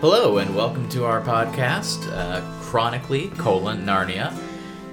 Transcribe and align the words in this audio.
Hello 0.00 0.38
and 0.38 0.54
welcome 0.54 0.88
to 0.90 1.04
our 1.04 1.20
podcast, 1.20 2.08
uh, 2.12 2.40
Chronically 2.62 3.30
colon 3.30 3.84
Narnia. 3.84 4.32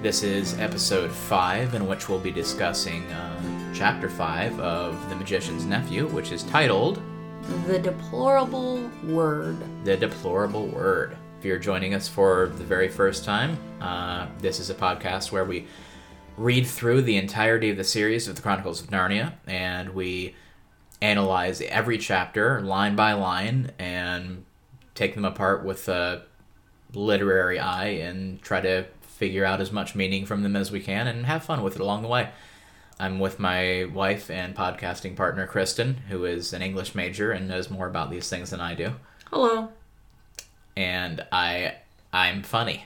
This 0.02 0.23
is 0.23 0.58
episode 0.58 1.12
five, 1.12 1.76
in 1.76 1.87
which 1.87 2.10
we'll 2.10 2.18
be 2.18 2.31
discussing 2.31 3.04
uh, 3.12 3.72
chapter 3.72 4.10
five 4.10 4.60
of 4.60 5.08
The 5.12 5.15
Magician's 5.15 5.65
Nephew, 5.65 6.08
which 6.08 6.31
is 6.31 6.42
titled 6.42 6.99
The 7.67 7.78
Deplorable 7.78 8.90
Word. 9.04 9.58
The 9.85 9.96
Deplorable 9.96 10.65
Word. 10.65 11.15
If 11.38 11.46
you're 11.46 11.60
joining 11.60 11.94
us 11.94 12.08
for 12.08 12.51
the 12.56 12.63
very 12.63 12.88
first 12.88 13.26
time, 13.26 13.60
uh, 13.79 14.26
this 14.40 14.60
is 14.60 14.72
a 14.72 14.76
podcast 14.76 15.31
where 15.31 15.46
we 15.46 15.67
read 16.38 16.68
through 16.68 17.02
the 17.02 17.18
entirety 17.18 17.72
of 17.72 17.77
the 17.77 17.84
series 17.84 18.27
of 18.27 18.36
the 18.36 18.41
Chronicles 18.41 18.82
of 18.82 18.90
Narnia, 18.90 19.34
and 19.48 19.90
we 19.90 20.36
analyze 21.02 21.62
every 21.62 21.98
chapter 21.98 22.62
line 22.62 22.96
by 22.96 23.13
line 23.13 23.72
and 23.77 24.46
take 24.96 25.16
them 25.16 25.26
apart 25.26 25.66
with 25.66 25.88
a 25.90 26.23
literary 26.94 27.60
eye 27.60 27.88
and 27.88 28.41
try 28.41 28.62
to 28.62 28.86
figure 29.02 29.44
out 29.44 29.60
as 29.60 29.72
much 29.72 29.96
meaning 29.96 30.26
from 30.26 30.44
them 30.44 30.55
as 30.55 30.72
we 30.72 30.80
can 30.80 31.08
and 31.08 31.26
have 31.26 31.44
fun 31.44 31.63
with 31.63 31.76
it 31.76 31.82
along 31.82 32.04
the 32.04 32.08
way. 32.08 32.30
I'm 32.99 33.20
with 33.20 33.40
my 33.40 33.85
wife 33.94 34.30
and 34.32 34.55
podcasting 34.55 35.16
partner 35.16 35.46
Kristen, 35.46 35.98
who 36.10 36.26
is 36.26 36.54
an 36.54 36.62
English 36.62 36.96
major 36.96 37.32
and 37.32 37.48
knows 37.48 37.70
more 37.70 37.88
about 37.88 38.10
these 38.10 38.30
things 38.30 38.52
than 38.52 38.62
I 38.62 38.74
do. 38.74 38.94
Hello. 39.32 39.70
And 40.76 41.26
I 41.32 41.76
I'm 42.13 42.41
funny. 42.41 42.85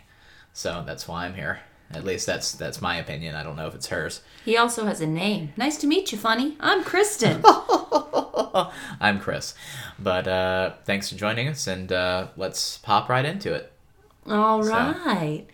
So 0.54 0.84
that's 0.86 1.08
why 1.08 1.26
I'm 1.26 1.36
here. 1.36 1.62
At 1.94 2.04
least 2.05 2.26
that's 2.26 2.54
that's 2.54 2.81
my 2.81 2.98
opinion. 2.98 3.36
I 3.36 3.44
don't 3.44 3.55
know 3.55 3.68
if 3.68 3.76
it's 3.76 3.88
hers. 3.88 4.22
He 4.45 4.58
also 4.58 4.86
has 4.86 5.02
a 5.02 5.08
name. 5.08 5.54
Nice 5.57 5.77
to 5.79 5.88
meet 5.88 6.12
you, 6.12 6.18
Funny. 6.18 6.55
I'm 6.60 6.84
Kristen. 6.84 7.41
I'm 8.99 9.20
Chris. 9.20 9.54
But 9.99 10.27
uh, 10.27 10.74
thanks 10.85 11.10
for 11.10 11.16
joining 11.16 11.48
us, 11.48 11.68
and 11.68 11.91
uh, 11.91 12.27
let's 12.38 12.77
pop 12.79 13.10
right 13.10 13.26
into 13.26 13.54
it. 13.54 13.71
All 14.27 14.63
So- 14.63 14.71
right. 14.71 15.46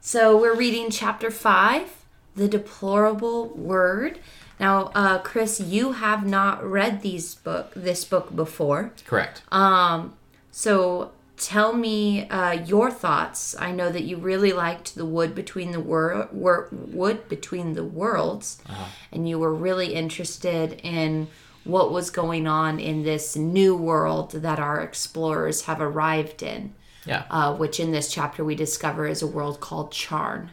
So 0.00 0.36
we're 0.36 0.56
reading 0.56 0.90
chapter 0.90 1.30
five, 1.30 1.88
The 2.34 2.48
Deplorable 2.48 3.50
Word. 3.50 4.18
Now, 4.58 4.90
uh, 4.94 5.18
Chris, 5.18 5.60
you 5.60 5.92
have 5.92 6.26
not 6.26 6.64
read 6.64 7.02
these 7.02 7.34
book 7.36 7.72
this 7.76 8.04
book 8.04 8.34
before. 8.34 8.92
Correct. 9.06 9.42
Um, 9.52 10.14
So 10.50 11.12
tell 11.42 11.72
me 11.72 12.28
uh, 12.28 12.52
your 12.52 12.90
thoughts. 12.90 13.54
I 13.58 13.72
know 13.72 13.90
that 13.90 14.04
you 14.04 14.16
really 14.16 14.52
liked 14.52 14.94
the 14.94 15.04
wood 15.04 15.34
between 15.34 15.72
the 15.72 15.80
wor- 15.80 16.28
wor- 16.32 16.68
wood 16.70 17.28
between 17.28 17.74
the 17.74 17.84
worlds, 17.84 18.62
and 19.10 19.28
you 19.28 19.38
were 19.38 19.52
really 19.52 19.94
interested 19.94 20.80
in 20.82 21.28
what 21.64 21.92
was 21.92 22.10
going 22.10 22.46
on 22.46 22.80
in 22.80 23.02
this 23.02 23.36
new 23.36 23.76
world 23.76 24.30
that 24.32 24.58
our 24.58 24.80
explorers 24.80 25.62
have 25.62 25.80
arrived 25.80 26.42
in. 26.42 26.74
yeah. 27.04 27.24
Uh, 27.30 27.54
which 27.54 27.80
in 27.80 27.90
this 27.92 28.12
chapter 28.12 28.44
we 28.44 28.54
discover 28.54 29.06
is 29.06 29.22
a 29.22 29.26
world 29.26 29.60
called 29.60 29.90
Charn. 29.92 30.50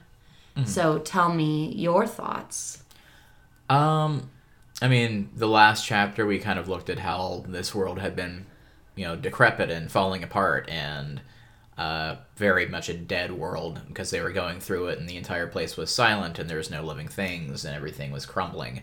So 0.65 0.99
tell 0.99 1.33
me 1.33 1.71
your 1.73 2.05
thoughts. 2.05 2.83
Um, 3.69 4.29
I 4.81 4.89
mean, 4.89 5.29
the 5.33 5.47
last 5.47 5.85
chapter 5.85 6.25
we 6.25 6.37
kind 6.39 6.59
of 6.59 6.67
looked 6.67 6.89
at 6.89 6.99
how 6.99 7.45
this 7.47 7.73
world 7.73 7.99
had 7.99 8.13
been, 8.13 8.45
you 8.99 9.05
know, 9.05 9.15
decrepit 9.15 9.69
and 9.69 9.89
falling 9.89 10.25
apart, 10.25 10.67
and 10.69 11.21
uh, 11.77 12.17
very 12.35 12.65
much 12.65 12.89
a 12.89 12.93
dead 12.93 13.31
world 13.31 13.79
because 13.87 14.11
they 14.11 14.19
were 14.19 14.33
going 14.33 14.59
through 14.59 14.87
it, 14.87 14.99
and 14.99 15.07
the 15.07 15.15
entire 15.15 15.47
place 15.47 15.77
was 15.77 15.89
silent, 15.89 16.37
and 16.37 16.49
there 16.49 16.57
was 16.57 16.69
no 16.69 16.83
living 16.83 17.07
things, 17.07 17.63
and 17.63 17.73
everything 17.73 18.11
was 18.11 18.25
crumbling. 18.25 18.81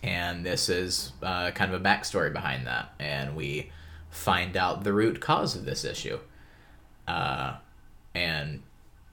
And 0.00 0.46
this 0.46 0.68
is 0.68 1.10
uh, 1.24 1.50
kind 1.50 1.74
of 1.74 1.80
a 1.80 1.84
backstory 1.84 2.32
behind 2.32 2.68
that, 2.68 2.94
and 3.00 3.34
we 3.34 3.72
find 4.10 4.56
out 4.56 4.84
the 4.84 4.92
root 4.92 5.20
cause 5.20 5.56
of 5.56 5.64
this 5.64 5.84
issue, 5.84 6.20
uh, 7.08 7.56
and 8.14 8.62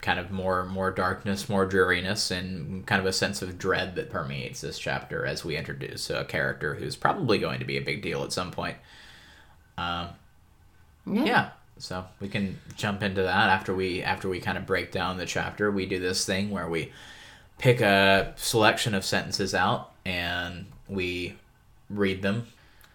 kind 0.01 0.19
of 0.19 0.29
more 0.29 0.63
more 0.63 0.91
darkness, 0.91 1.49
more 1.49 1.65
dreariness, 1.65 2.29
and 2.29 2.85
kind 2.85 2.99
of 2.99 3.07
a 3.07 3.13
sense 3.13 3.41
of 3.41 3.57
dread 3.57 3.95
that 3.95 4.11
permeates 4.11 4.61
this 4.61 4.77
chapter 4.77 5.25
as 5.25 5.43
we 5.43 5.57
introduce 5.57 6.11
a 6.11 6.23
character 6.23 6.75
who's 6.75 6.95
probably 6.95 7.39
going 7.39 7.57
to 7.57 7.65
be 7.65 7.77
a 7.77 7.81
big 7.81 8.03
deal 8.03 8.23
at 8.23 8.31
some 8.31 8.51
point. 8.51 8.77
Um, 9.79 10.09
yeah, 11.07 11.51
so 11.77 12.05
we 12.19 12.29
can 12.29 12.57
jump 12.75 13.03
into 13.03 13.21
that 13.21 13.49
after 13.49 13.75
we 13.75 14.01
after 14.01 14.29
we 14.29 14.39
kind 14.39 14.57
of 14.57 14.65
break 14.65 14.91
down 14.91 15.17
the 15.17 15.25
chapter. 15.25 15.71
We 15.71 15.85
do 15.85 15.99
this 15.99 16.25
thing 16.25 16.49
where 16.49 16.69
we 16.69 16.91
pick 17.57 17.81
a 17.81 18.33
selection 18.37 18.93
of 18.93 19.05
sentences 19.05 19.53
out 19.53 19.91
and 20.05 20.65
we 20.87 21.37
read 21.89 22.21
them. 22.21 22.47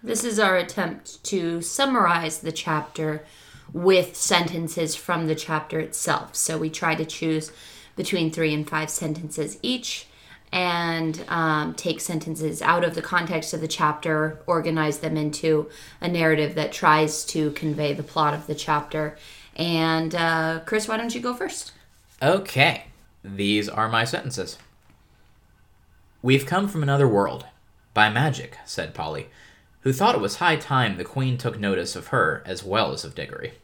This 0.02 0.24
is 0.24 0.38
our 0.38 0.56
attempt 0.56 1.22
to 1.24 1.60
summarize 1.60 2.38
the 2.38 2.52
chapter 2.52 3.24
with 3.72 4.16
sentences 4.16 4.96
from 4.96 5.26
the 5.26 5.34
chapter 5.34 5.78
itself. 5.78 6.34
So 6.34 6.58
we 6.58 6.70
try 6.70 6.94
to 6.94 7.04
choose 7.04 7.52
between 7.96 8.30
three 8.30 8.54
and 8.54 8.68
five 8.68 8.90
sentences 8.90 9.58
each 9.62 10.06
and 10.52 11.24
um, 11.28 11.74
take 11.74 12.00
sentences 12.00 12.60
out 12.60 12.84
of 12.84 12.94
the 12.94 13.02
context 13.02 13.54
of 13.54 13.60
the 13.60 13.68
chapter, 13.68 14.40
organize 14.46 14.98
them 14.98 15.16
into 15.16 15.70
a 16.00 16.08
narrative 16.08 16.54
that 16.56 16.72
tries 16.72 17.24
to 17.26 17.52
convey 17.52 17.92
the 17.92 18.02
plot 18.02 18.34
of 18.34 18.46
the 18.46 18.54
chapter. 18.54 19.16
And 19.56 20.14
uh, 20.14 20.60
Chris, 20.66 20.88
why 20.88 20.96
don't 20.96 21.14
you 21.14 21.20
go 21.20 21.34
first? 21.34 21.72
Okay, 22.20 22.84
these 23.22 23.68
are 23.68 23.88
my 23.88 24.04
sentences. 24.04 24.58
We've 26.22 26.46
come 26.46 26.68
from 26.68 26.82
another 26.82 27.08
world. 27.08 27.46
By 27.92 28.08
magic, 28.08 28.56
said 28.64 28.94
Polly, 28.94 29.28
who 29.80 29.92
thought 29.92 30.14
it 30.14 30.20
was 30.20 30.36
high 30.36 30.56
time 30.56 30.96
the 30.96 31.04
Queen 31.04 31.36
took 31.36 31.58
notice 31.58 31.96
of 31.96 32.08
her 32.08 32.42
as 32.46 32.62
well 32.62 32.92
as 32.92 33.04
of 33.04 33.14
Diggory. 33.14 33.54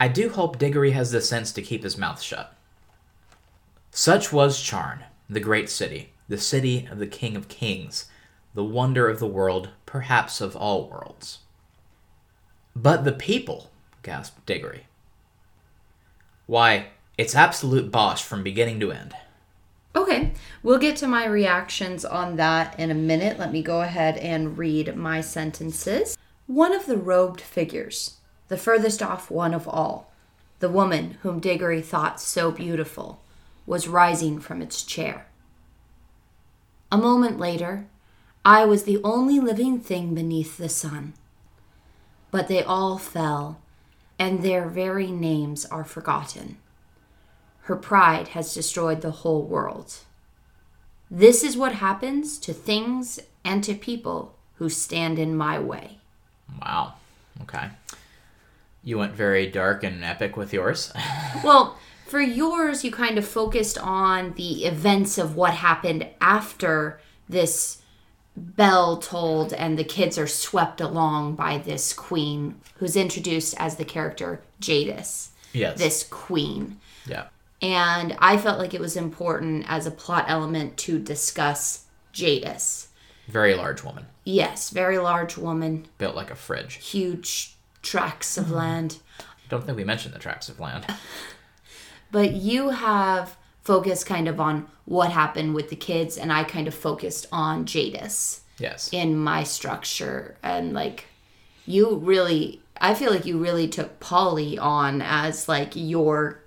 I 0.00 0.08
do 0.08 0.30
hope 0.30 0.58
Diggory 0.58 0.92
has 0.92 1.10
the 1.10 1.20
sense 1.20 1.52
to 1.52 1.62
keep 1.62 1.82
his 1.82 1.98
mouth 1.98 2.22
shut. 2.22 2.54
Such 3.90 4.32
was 4.32 4.62
Charn, 4.62 5.00
the 5.28 5.40
great 5.40 5.68
city, 5.68 6.12
the 6.28 6.38
city 6.38 6.88
of 6.90 6.98
the 6.98 7.06
King 7.06 7.36
of 7.36 7.48
Kings, 7.48 8.06
the 8.54 8.64
wonder 8.64 9.08
of 9.08 9.18
the 9.18 9.26
world, 9.26 9.70
perhaps 9.86 10.40
of 10.40 10.56
all 10.56 10.88
worlds. 10.88 11.40
But 12.74 13.04
the 13.04 13.12
people, 13.12 13.70
gasped 14.02 14.46
Diggory. 14.46 14.86
Why, 16.46 16.86
it's 17.18 17.34
absolute 17.34 17.90
bosh 17.90 18.22
from 18.22 18.42
beginning 18.42 18.80
to 18.80 18.92
end. 18.92 19.14
Okay, 19.94 20.32
we'll 20.62 20.78
get 20.78 20.96
to 20.98 21.08
my 21.08 21.26
reactions 21.26 22.04
on 22.04 22.36
that 22.36 22.78
in 22.78 22.90
a 22.90 22.94
minute. 22.94 23.38
Let 23.38 23.52
me 23.52 23.62
go 23.62 23.82
ahead 23.82 24.16
and 24.18 24.56
read 24.56 24.96
my 24.96 25.20
sentences. 25.20 26.16
One 26.46 26.72
of 26.72 26.86
the 26.86 26.96
robed 26.96 27.40
figures, 27.40 28.18
the 28.48 28.56
furthest 28.56 29.02
off 29.02 29.30
one 29.30 29.52
of 29.52 29.68
all, 29.68 30.10
the 30.60 30.68
woman 30.68 31.18
whom 31.22 31.40
Diggory 31.40 31.82
thought 31.82 32.20
so 32.20 32.50
beautiful, 32.50 33.20
was 33.68 33.86
rising 33.86 34.40
from 34.40 34.62
its 34.62 34.82
chair. 34.82 35.26
A 36.90 36.96
moment 36.96 37.38
later, 37.38 37.86
I 38.42 38.64
was 38.64 38.84
the 38.84 38.98
only 39.04 39.38
living 39.40 39.78
thing 39.78 40.14
beneath 40.14 40.56
the 40.56 40.70
sun. 40.70 41.12
But 42.30 42.48
they 42.48 42.62
all 42.62 42.96
fell, 42.96 43.60
and 44.18 44.42
their 44.42 44.66
very 44.68 45.10
names 45.10 45.66
are 45.66 45.84
forgotten. 45.84 46.56
Her 47.62 47.76
pride 47.76 48.28
has 48.28 48.54
destroyed 48.54 49.02
the 49.02 49.10
whole 49.10 49.42
world. 49.42 49.98
This 51.10 51.44
is 51.44 51.54
what 51.54 51.72
happens 51.72 52.38
to 52.38 52.54
things 52.54 53.20
and 53.44 53.62
to 53.64 53.74
people 53.74 54.34
who 54.54 54.70
stand 54.70 55.18
in 55.18 55.36
my 55.36 55.58
way. 55.58 55.98
Wow. 56.62 56.94
Okay. 57.42 57.68
You 58.82 58.96
went 58.96 59.12
very 59.12 59.46
dark 59.46 59.84
and 59.84 60.02
epic 60.02 60.38
with 60.38 60.54
yours. 60.54 60.90
Well, 61.44 61.76
for 62.08 62.20
yours, 62.20 62.84
you 62.84 62.90
kind 62.90 63.18
of 63.18 63.28
focused 63.28 63.78
on 63.78 64.32
the 64.34 64.64
events 64.64 65.18
of 65.18 65.36
what 65.36 65.54
happened 65.54 66.06
after 66.20 67.00
this 67.28 67.82
bell 68.36 68.96
tolled 68.98 69.52
and 69.52 69.78
the 69.78 69.84
kids 69.84 70.16
are 70.16 70.26
swept 70.26 70.80
along 70.80 71.34
by 71.34 71.58
this 71.58 71.92
queen 71.92 72.60
who's 72.76 72.96
introduced 72.96 73.54
as 73.58 73.76
the 73.76 73.84
character 73.84 74.40
Jadis. 74.60 75.30
yes. 75.52 75.78
This 75.78 76.04
queen. 76.04 76.78
Yeah. 77.06 77.26
And 77.60 78.16
I 78.20 78.36
felt 78.38 78.58
like 78.58 78.74
it 78.74 78.80
was 78.80 78.96
important 78.96 79.66
as 79.68 79.86
a 79.86 79.90
plot 79.90 80.26
element 80.28 80.76
to 80.78 80.98
discuss 80.98 81.86
Jadis. 82.12 82.88
Very 83.26 83.54
large 83.54 83.82
woman. 83.82 84.06
Yes, 84.24 84.70
very 84.70 84.98
large 84.98 85.36
woman, 85.36 85.86
Built 85.98 86.14
like 86.14 86.30
a 86.30 86.34
fridge. 86.34 86.76
huge 86.76 87.56
tracts 87.82 88.38
of 88.38 88.46
mm-hmm. 88.46 88.54
land. 88.54 88.98
I 89.20 89.24
don't 89.48 89.64
think 89.64 89.76
we 89.76 89.84
mentioned 89.84 90.14
the 90.14 90.18
tracts 90.18 90.48
of 90.48 90.60
land. 90.60 90.86
But 92.10 92.32
you 92.32 92.70
have 92.70 93.36
focused 93.62 94.06
kind 94.06 94.28
of 94.28 94.40
on 94.40 94.66
what 94.86 95.12
happened 95.12 95.54
with 95.54 95.68
the 95.70 95.76
kids, 95.76 96.16
and 96.16 96.32
I 96.32 96.44
kind 96.44 96.66
of 96.66 96.74
focused 96.74 97.26
on 97.30 97.66
Jadis 97.66 98.40
Yes. 98.58 98.88
in 98.92 99.16
my 99.16 99.44
structure. 99.44 100.36
And 100.42 100.72
like, 100.72 101.04
you 101.66 101.96
really, 101.96 102.62
I 102.80 102.94
feel 102.94 103.10
like 103.10 103.26
you 103.26 103.38
really 103.38 103.68
took 103.68 104.00
Polly 104.00 104.58
on 104.58 105.02
as 105.02 105.48
like 105.48 105.72
your 105.74 106.40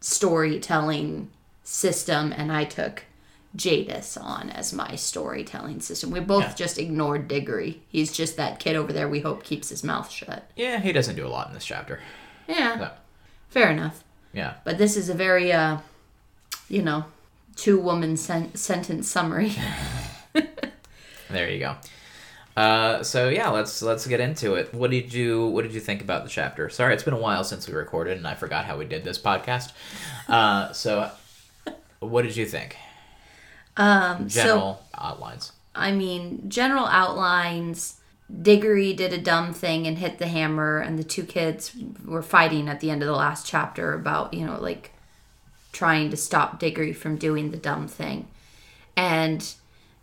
storytelling 0.00 1.30
system, 1.62 2.32
and 2.36 2.50
I 2.52 2.64
took 2.64 3.04
Jadis 3.54 4.16
on 4.16 4.50
as 4.50 4.72
my 4.72 4.96
storytelling 4.96 5.80
system. 5.80 6.10
We 6.10 6.20
both 6.20 6.42
Yeah. 6.44 6.54
just 6.54 6.78
ignored 6.78 7.28
Diggory. 7.28 7.82
He's 7.88 8.12
just 8.12 8.36
that 8.36 8.58
kid 8.58 8.76
over 8.76 8.92
there 8.92 9.08
we 9.08 9.20
hope 9.20 9.44
keeps 9.44 9.68
his 9.70 9.82
mouth 9.84 10.10
shut. 10.10 10.50
Yeah, 10.56 10.80
he 10.80 10.92
doesn't 10.92 11.16
do 11.16 11.26
a 11.26 11.28
lot 11.28 11.48
in 11.48 11.54
this 11.54 11.64
chapter. 11.64 12.00
Yeah, 12.48 12.78
So, 12.78 12.90
fair 13.48 13.70
enough. 13.70 14.02
Yeah. 14.36 14.54
But 14.64 14.78
this 14.78 14.96
is 14.96 15.08
a 15.08 15.14
very, 15.14 15.52
uh, 15.52 15.78
you 16.68 16.82
know, 16.82 17.06
two 17.56 17.80
woman 17.80 18.16
sen- 18.16 18.54
sentence 18.54 19.08
summary. 19.08 19.52
There 21.28 21.50
you 21.50 21.58
go. 21.58 21.76
Uh, 22.56 23.02
so 23.02 23.28
yeah, 23.28 23.50
let's 23.50 23.82
let's 23.82 24.06
get 24.06 24.20
into 24.20 24.54
it. 24.54 24.72
What 24.72 24.90
did 24.90 25.12
you 25.12 25.48
What 25.48 25.62
did 25.62 25.74
you 25.74 25.80
think 25.80 26.00
about 26.00 26.24
the 26.24 26.30
chapter? 26.30 26.70
Sorry, 26.70 26.94
it's 26.94 27.02
been 27.02 27.14
a 27.14 27.18
while 27.18 27.44
since 27.44 27.68
we 27.68 27.74
recorded, 27.74 28.16
and 28.16 28.26
I 28.26 28.34
forgot 28.34 28.64
how 28.64 28.78
we 28.78 28.84
did 28.84 29.04
this 29.04 29.18
podcast. 29.18 29.72
Uh, 30.28 30.72
so, 30.72 31.10
what 32.00 32.22
did 32.22 32.36
you 32.36 32.46
think? 32.46 32.76
Um, 33.76 34.28
so 34.30 34.42
General 34.42 34.82
outlines. 34.96 35.52
I 35.74 35.92
mean, 35.92 36.48
general 36.48 36.86
outlines. 36.86 38.00
Diggory 38.42 38.92
did 38.92 39.12
a 39.12 39.18
dumb 39.18 39.52
thing 39.52 39.86
and 39.86 39.98
hit 39.98 40.18
the 40.18 40.26
hammer, 40.26 40.78
and 40.78 40.98
the 40.98 41.04
two 41.04 41.24
kids 41.24 41.72
were 42.04 42.22
fighting 42.22 42.68
at 42.68 42.80
the 42.80 42.90
end 42.90 43.02
of 43.02 43.06
the 43.06 43.14
last 43.14 43.46
chapter 43.46 43.92
about, 43.92 44.34
you 44.34 44.44
know, 44.44 44.60
like 44.60 44.92
trying 45.72 46.10
to 46.10 46.16
stop 46.16 46.58
Diggory 46.58 46.92
from 46.92 47.16
doing 47.16 47.50
the 47.50 47.56
dumb 47.56 47.86
thing. 47.86 48.26
And 48.96 49.48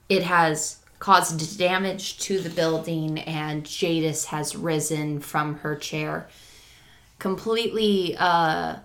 it 0.08 0.24
has 0.24 0.78
caused 1.00 1.58
damage 1.58 2.18
to 2.20 2.40
the 2.40 2.50
building, 2.50 3.20
and 3.20 3.66
Jadis 3.66 4.26
has 4.26 4.56
risen 4.56 5.20
from 5.20 5.56
her 5.56 5.76
chair. 5.76 6.30
Completely 7.20 8.16
uh, 8.18 8.78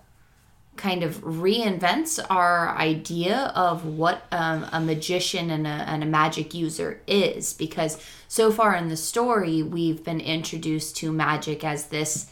kind 0.79 1.03
of 1.03 1.17
reinvents 1.23 2.25
our 2.31 2.71
idea 2.71 3.53
of 3.55 3.85
what 3.85 4.23
um, 4.33 4.65
a 4.73 4.81
magician 4.81 5.51
and 5.51 5.67
a, 5.67 5.71
and 5.71 6.03
a 6.03 6.07
magic 6.07 6.55
user 6.55 7.01
is 7.07 7.53
because 7.53 8.03
so 8.29 8.51
far 8.51 8.75
in 8.75 8.89
the 8.89 8.97
story 8.97 9.63
we've 9.63 10.03
been 10.05 10.21
introduced 10.21 10.97
to 10.97 11.13
magic 11.13 11.65
as 11.65 11.89
this 11.89 12.31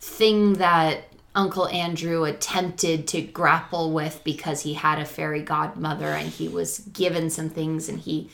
thing 0.00 0.54
that 0.54 1.04
uncle 1.34 1.68
andrew 1.68 2.24
attempted 2.24 3.06
to 3.06 3.22
grapple 3.22 3.92
with 3.92 4.20
because 4.24 4.62
he 4.62 4.74
had 4.74 4.98
a 4.98 5.04
fairy 5.04 5.42
godmother 5.42 6.08
and 6.08 6.28
he 6.28 6.48
was 6.48 6.80
given 6.92 7.30
some 7.30 7.48
things 7.48 7.88
and 7.88 8.00
he 8.00 8.28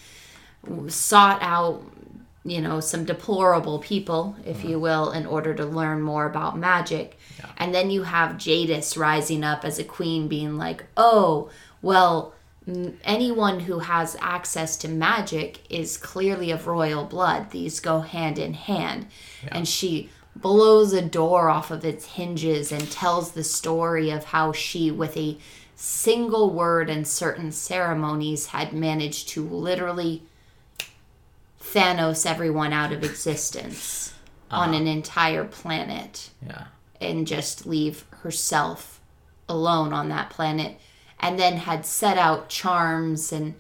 sought 0.89 1.41
out 1.43 1.83
you 2.45 2.61
know 2.61 2.81
some 2.81 3.05
deplorable 3.05 3.79
people 3.79 4.35
if 4.45 4.65
you 4.65 4.79
will 4.79 5.13
in 5.13 5.27
order 5.27 5.55
to 5.55 5.65
learn 5.65 6.01
more 6.01 6.27
about 6.27 6.59
magic 6.59 7.19
and 7.57 7.75
then 7.75 7.91
you 7.91 8.03
have 8.05 8.39
jadis 8.39 8.97
rising 8.97 9.45
up 9.45 9.65
as 9.65 9.79
a 9.79 9.85
queen 9.85 10.29
being 10.29 10.57
like 10.57 10.85
oh 10.97 11.51
well 11.81 12.35
m- 12.67 12.99
anyone 13.05 13.61
who 13.61 13.81
has 13.81 14.17
access 14.21 14.77
to 14.79 14.89
magic 14.89 15.61
is 15.71 15.97
clearly 15.97 16.51
of 16.51 16.67
royal 16.67 17.05
blood. 17.05 17.51
These 17.51 17.81
go 17.81 18.01
hand 18.01 18.39
in 18.39 18.55
hand. 18.55 19.07
And 19.49 19.67
she 19.67 20.11
blows 20.35 20.93
a 20.93 21.03
door 21.03 21.49
off 21.51 21.71
of 21.71 21.85
its 21.85 22.07
hinges 22.07 22.73
and 22.73 22.91
tells 22.91 23.33
the 23.33 23.45
story 23.45 24.11
of 24.11 24.25
how 24.27 24.53
she 24.53 24.91
with 24.91 25.17
a 25.17 25.39
single 25.77 26.51
word 26.51 26.89
and 26.89 27.07
certain 27.07 27.53
ceremonies 27.53 28.47
had 28.47 28.73
managed 28.73 29.29
to 29.29 29.47
literally 29.47 30.23
Thanos 31.61 32.27
everyone 32.27 32.73
out 32.73 32.93
of 32.93 33.03
existence 33.03 34.15
on 34.51 34.71
uh-huh. 34.71 34.79
an 34.79 34.87
entire 34.87 35.45
planet. 35.45 36.31
Yeah. 36.47 36.67
And 37.03 37.27
just 37.27 37.67
leave 37.67 38.05
herself 38.23 39.01
alone 39.49 39.93
on 39.93 40.09
that 40.09 40.31
planet 40.31 40.79
and 41.21 41.39
then 41.39 41.57
had 41.59 41.85
set 41.87 42.19
out 42.19 42.49
charms 42.49 43.33
and 43.33 43.55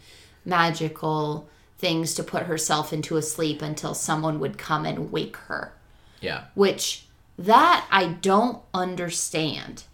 magical 0.44 1.48
things 1.78 2.14
to 2.14 2.22
put 2.22 2.44
herself 2.44 2.92
into 2.92 3.16
a 3.16 3.22
sleep 3.22 3.60
until 3.62 3.94
someone 3.94 4.38
would 4.40 4.56
come 4.58 4.84
and 4.84 5.10
wake 5.12 5.36
her 5.36 5.72
Yeah. 6.20 6.44
which 6.54 7.06
that 7.38 7.86
I 7.90 8.06
don't 8.06 8.62
understand 8.72 9.84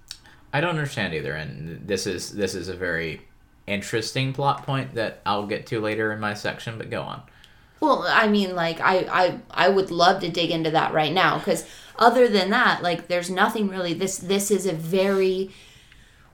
I 0.52 0.62
don't 0.62 0.70
understand 0.70 1.12
either, 1.12 1.34
and 1.34 1.86
this 1.86 2.06
is 2.06 2.32
this 2.32 2.54
is 2.54 2.68
a 2.68 2.74
very 2.74 3.20
interesting 3.66 4.32
plot 4.32 4.64
point 4.64 4.94
that 4.94 5.20
I'll 5.26 5.46
get 5.46 5.66
to 5.66 5.78
later 5.80 6.10
in 6.10 6.20
my 6.20 6.32
section. 6.32 6.78
But 6.78 6.88
go 6.88 7.02
on. 7.02 7.22
Well, 7.80 8.04
I 8.08 8.28
mean, 8.28 8.54
like 8.54 8.80
I, 8.80 8.98
I, 9.10 9.38
I 9.50 9.68
would 9.68 9.90
love 9.90 10.20
to 10.22 10.28
dig 10.28 10.50
into 10.50 10.70
that 10.72 10.92
right 10.92 11.12
now 11.12 11.38
because 11.38 11.64
other 11.98 12.28
than 12.28 12.50
that, 12.50 12.82
like 12.82 13.08
there's 13.08 13.30
nothing 13.30 13.68
really. 13.68 13.94
This, 13.94 14.18
this 14.18 14.50
is 14.50 14.66
a 14.66 14.72
very 14.72 15.50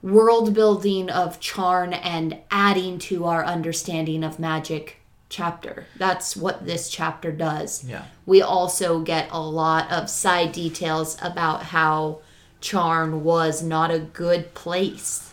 world 0.01 0.53
building 0.53 1.09
of 1.09 1.39
Charn 1.39 1.93
and 2.03 2.37
adding 2.51 2.99
to 2.99 3.25
our 3.25 3.43
understanding 3.43 4.23
of 4.23 4.39
magic 4.39 4.97
chapter. 5.29 5.85
That's 5.97 6.35
what 6.35 6.65
this 6.65 6.89
chapter 6.89 7.31
does. 7.31 7.83
Yeah. 7.83 8.05
We 8.25 8.41
also 8.41 9.01
get 9.01 9.27
a 9.31 9.41
lot 9.41 9.91
of 9.91 10.09
side 10.09 10.51
details 10.51 11.17
about 11.21 11.63
how 11.63 12.19
Charn 12.61 13.21
was 13.21 13.63
not 13.63 13.91
a 13.91 13.99
good 13.99 14.53
place. 14.53 15.31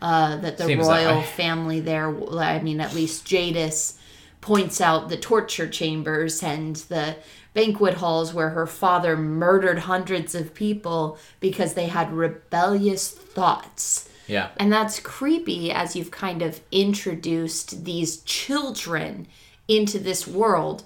Uh, 0.00 0.36
that 0.36 0.58
the 0.58 0.64
Seems 0.64 0.86
that 0.86 1.06
royal 1.06 1.18
way. 1.18 1.26
family 1.26 1.80
there, 1.80 2.08
I 2.38 2.60
mean, 2.60 2.80
at 2.80 2.94
least 2.94 3.24
Jadis 3.24 3.97
points 4.40 4.80
out 4.80 5.08
the 5.08 5.16
torture 5.16 5.68
chambers 5.68 6.42
and 6.42 6.76
the 6.76 7.16
banquet 7.54 7.94
halls 7.94 8.32
where 8.32 8.50
her 8.50 8.66
father 8.66 9.16
murdered 9.16 9.80
hundreds 9.80 10.34
of 10.34 10.54
people 10.54 11.18
because 11.40 11.74
they 11.74 11.86
had 11.86 12.12
rebellious 12.12 13.10
thoughts. 13.10 14.08
Yeah. 14.26 14.50
And 14.58 14.72
that's 14.72 15.00
creepy 15.00 15.72
as 15.72 15.96
you've 15.96 16.10
kind 16.10 16.42
of 16.42 16.60
introduced 16.70 17.84
these 17.84 18.18
children 18.18 19.26
into 19.66 19.98
this 19.98 20.26
world. 20.26 20.84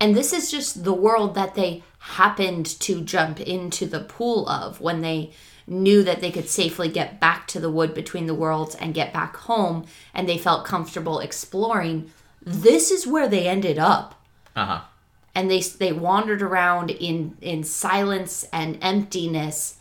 And 0.00 0.16
this 0.16 0.32
is 0.32 0.50
just 0.50 0.84
the 0.84 0.92
world 0.92 1.34
that 1.36 1.54
they 1.54 1.82
happened 1.98 2.66
to 2.80 3.02
jump 3.02 3.40
into 3.40 3.86
the 3.86 4.00
pool 4.00 4.48
of 4.48 4.80
when 4.80 5.00
they 5.02 5.32
knew 5.66 6.02
that 6.02 6.20
they 6.20 6.32
could 6.32 6.48
safely 6.48 6.88
get 6.88 7.20
back 7.20 7.46
to 7.46 7.60
the 7.60 7.70
wood 7.70 7.94
between 7.94 8.26
the 8.26 8.34
worlds 8.34 8.74
and 8.74 8.92
get 8.92 9.12
back 9.12 9.36
home 9.36 9.86
and 10.12 10.28
they 10.28 10.38
felt 10.38 10.64
comfortable 10.64 11.20
exploring. 11.20 12.10
This 12.42 12.90
is 12.90 13.06
where 13.06 13.28
they 13.28 13.46
ended 13.48 13.78
up 13.78 14.14
Uh 14.56 14.66
huh. 14.66 14.80
and 15.34 15.50
they 15.50 15.60
they 15.60 15.92
wandered 15.92 16.42
around 16.42 16.90
in 16.90 17.36
in 17.40 17.64
silence 17.64 18.46
and 18.52 18.78
emptiness 18.82 19.76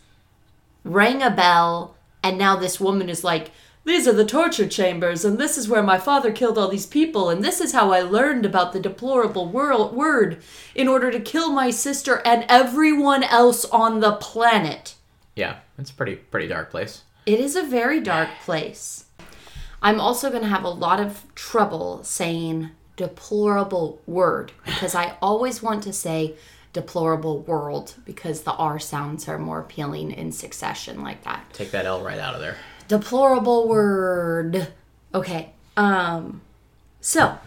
rang 0.83 1.21
a 1.21 1.29
bell 1.29 1.95
and 2.23 2.37
now 2.37 2.55
this 2.55 2.79
woman 2.79 3.09
is 3.09 3.23
like 3.23 3.51
these 3.85 4.07
are 4.07 4.13
the 4.13 4.25
torture 4.25 4.67
chambers 4.67 5.25
and 5.25 5.37
this 5.37 5.57
is 5.57 5.67
where 5.67 5.81
my 5.83 5.97
father 5.97 6.31
killed 6.31 6.57
all 6.57 6.67
these 6.69 6.85
people 6.85 7.29
and 7.29 7.43
this 7.43 7.59
is 7.59 7.71
how 7.73 7.91
i 7.91 8.01
learned 8.01 8.45
about 8.45 8.71
the 8.73 8.79
deplorable 8.79 9.47
world 9.47 9.93
word 9.93 10.41
in 10.75 10.87
order 10.87 11.09
to 11.11 11.19
kill 11.19 11.51
my 11.51 11.69
sister 11.69 12.21
and 12.25 12.45
everyone 12.49 13.23
else 13.23 13.65
on 13.65 13.99
the 13.99 14.13
planet 14.13 14.95
Yeah. 15.35 15.55
It's 15.77 15.91
a 15.91 15.93
pretty 15.93 16.15
pretty 16.17 16.47
dark 16.47 16.69
place. 16.71 17.03
it 17.25 17.39
is 17.39 17.55
a 17.55 17.63
very 17.63 17.99
dark 18.01 18.29
place. 18.45 19.05
I'm 19.81 19.99
also 19.99 20.29
going 20.29 20.43
to 20.43 20.49
have 20.49 20.63
a 20.63 20.69
lot 20.69 20.99
of 20.99 21.23
trouble 21.35 22.03
saying 22.03 22.71
deplorable 22.95 24.01
word 24.05 24.51
because 24.65 24.93
I 24.93 25.15
always 25.21 25.63
want 25.63 25.83
to 25.83 25.93
say 25.93 26.35
deplorable 26.73 27.39
world 27.41 27.95
because 28.05 28.41
the 28.41 28.51
R 28.53 28.77
sounds 28.77 29.27
are 29.27 29.39
more 29.39 29.59
appealing 29.61 30.11
in 30.11 30.31
succession 30.31 31.01
like 31.01 31.23
that. 31.23 31.45
Take 31.53 31.71
that 31.71 31.85
L 31.85 32.03
right 32.03 32.19
out 32.19 32.35
of 32.35 32.41
there. 32.41 32.57
Deplorable 32.87 33.67
word. 33.67 34.67
Okay. 35.13 35.51
Um 35.77 36.41
so 36.99 37.39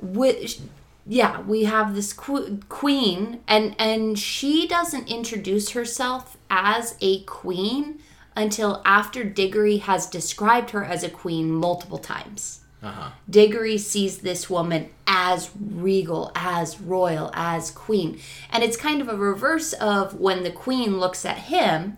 which 0.00 0.60
yeah, 1.06 1.42
we 1.42 1.64
have 1.64 1.94
this 1.94 2.12
que- 2.14 2.60
queen 2.68 3.40
and 3.46 3.76
and 3.78 4.18
she 4.18 4.66
doesn't 4.66 5.08
introduce 5.08 5.70
herself 5.70 6.38
as 6.48 6.96
a 7.00 7.22
queen 7.24 8.00
until 8.36 8.82
after 8.84 9.24
Diggory 9.24 9.78
has 9.78 10.06
described 10.06 10.70
her 10.70 10.84
as 10.84 11.02
a 11.02 11.08
queen 11.10 11.50
multiple 11.50 11.98
times. 11.98 12.60
Uh 12.82 12.90
huh. 12.90 13.10
Diggory 13.30 13.78
sees 13.78 14.18
this 14.18 14.50
woman 14.50 14.90
as 15.06 15.50
regal, 15.58 16.30
as 16.34 16.80
royal, 16.80 17.30
as 17.32 17.70
queen. 17.70 18.18
And 18.50 18.62
it's 18.62 18.76
kind 18.76 19.00
of 19.00 19.08
a 19.08 19.16
reverse 19.16 19.72
of 19.74 20.20
when 20.20 20.42
the 20.42 20.50
queen 20.50 20.98
looks 20.98 21.24
at 21.24 21.38
him 21.38 21.96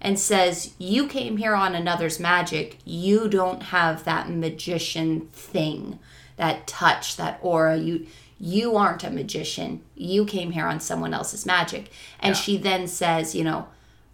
and 0.00 0.18
says, 0.18 0.74
You 0.78 1.08
came 1.08 1.38
here 1.38 1.54
on 1.54 1.74
another's 1.74 2.20
magic. 2.20 2.78
You 2.84 3.28
don't 3.28 3.64
have 3.64 4.04
that 4.04 4.30
magician 4.30 5.28
thing, 5.32 5.98
that 6.36 6.66
touch, 6.66 7.16
that 7.16 7.38
aura. 7.42 7.76
You 7.76 8.06
you 8.38 8.76
aren't 8.76 9.04
a 9.04 9.10
magician. 9.10 9.80
You 9.94 10.24
came 10.24 10.50
here 10.50 10.66
on 10.66 10.80
someone 10.80 11.14
else's 11.14 11.46
magic. 11.46 11.90
And 12.18 12.34
Yeah. 12.34 12.40
she 12.42 12.56
then 12.56 12.88
says, 12.88 13.36
you 13.36 13.44
know, 13.44 13.68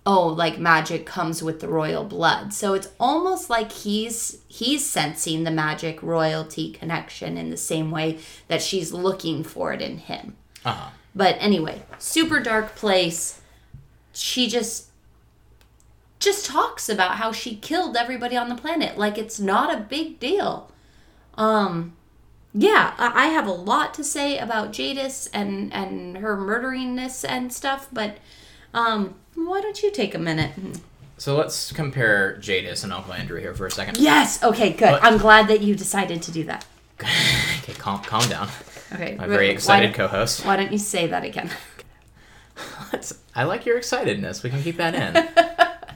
oh, 0.09 0.27
like 0.27 0.59
magic 0.59 1.05
comes 1.05 1.43
with 1.43 1.61
the 1.61 1.69
royal 1.69 2.03
blood. 2.03 2.55
So 2.55 2.73
it's 2.73 2.89
almost 2.99 3.51
like 3.51 3.71
he's 3.71 4.39
he's 4.49 4.85
sensing 4.85 5.45
the 5.45 5.51
magic 5.51 6.03
royalty 6.03 6.73
connection 6.73 7.37
in 7.37 7.51
the 7.51 7.59
same 7.59 7.91
way 7.91 8.19
that 8.49 8.63
she's 8.63 8.91
looking 8.91 9.45
for 9.45 9.75
it 9.75 9.83
in 9.83 9.99
him. 9.99 10.35
Uh 10.65 10.73
huh. 10.73 10.91
But 11.15 11.37
anyway, 11.41 11.83
super 11.99 12.41
dark 12.41 12.75
place. 12.75 13.43
She 14.13 14.49
just 14.49 14.87
just 16.19 16.47
talks 16.47 16.89
about 16.89 17.17
how 17.17 17.31
she 17.31 17.55
killed 17.57 17.95
everybody 17.95 18.37
on 18.37 18.49
the 18.49 18.55
planet 18.55 18.97
like 18.99 19.19
it's 19.19 19.39
not 19.39 19.73
a 19.73 19.81
big 19.81 20.19
deal. 20.19 20.73
Um, 21.35 21.93
yeah, 22.55 22.95
I 22.97 23.25
I 23.25 23.27
have 23.27 23.47
a 23.47 23.53
lot 23.53 23.93
to 23.95 24.05
say 24.05 24.39
about 24.39 24.73
Jadis 24.73 25.29
and 25.35 25.71
and 25.75 26.17
her 26.17 26.35
murderingness 26.35 27.29
and 27.29 27.53
stuff, 27.53 27.89
but 27.93 28.17
um, 28.73 29.15
why 29.47 29.61
don't 29.61 29.83
you 29.83 29.91
take 29.91 30.15
a 30.15 30.19
minute? 30.19 30.53
So 31.17 31.37
let's 31.37 31.73
compare 31.73 32.37
Jadis 32.39 32.85
and 32.85 32.93
Uncle 32.93 33.13
Andrew 33.13 33.41
here 33.41 33.55
for 33.55 33.67
a 33.67 33.71
second. 33.71 33.97
Yes. 33.99 34.43
Okay. 34.43 34.73
Good. 34.73 34.93
What? 34.93 35.05
I'm 35.05 35.19
glad 35.19 35.49
that 35.49 35.61
you 35.63 35.75
decided 35.75 36.23
to 36.23 36.31
do 36.33 36.45
that. 36.45 36.65
okay, 37.01 37.75
calm, 37.75 38.01
calm 38.03 38.29
down. 38.29 38.49
Okay. 38.93 39.17
My 39.17 39.25
wh- 39.27 39.29
very 39.29 39.49
excited 39.51 39.89
don't- 39.89 39.95
co-host. 40.09 40.45
Why 40.45 40.57
don't 40.57 40.73
you 40.73 40.79
say 40.79 41.07
that 41.09 41.25
again? 41.25 41.51
Let's- 42.93 43.19
I 43.35 43.45
like 43.45 43.67
your 43.67 43.79
excitedness. 43.79 44.43
We 44.43 44.51
can 44.51 44.63
keep 44.63 44.77
that 44.79 44.95
in. 44.95 45.29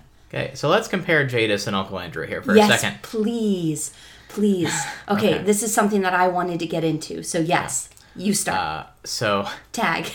okay, 0.28 0.52
so 0.54 0.68
let's 0.68 0.86
compare 0.88 1.26
Jadis 1.26 1.66
and 1.66 1.74
Uncle 1.74 1.98
Andrew 1.98 2.26
here 2.26 2.42
for 2.42 2.54
yes, 2.54 2.70
a 2.70 2.78
second. 2.78 3.02
please, 3.02 3.92
please. 4.28 4.72
Okay, 5.08 5.34
Okay. 5.36 5.42
this 5.44 5.62
is 5.64 5.74
something 5.74 6.02
that 6.02 6.14
I 6.14 6.28
wanted 6.28 6.60
to 6.60 6.66
get 6.66 6.84
into. 6.84 7.22
So 7.24 7.38
yes, 7.40 7.88
you 8.14 8.32
start. 8.34 8.58
Uh, 8.58 8.86
so 9.04 9.46
Tag. 9.72 10.06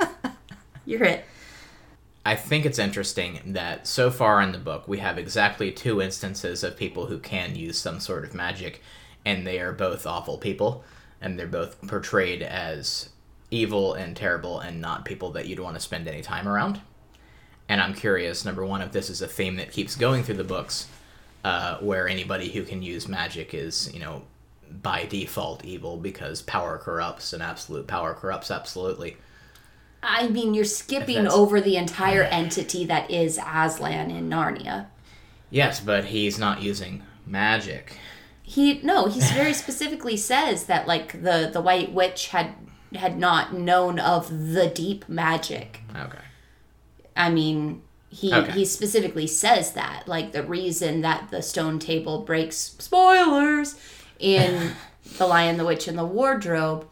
You're 0.86 1.04
it. 1.04 1.24
I 2.24 2.36
think 2.36 2.64
it's 2.64 2.78
interesting 2.78 3.40
that 3.46 3.86
so 3.86 4.10
far 4.10 4.40
in 4.42 4.52
the 4.52 4.58
book 4.58 4.86
we 4.86 4.98
have 4.98 5.18
exactly 5.18 5.72
two 5.72 6.00
instances 6.00 6.62
of 6.62 6.76
people 6.76 7.06
who 7.06 7.18
can 7.18 7.56
use 7.56 7.78
some 7.78 7.98
sort 7.98 8.24
of 8.24 8.34
magic, 8.34 8.80
and 9.24 9.46
they 9.46 9.58
are 9.60 9.72
both 9.72 10.06
awful 10.06 10.38
people, 10.38 10.84
and 11.20 11.38
they're 11.38 11.46
both 11.46 11.80
portrayed 11.88 12.42
as 12.42 13.08
evil 13.50 13.94
and 13.94 14.16
terrible 14.16 14.60
and 14.60 14.80
not 14.80 15.04
people 15.04 15.32
that 15.32 15.46
you'd 15.46 15.60
want 15.60 15.76
to 15.76 15.80
spend 15.80 16.06
any 16.06 16.22
time 16.22 16.48
around. 16.48 16.80
And 17.68 17.80
I'm 17.80 17.94
curious, 17.94 18.44
number 18.44 18.64
one, 18.64 18.82
if 18.82 18.92
this 18.92 19.10
is 19.10 19.22
a 19.22 19.26
theme 19.26 19.56
that 19.56 19.72
keeps 19.72 19.96
going 19.96 20.22
through 20.22 20.36
the 20.36 20.44
books, 20.44 20.88
uh, 21.44 21.78
where 21.78 22.08
anybody 22.08 22.50
who 22.50 22.62
can 22.62 22.82
use 22.82 23.08
magic 23.08 23.52
is, 23.52 23.92
you 23.92 24.00
know, 24.00 24.22
by 24.80 25.04
default 25.04 25.64
evil 25.64 25.96
because 25.96 26.40
power 26.42 26.78
corrupts 26.78 27.32
and 27.32 27.42
absolute 27.42 27.86
power 27.86 28.14
corrupts 28.14 28.50
absolutely. 28.50 29.16
I 30.02 30.28
mean, 30.28 30.52
you're 30.54 30.64
skipping 30.64 31.28
over 31.28 31.60
the 31.60 31.76
entire 31.76 32.24
entity 32.24 32.84
that 32.86 33.10
is 33.10 33.38
Aslan 33.38 34.10
in 34.10 34.28
Narnia. 34.28 34.86
Yes, 35.50 35.80
but 35.80 36.06
he's 36.06 36.38
not 36.38 36.60
using 36.62 37.02
magic. 37.26 37.98
He 38.42 38.80
no, 38.82 39.06
he 39.06 39.20
very 39.20 39.52
specifically 39.54 40.16
says 40.16 40.64
that 40.64 40.88
like 40.88 41.22
the 41.22 41.48
the 41.52 41.60
White 41.60 41.92
Witch 41.92 42.28
had 42.28 42.54
had 42.94 43.18
not 43.18 43.54
known 43.54 43.98
of 43.98 44.52
the 44.52 44.66
deep 44.68 45.08
magic. 45.08 45.80
Okay. 45.96 46.18
I 47.16 47.30
mean, 47.30 47.82
he 48.08 48.32
Okay. 48.34 48.52
he 48.52 48.64
specifically 48.64 49.26
says 49.26 49.72
that 49.72 50.08
like 50.08 50.32
the 50.32 50.42
reason 50.42 51.00
that 51.02 51.30
the 51.30 51.42
stone 51.42 51.78
table 51.78 52.22
breaks 52.22 52.56
spoilers 52.78 53.76
in 54.18 54.72
the 55.18 55.26
Lion, 55.26 55.56
the 55.58 55.64
Witch, 55.64 55.86
and 55.86 55.96
the 55.96 56.04
Wardrobe 56.04 56.88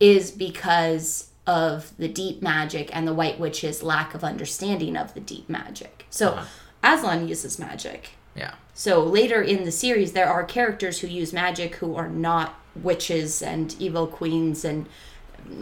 is 0.00 0.30
because 0.30 1.30
of 1.46 1.92
the 1.98 2.08
deep 2.08 2.40
magic 2.42 2.94
and 2.96 3.06
the 3.06 3.14
White 3.14 3.38
Witch's 3.38 3.82
lack 3.82 4.14
of 4.14 4.24
understanding 4.24 4.96
of 4.96 5.12
the 5.14 5.20
deep 5.20 5.48
magic. 5.48 6.06
So 6.10 6.30
Uh-huh. 6.30 6.44
Aslan 6.82 7.28
uses 7.28 7.58
magic. 7.58 8.10
Yeah. 8.34 8.54
So 8.74 9.02
later 9.02 9.40
in 9.42 9.64
the 9.64 9.70
series, 9.72 10.12
there 10.12 10.28
are 10.28 10.42
characters 10.44 11.00
who 11.00 11.06
use 11.06 11.32
magic 11.32 11.76
who 11.76 11.94
are 11.96 12.08
not 12.08 12.54
witches 12.74 13.40
and 13.42 13.74
evil 13.78 14.06
queens 14.06 14.64
and 14.64 14.86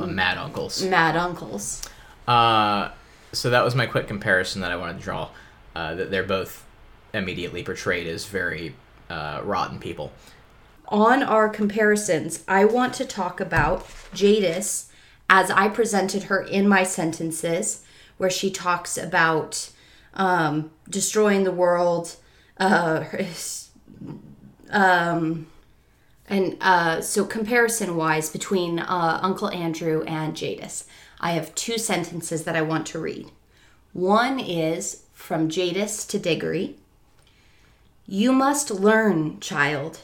Uh, 0.00 0.06
Mad 0.06 0.38
uncles. 0.38 0.80
mad 0.82 1.16
uncles. 1.16 1.82
Uh, 2.28 2.90
so 3.32 3.50
that 3.50 3.64
was 3.64 3.74
my 3.74 3.86
quick 3.86 4.06
comparison 4.06 4.60
that 4.62 4.70
I 4.70 4.76
wanted 4.76 4.98
to 4.98 5.02
draw. 5.04 5.28
Uh, 5.74 5.94
that 5.96 6.10
they're 6.12 6.22
both 6.22 6.64
immediately 7.12 7.62
portrayed 7.64 8.06
as 8.06 8.24
very 8.26 8.74
uh, 9.10 9.40
rotten 9.42 9.78
people. 9.78 10.12
on 10.88 11.22
our 11.22 11.48
comparisons, 11.48 12.44
I 12.46 12.64
want 12.66 12.92
to 12.94 13.04
talk 13.04 13.40
about 13.40 13.86
Jadis 14.14 14.86
as 15.28 15.50
I 15.50 15.68
presented 15.68 16.24
her 16.24 16.40
in 16.40 16.68
my 16.68 16.82
sentences, 16.82 17.84
where 18.18 18.30
she 18.30 18.50
talks 18.50 18.96
about 18.98 19.70
um, 20.14 20.70
destroying 20.88 21.44
the 21.44 21.52
world, 21.52 22.16
uh, 22.58 23.04
um, 24.70 25.46
and 26.28 26.56
uh, 26.60 27.00
so 27.00 27.24
comparison 27.24 27.96
wise 27.96 28.30
between 28.30 28.78
uh, 28.78 29.18
Uncle 29.22 29.50
Andrew 29.50 30.02
and 30.04 30.36
Jadis, 30.36 30.86
I 31.20 31.32
have 31.32 31.54
two 31.54 31.78
sentences 31.78 32.44
that 32.44 32.56
I 32.56 32.62
want 32.62 32.86
to 32.88 32.98
read. 32.98 33.30
One 33.92 34.40
is 34.40 35.04
from 35.12 35.48
Jadis 35.48 36.06
to 36.06 36.18
Diggory. 36.18 36.76
You 38.06 38.32
must 38.32 38.70
learn, 38.70 39.38
child, 39.40 40.00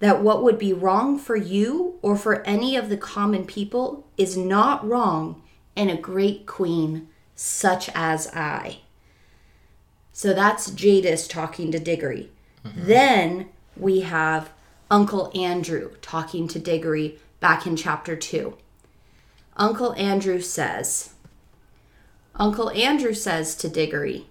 that 0.00 0.22
what 0.22 0.42
would 0.42 0.58
be 0.58 0.72
wrong 0.72 1.18
for 1.18 1.36
you 1.36 1.98
or 2.02 2.16
for 2.16 2.42
any 2.42 2.74
of 2.74 2.88
the 2.88 2.96
common 2.96 3.44
people 3.44 4.06
is 4.16 4.36
not 4.36 4.86
wrong 4.86 5.42
in 5.76 5.88
a 5.88 5.96
great 5.96 6.46
queen 6.46 7.08
such 7.34 7.88
as 7.94 8.26
I. 8.34 8.78
So 10.12 10.34
that's 10.34 10.70
Jadis 10.70 11.28
talking 11.28 11.70
to 11.72 11.78
Diggory. 11.78 12.30
Mm-hmm. 12.64 12.86
Then 12.86 13.48
we 13.76 14.00
have 14.00 14.50
Uncle 14.90 15.30
Andrew 15.34 15.92
talking 16.02 16.48
to 16.48 16.58
Diggory 16.58 17.18
back 17.38 17.66
in 17.66 17.76
chapter 17.76 18.16
2. 18.16 18.56
Uncle 19.56 19.92
Andrew 19.94 20.40
says, 20.40 21.14
Uncle 22.34 22.70
Andrew 22.70 23.14
says 23.14 23.54
to 23.56 23.68
Diggory, 23.68 24.26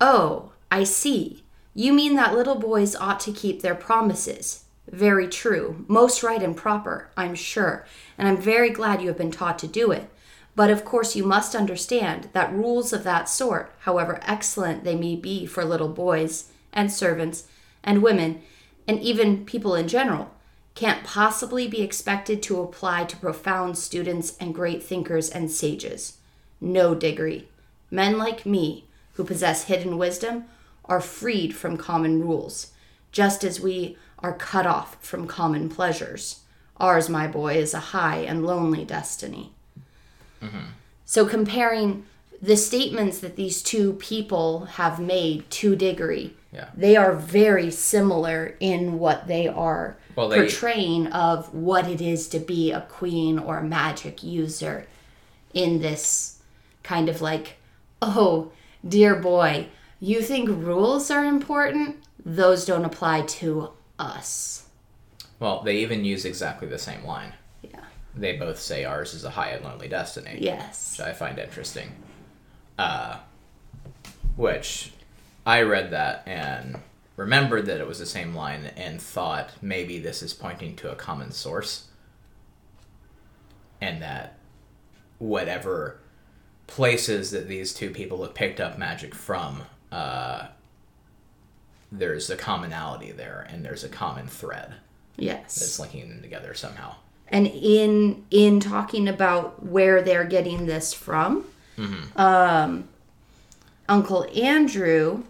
Oh, 0.00 0.52
I 0.70 0.84
see. 0.84 1.44
You 1.74 1.92
mean 1.92 2.14
that 2.16 2.34
little 2.34 2.56
boys 2.56 2.94
ought 2.94 3.20
to 3.20 3.32
keep 3.32 3.62
their 3.62 3.74
promises. 3.74 4.63
Very 4.90 5.28
true. 5.28 5.84
Most 5.88 6.22
right 6.22 6.42
and 6.42 6.56
proper, 6.56 7.10
I'm 7.16 7.34
sure. 7.34 7.86
And 8.18 8.28
I'm 8.28 8.36
very 8.36 8.70
glad 8.70 9.00
you 9.00 9.08
have 9.08 9.18
been 9.18 9.30
taught 9.30 9.58
to 9.60 9.66
do 9.66 9.90
it. 9.90 10.08
But 10.56 10.70
of 10.70 10.84
course, 10.84 11.16
you 11.16 11.24
must 11.24 11.54
understand 11.54 12.28
that 12.32 12.52
rules 12.52 12.92
of 12.92 13.02
that 13.04 13.28
sort, 13.28 13.72
however 13.80 14.20
excellent 14.22 14.84
they 14.84 14.94
may 14.94 15.16
be 15.16 15.46
for 15.46 15.64
little 15.64 15.88
boys 15.88 16.50
and 16.72 16.92
servants 16.92 17.48
and 17.82 18.02
women, 18.02 18.42
and 18.86 19.00
even 19.00 19.44
people 19.44 19.74
in 19.74 19.88
general, 19.88 20.30
can't 20.74 21.04
possibly 21.04 21.68
be 21.68 21.82
expected 21.82 22.42
to 22.42 22.60
apply 22.60 23.04
to 23.04 23.16
profound 23.16 23.78
students 23.78 24.36
and 24.38 24.54
great 24.54 24.82
thinkers 24.82 25.30
and 25.30 25.50
sages. 25.50 26.18
No, 26.60 26.94
Diggory. 26.94 27.48
Men 27.90 28.18
like 28.18 28.44
me, 28.44 28.86
who 29.14 29.24
possess 29.24 29.64
hidden 29.64 29.98
wisdom, 29.98 30.44
are 30.84 31.00
freed 31.00 31.54
from 31.54 31.76
common 31.76 32.20
rules, 32.20 32.72
just 33.12 33.44
as 33.44 33.60
we 33.60 33.96
are 34.24 34.32
cut 34.32 34.66
off 34.66 34.96
from 35.04 35.26
common 35.26 35.68
pleasures. 35.68 36.40
Ours, 36.78 37.10
my 37.10 37.26
boy, 37.26 37.54
is 37.56 37.74
a 37.74 37.78
high 37.94 38.16
and 38.16 38.46
lonely 38.46 38.82
destiny. 38.82 39.52
So, 41.04 41.26
comparing 41.26 42.04
the 42.40 42.56
statements 42.56 43.18
that 43.18 43.36
these 43.36 43.62
two 43.62 43.92
people 43.94 44.64
have 44.80 44.98
made 44.98 45.48
to 45.60 45.76
Diggory, 45.76 46.34
Yeah. 46.52 46.68
they 46.74 46.96
are 46.96 47.12
very 47.14 47.70
similar 47.70 48.56
in 48.60 48.98
what 48.98 49.26
they 49.26 49.46
are 49.46 49.96
Well, 50.16 50.28
they- 50.28 50.36
portraying 50.40 51.06
of 51.08 51.52
what 51.54 51.86
it 51.88 52.00
is 52.00 52.26
to 52.28 52.38
be 52.38 52.72
a 52.72 52.82
queen 52.82 53.38
or 53.38 53.58
a 53.58 53.62
magic 53.64 54.22
user 54.22 54.86
in 55.52 55.80
this 55.80 56.38
kind 56.82 57.08
of 57.08 57.20
like, 57.22 57.56
oh, 58.02 58.50
dear 58.86 59.14
boy, 59.14 59.66
you 60.00 60.20
think 60.22 60.48
rules 60.48 61.10
are 61.10 61.24
important? 61.24 61.96
Those 62.24 62.64
don't 62.66 62.84
apply 62.84 63.22
to 63.40 63.70
us. 63.98 64.66
Well, 65.40 65.62
they 65.62 65.78
even 65.78 66.04
use 66.04 66.24
exactly 66.24 66.68
the 66.68 66.78
same 66.78 67.04
line. 67.04 67.34
Yeah. 67.62 67.84
They 68.14 68.36
both 68.36 68.60
say 68.60 68.84
ours 68.84 69.14
is 69.14 69.24
a 69.24 69.30
high 69.30 69.50
and 69.50 69.64
lonely 69.64 69.88
destiny. 69.88 70.38
Yes. 70.40 70.96
Which 70.98 71.06
I 71.06 71.12
find 71.12 71.38
interesting. 71.38 71.92
Uh, 72.78 73.18
which 74.36 74.92
I 75.46 75.62
read 75.62 75.90
that 75.90 76.22
and 76.26 76.78
remembered 77.16 77.66
that 77.66 77.80
it 77.80 77.86
was 77.86 77.98
the 77.98 78.06
same 78.06 78.34
line 78.34 78.66
and 78.76 79.00
thought 79.00 79.50
maybe 79.62 79.98
this 79.98 80.22
is 80.22 80.32
pointing 80.32 80.76
to 80.76 80.90
a 80.90 80.96
common 80.96 81.30
source. 81.32 81.88
And 83.80 84.00
that 84.02 84.38
whatever 85.18 85.98
places 86.66 87.30
that 87.32 87.48
these 87.48 87.74
two 87.74 87.90
people 87.90 88.22
have 88.22 88.34
picked 88.34 88.60
up 88.60 88.78
magic 88.78 89.14
from, 89.14 89.62
uh, 89.92 90.46
there's 91.92 92.30
a 92.30 92.36
commonality 92.36 93.12
there 93.12 93.46
and 93.50 93.64
there's 93.64 93.84
a 93.84 93.88
common 93.88 94.26
thread 94.26 94.74
Yes. 95.16 95.54
that's 95.60 95.78
linking 95.78 96.08
them 96.08 96.22
together 96.22 96.54
somehow. 96.54 96.96
and 97.28 97.46
in 97.46 98.24
in 98.30 98.58
talking 98.60 99.06
about 99.08 99.64
where 99.64 100.02
they're 100.02 100.24
getting 100.24 100.66
this 100.66 100.92
from 100.92 101.44
um, 102.16 102.88
uncle 103.88 104.26
andrew 104.36 105.22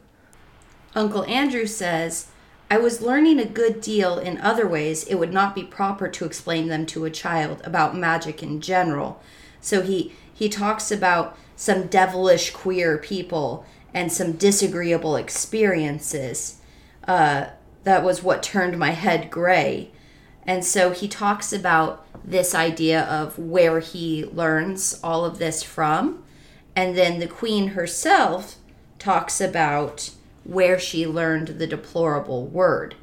uncle 0.94 1.24
andrew 1.24 1.66
says 1.66 2.28
i 2.70 2.76
was 2.78 3.00
learning 3.02 3.38
a 3.38 3.44
good 3.44 3.80
deal 3.80 4.18
in 4.18 4.38
other 4.38 4.66
ways 4.66 5.04
it 5.04 5.14
would 5.16 5.32
not 5.32 5.54
be 5.54 5.62
proper 5.64 6.08
to 6.08 6.24
explain 6.24 6.68
them 6.68 6.84
to 6.86 7.04
a 7.04 7.10
child 7.10 7.60
about 7.64 7.96
magic 7.96 8.42
in 8.42 8.60
general 8.60 9.20
so 9.60 9.82
he 9.82 10.12
he 10.32 10.48
talks 10.48 10.90
about 10.90 11.36
some 11.56 11.86
devilish 11.86 12.50
queer 12.50 12.98
people 12.98 13.64
and 13.94 14.12
some 14.12 14.32
disagreeable 14.32 15.16
experiences 15.16 16.58
uh, 17.08 17.46
that 17.84 18.02
was 18.04 18.22
what 18.22 18.42
turned 18.42 18.78
my 18.78 18.90
head 18.90 19.30
gray 19.30 19.90
And 20.46 20.64
so 20.64 20.90
he 20.90 21.08
talks 21.08 21.52
about 21.52 22.06
this 22.24 22.54
idea 22.54 23.02
of 23.04 23.38
where 23.38 23.80
he 23.80 24.24
learns 24.24 25.00
all 25.02 25.24
of 25.24 25.38
this 25.38 25.62
from. 25.62 26.22
And 26.76 26.96
then 26.96 27.18
the 27.18 27.26
queen 27.26 27.68
herself 27.68 28.56
talks 28.98 29.40
about 29.40 30.10
where 30.44 30.78
she 30.78 31.06
learned 31.06 31.48
the 31.58 31.66
deplorable 31.66 32.46
word. 32.46 32.94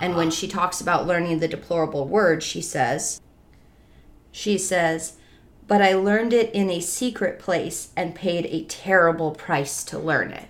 And 0.00 0.16
when 0.16 0.30
she 0.30 0.48
talks 0.48 0.80
about 0.80 1.06
learning 1.06 1.38
the 1.38 1.48
deplorable 1.48 2.06
word, 2.06 2.42
she 2.42 2.60
says, 2.62 3.20
she 4.30 4.58
says, 4.58 5.14
but 5.68 5.82
I 5.82 5.94
learned 5.94 6.32
it 6.32 6.54
in 6.54 6.70
a 6.70 6.80
secret 6.80 7.38
place 7.38 7.90
and 7.96 8.14
paid 8.14 8.46
a 8.46 8.64
terrible 8.64 9.32
price 9.32 9.82
to 9.84 9.98
learn 9.98 10.30
it. 10.30 10.48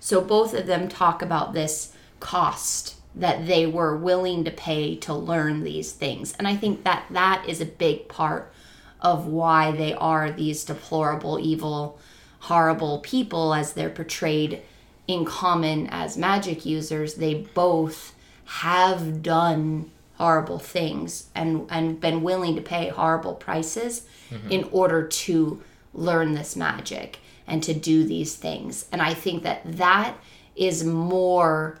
So 0.00 0.20
both 0.20 0.54
of 0.54 0.66
them 0.66 0.88
talk 0.88 1.22
about 1.22 1.52
this 1.52 1.92
cost 2.20 2.96
that 3.14 3.46
they 3.46 3.66
were 3.66 3.96
willing 3.96 4.44
to 4.44 4.50
pay 4.50 4.94
to 4.96 5.14
learn 5.14 5.64
these 5.64 5.92
things. 5.92 6.34
And 6.34 6.46
I 6.46 6.56
think 6.56 6.84
that 6.84 7.06
that 7.10 7.44
is 7.48 7.60
a 7.60 7.66
big 7.66 8.08
part 8.08 8.52
of 9.00 9.26
why 9.26 9.72
they 9.72 9.94
are 9.94 10.30
these 10.30 10.64
deplorable, 10.64 11.38
evil, 11.38 11.98
horrible 12.40 12.98
people 12.98 13.54
as 13.54 13.72
they're 13.72 13.90
portrayed 13.90 14.62
in 15.06 15.24
common 15.24 15.88
as 15.88 16.18
magic 16.18 16.66
users. 16.66 17.14
They 17.14 17.34
both 17.34 18.14
have 18.44 19.22
done 19.22 19.90
horrible 20.18 20.58
things 20.58 21.28
and 21.34 21.66
and 21.70 22.00
been 22.00 22.22
willing 22.22 22.54
to 22.56 22.62
pay 22.62 22.88
horrible 22.88 23.34
prices 23.34 24.06
in 24.50 24.62
order 24.72 25.06
to 25.06 25.62
learn 25.94 26.34
this 26.34 26.54
magic 26.54 27.18
and 27.46 27.62
to 27.62 27.72
do 27.72 28.04
these 28.04 28.34
things. 28.36 28.84
And 28.92 29.00
i 29.00 29.14
think 29.14 29.42
that 29.44 29.60
that 29.64 30.14
is 30.56 30.84
more 30.84 31.80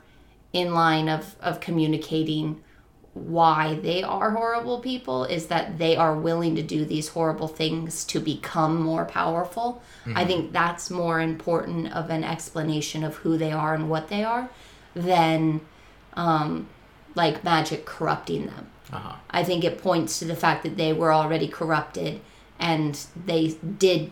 in 0.52 0.72
line 0.72 1.08
of 1.08 1.36
of 1.40 1.60
communicating 1.60 2.62
why 3.14 3.74
they 3.82 4.02
are 4.02 4.30
horrible 4.30 4.78
people 4.78 5.24
is 5.24 5.46
that 5.48 5.78
they 5.78 5.96
are 5.96 6.14
willing 6.14 6.54
to 6.54 6.62
do 6.62 6.84
these 6.84 7.08
horrible 7.08 7.48
things 7.48 8.04
to 8.04 8.20
become 8.20 8.80
more 8.80 9.04
powerful. 9.04 9.82
I 10.14 10.24
think 10.24 10.52
that's 10.52 10.88
more 10.90 11.20
important 11.20 11.92
of 11.92 12.10
an 12.10 12.22
explanation 12.22 13.02
of 13.02 13.16
who 13.16 13.36
they 13.36 13.50
are 13.50 13.74
and 13.74 13.90
what 13.90 14.08
they 14.08 14.22
are 14.22 14.48
than 14.94 15.60
um, 16.14 16.68
like 17.18 17.42
magic 17.44 17.84
corrupting 17.84 18.46
them. 18.46 18.68
Uh-huh. 18.92 19.16
I 19.28 19.42
think 19.44 19.64
it 19.64 19.82
points 19.82 20.18
to 20.20 20.24
the 20.24 20.36
fact 20.36 20.62
that 20.62 20.76
they 20.78 20.92
were 20.94 21.12
already 21.12 21.48
corrupted 21.48 22.20
and 22.58 22.98
they 23.26 23.58
did 23.78 24.10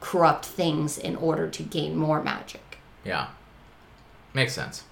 corrupt 0.00 0.46
things 0.46 0.96
in 0.96 1.16
order 1.16 1.48
to 1.48 1.62
gain 1.64 1.96
more 1.96 2.22
magic. 2.22 2.78
Yeah. 3.04 3.26
Makes 4.32 4.54
sense. 4.54 4.84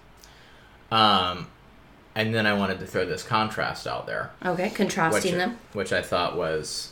Um, 0.91 1.47
and 2.17 2.35
then 2.35 2.47
I 2.47 2.53
wanted 2.55 2.81
to 2.81 2.87
throw 2.87 3.07
this 3.07 3.23
contrast 3.23 3.87
out 3.87 4.07
there, 4.07 4.33
Okay, 4.45 4.65
which, 4.65 4.75
contrasting 4.75 5.39
them. 5.39 5.59
which 5.73 5.93
I 5.93 6.03
thought 6.03 6.37
was 6.37 6.91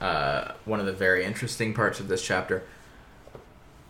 uh, 0.00 0.52
one 0.64 0.80
of 0.80 0.86
the 0.86 0.92
very 0.92 1.24
interesting 1.24 1.74
parts 1.74 2.00
of 2.00 2.08
this 2.08 2.22
chapter. 2.24 2.64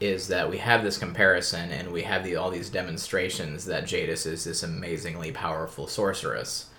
Is 0.03 0.27
that 0.29 0.51
we 0.51 0.59
have 0.59 0.83
this 0.83 0.99
comparison 0.99 1.71
and 1.71 1.93
we 1.93 2.03
have 2.03 2.25
the, 2.25 2.35
all 2.35 2.51
these 2.51 2.71
demonstrations 2.71 3.67
that 3.67 3.87
Jadis 3.87 4.27
is 4.27 4.43
this 4.43 4.65
amazingly 4.65 5.31
powerful 5.31 5.87
sorceress, 5.87 6.71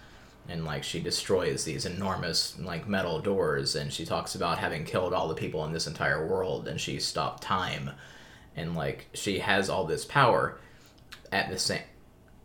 and 0.50 0.65
like 0.65 0.84
she 0.84 1.00
destroys 1.00 1.63
these 1.63 1.86
enormous 1.86 2.60
like 2.60 2.86
metal 2.86 3.20
doors, 3.22 3.75
and 3.75 3.94
she 3.94 4.06
talks 4.06 4.36
about 4.36 4.58
having 4.58 4.84
killed 4.84 5.13
all 5.13 5.30
the 5.30 5.36
people 5.36 5.63
in 5.63 5.72
this 5.72 5.88
entire 5.88 6.27
world, 6.27 6.68
and 6.68 6.82
she 6.82 7.00
stopped 7.00 7.42
time, 7.42 7.92
and 8.58 8.75
like 8.75 9.08
she 9.13 9.39
has 9.39 9.70
all 9.70 9.86
this 9.86 10.03
power. 10.03 10.60
At 11.32 11.50
the 11.50 11.58
same, 11.58 11.82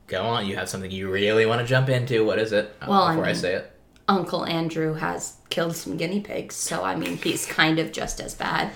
go 0.06 0.23
on. 0.23 0.47
You 0.47 0.54
have 0.54 0.68
something 0.68 0.92
you 0.92 1.11
really 1.11 1.44
want 1.44 1.61
to 1.61 1.66
jump 1.66 1.88
into. 1.88 2.25
What 2.25 2.38
is 2.38 2.52
it? 2.52 2.73
Uh, 2.80 2.87
Well, 2.88 3.08
before 3.08 3.25
I 3.25 3.32
mean- 3.32 3.35
say 3.37 3.54
it. 3.54 3.73
Uncle 4.06 4.47
Andrew 4.47 4.94
has 4.94 5.35
killed 5.50 5.75
some 5.76 5.97
guinea 5.97 6.20
pigs, 6.20 6.55
so 6.55 6.85
I 6.85 6.94
mean, 6.94 7.16
he's 7.16 7.46
kind 7.46 7.81
of 7.81 7.90
just 7.90 8.20
as 8.20 8.35
bad. 8.37 8.70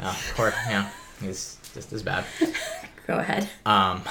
Oh, 0.00 0.08
of 0.08 0.32
course, 0.36 0.54
yeah, 0.68 0.88
he's 1.20 1.58
just 1.74 1.92
as 1.92 2.02
bad. 2.02 2.24
Go 3.06 3.18
ahead. 3.18 3.48
Um, 3.64 4.02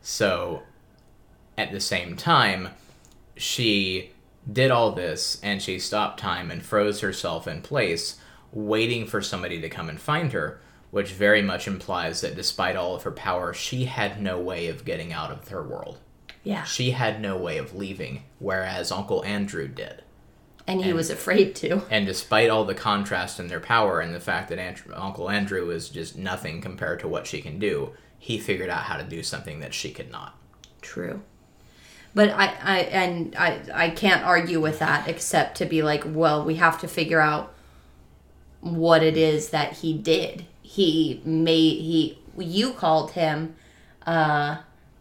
so, 0.00 0.62
at 1.58 1.72
the 1.72 1.80
same 1.80 2.16
time, 2.16 2.70
she 3.36 4.10
did 4.50 4.70
all 4.70 4.92
this 4.92 5.40
and 5.42 5.62
she 5.62 5.78
stopped 5.78 6.18
time 6.18 6.50
and 6.50 6.64
froze 6.64 7.00
herself 7.00 7.46
in 7.46 7.62
place, 7.62 8.18
waiting 8.52 9.06
for 9.06 9.20
somebody 9.22 9.60
to 9.60 9.68
come 9.68 9.88
and 9.88 10.00
find 10.00 10.32
her, 10.32 10.60
which 10.90 11.12
very 11.12 11.42
much 11.42 11.66
implies 11.66 12.20
that 12.20 12.34
despite 12.34 12.76
all 12.76 12.94
of 12.94 13.02
her 13.02 13.12
power, 13.12 13.52
she 13.54 13.84
had 13.84 14.20
no 14.20 14.38
way 14.38 14.68
of 14.68 14.84
getting 14.84 15.12
out 15.12 15.30
of 15.30 15.48
her 15.48 15.62
world. 15.62 15.98
Yeah. 16.44 16.64
She 16.64 16.90
had 16.90 17.20
no 17.20 17.36
way 17.36 17.58
of 17.58 17.74
leaving, 17.74 18.24
whereas 18.38 18.90
Uncle 18.90 19.24
Andrew 19.24 19.68
did. 19.68 20.02
And 20.66 20.84
he 20.84 20.92
was 20.92 21.10
afraid 21.10 21.54
to. 21.56 21.82
And 21.90 22.06
despite 22.06 22.48
all 22.48 22.64
the 22.64 22.74
contrast 22.74 23.40
in 23.40 23.48
their 23.48 23.60
power 23.60 24.00
and 24.00 24.14
the 24.14 24.20
fact 24.20 24.48
that 24.48 24.58
Andrew, 24.58 24.94
Uncle 24.94 25.28
Andrew 25.28 25.70
is 25.70 25.88
just 25.88 26.16
nothing 26.16 26.60
compared 26.60 27.00
to 27.00 27.08
what 27.08 27.26
she 27.26 27.42
can 27.42 27.58
do, 27.58 27.92
he 28.18 28.38
figured 28.38 28.70
out 28.70 28.82
how 28.84 28.96
to 28.96 29.02
do 29.04 29.22
something 29.22 29.58
that 29.60 29.74
she 29.74 29.90
could 29.90 30.10
not. 30.10 30.36
True. 30.80 31.22
But 32.14 32.30
I, 32.30 32.54
I 32.62 32.78
and 32.80 33.34
I 33.36 33.60
I 33.74 33.90
can't 33.90 34.24
argue 34.24 34.60
with 34.60 34.78
that 34.78 35.08
except 35.08 35.56
to 35.58 35.64
be 35.66 35.82
like, 35.82 36.04
well, 36.06 36.44
we 36.44 36.56
have 36.56 36.80
to 36.82 36.88
figure 36.88 37.20
out 37.20 37.54
what 38.60 39.02
it 39.02 39.16
is 39.16 39.50
that 39.50 39.72
he 39.78 39.92
did. 39.96 40.46
He 40.62 41.20
made 41.24 41.80
he 41.80 42.18
you 42.38 42.72
called 42.72 43.12
him 43.12 43.56
uh 44.06 44.58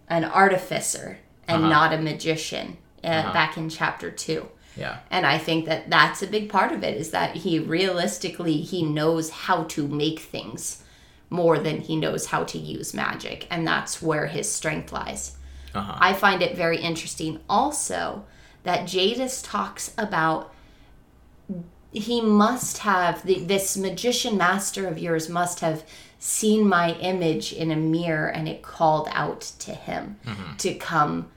an 0.09 0.25
artificer 0.25 1.19
and 1.47 1.63
Uh-huh. 1.63 1.69
not 1.69 1.93
a 1.93 1.97
magician 1.97 2.77
uh, 3.03 3.07
Uh-huh. 3.07 3.33
back 3.33 3.57
in 3.57 3.69
chapter 3.69 4.09
2. 4.11 4.47
Yeah. 4.75 4.99
And 5.09 5.25
I 5.25 5.37
think 5.37 5.65
that 5.65 5.89
that's 5.89 6.21
a 6.21 6.27
big 6.27 6.49
part 6.49 6.71
of 6.71 6.83
it 6.83 6.97
is 6.97 7.11
that 7.11 7.35
he 7.37 7.59
realistically 7.59 8.61
he 8.61 8.83
knows 8.83 9.29
how 9.29 9.63
to 9.65 9.87
make 9.87 10.19
things 10.19 10.83
more 11.29 11.57
than 11.59 11.81
he 11.81 11.95
knows 11.95 12.27
how 12.27 12.43
to 12.43 12.57
use 12.57 12.93
magic 12.93 13.47
and 13.49 13.65
that's 13.65 14.01
where 14.01 14.27
his 14.27 14.51
strength 14.51 14.91
lies. 14.91 15.37
Uh-huh. 15.73 15.97
I 15.99 16.13
find 16.13 16.41
it 16.41 16.55
very 16.55 16.77
interesting 16.77 17.39
also 17.49 18.25
that 18.63 18.87
Jadis 18.87 19.41
talks 19.41 19.93
about 19.97 20.53
he 21.91 22.21
must 22.21 22.79
have 22.79 23.25
the, 23.25 23.39
this 23.39 23.75
magician 23.75 24.37
master 24.37 24.87
of 24.87 24.97
yours 24.97 25.27
must 25.27 25.59
have 25.59 25.83
seen 26.19 26.67
my 26.67 26.93
image 26.95 27.51
in 27.51 27.71
a 27.71 27.75
mirror 27.75 28.27
and 28.27 28.47
it 28.47 28.61
called 28.61 29.09
out 29.11 29.41
to 29.59 29.71
him 29.71 30.17
to 30.57 30.73
come 30.75 31.29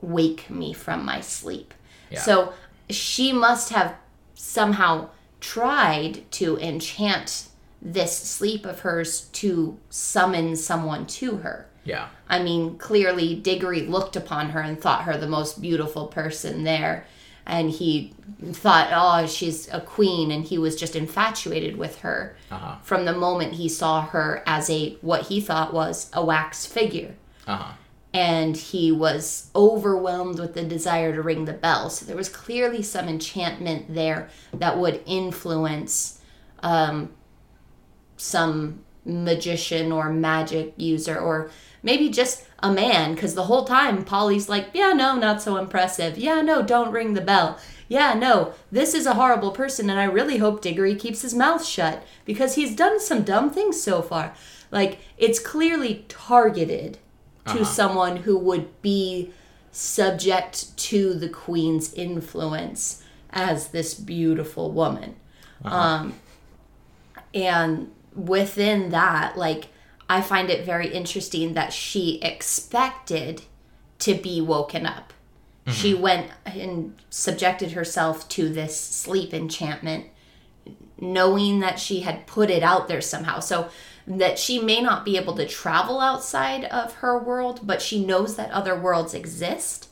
wake 0.00 0.50
me 0.50 0.72
from 0.72 1.04
my 1.04 1.20
sleep. 1.20 1.72
Yeah. 2.10 2.20
So 2.20 2.52
she 2.90 3.32
must 3.32 3.70
have 3.70 3.94
somehow 4.34 5.08
tried 5.40 6.30
to 6.32 6.58
enchant 6.58 7.48
this 7.80 8.16
sleep 8.16 8.64
of 8.66 8.80
hers 8.80 9.22
to 9.32 9.78
summon 9.90 10.56
someone 10.56 11.06
to 11.06 11.36
her. 11.36 11.66
Yeah. 11.84 12.08
I 12.28 12.42
mean, 12.42 12.78
clearly 12.78 13.34
Diggory 13.36 13.82
looked 13.82 14.16
upon 14.16 14.50
her 14.50 14.60
and 14.60 14.80
thought 14.80 15.02
her 15.04 15.16
the 15.16 15.28
most 15.28 15.60
beautiful 15.62 16.06
person 16.08 16.64
there. 16.64 17.06
And 17.48 17.70
he 17.70 18.12
thought, 18.52 18.88
oh, 18.92 19.26
she's 19.28 19.68
a 19.72 19.80
queen. 19.80 20.32
And 20.32 20.44
he 20.44 20.58
was 20.58 20.74
just 20.74 20.96
infatuated 20.96 21.76
with 21.76 22.00
her 22.00 22.36
Uh-huh. 22.50 22.76
from 22.82 23.04
the 23.04 23.12
moment 23.12 23.52
he 23.52 23.68
saw 23.68 24.02
her 24.02 24.42
as 24.46 24.68
a, 24.68 24.96
what 25.00 25.26
he 25.28 25.40
thought 25.40 25.72
was 25.72 26.10
a 26.12 26.24
wax 26.24 26.66
figure. 26.66 27.14
Uh-huh. 27.46 27.72
And 28.16 28.56
he 28.56 28.90
was 28.90 29.50
overwhelmed 29.54 30.38
with 30.38 30.54
the 30.54 30.64
desire 30.64 31.14
to 31.14 31.20
ring 31.20 31.44
the 31.44 31.52
bell. 31.52 31.90
So 31.90 32.06
there 32.06 32.16
was 32.16 32.30
clearly 32.30 32.82
some 32.82 33.08
enchantment 33.08 33.92
there 33.94 34.30
that 34.54 34.78
would 34.78 35.02
influence 35.04 36.22
um, 36.60 37.10
some 38.16 38.80
magician 39.04 39.92
or 39.92 40.08
magic 40.10 40.72
user 40.78 41.18
or 41.18 41.50
maybe 41.82 42.08
just 42.08 42.44
a 42.60 42.72
man 42.72 43.14
because 43.14 43.34
the 43.34 43.44
whole 43.44 43.64
time 43.64 44.04
polly's 44.04 44.48
like 44.48 44.68
yeah 44.72 44.92
no 44.92 45.14
not 45.14 45.40
so 45.42 45.56
impressive. 45.58 46.18
Yeah 46.18 46.40
no 46.40 46.62
don't 46.62 46.90
ring 46.90 47.12
the 47.14 47.20
bell. 47.20 47.58
Yeah 47.86 48.14
no 48.14 48.54
this 48.72 48.94
is 48.94 49.06
a 49.06 49.14
horrible 49.14 49.52
person 49.52 49.88
and 49.90 50.00
i 50.00 50.04
really 50.04 50.38
hope 50.38 50.60
diggory 50.60 50.96
keeps 50.96 51.22
his 51.22 51.34
mouth 51.34 51.64
shut 51.64 52.02
because 52.24 52.56
he's 52.56 52.74
done 52.74 52.98
some 52.98 53.22
dumb 53.22 53.50
things 53.50 53.80
so 53.80 54.02
far. 54.02 54.34
Like 54.72 54.98
it's 55.18 55.38
clearly 55.38 56.04
targeted 56.08 56.98
to 57.46 57.60
uh-huh. 57.60 57.64
someone 57.64 58.16
who 58.18 58.38
would 58.38 58.80
be 58.82 59.32
subject 59.70 60.76
to 60.76 61.14
the 61.14 61.28
queen's 61.28 61.92
influence 61.94 63.02
as 63.30 63.68
this 63.68 63.94
beautiful 63.94 64.70
woman. 64.72 65.16
Uh-huh. 65.64 65.76
Um 65.76 66.14
and 67.34 67.92
within 68.14 68.88
that 68.90 69.36
like 69.36 69.66
i 70.08 70.22
find 70.22 70.48
it 70.48 70.64
very 70.64 70.88
interesting 70.88 71.52
that 71.52 71.70
she 71.70 72.18
expected 72.22 73.42
to 73.98 74.14
be 74.14 74.40
woken 74.40 74.86
up. 74.86 75.12
She 75.68 75.92
mm-hmm. 75.92 76.02
went 76.02 76.30
and 76.44 76.94
subjected 77.10 77.72
herself 77.72 78.28
to 78.30 78.48
this 78.48 78.78
sleep 78.78 79.34
enchantment 79.34 80.06
knowing 80.98 81.60
that 81.60 81.78
she 81.78 82.00
had 82.00 82.26
put 82.26 82.50
it 82.50 82.62
out 82.62 82.88
there 82.88 83.00
somehow. 83.00 83.40
So 83.40 83.68
that 84.06 84.38
she 84.38 84.58
may 84.58 84.80
not 84.80 85.04
be 85.04 85.16
able 85.16 85.34
to 85.34 85.46
travel 85.46 86.00
outside 86.00 86.64
of 86.66 86.94
her 86.94 87.18
world 87.18 87.60
but 87.64 87.82
she 87.82 88.04
knows 88.04 88.36
that 88.36 88.50
other 88.50 88.78
worlds 88.78 89.14
exist 89.14 89.88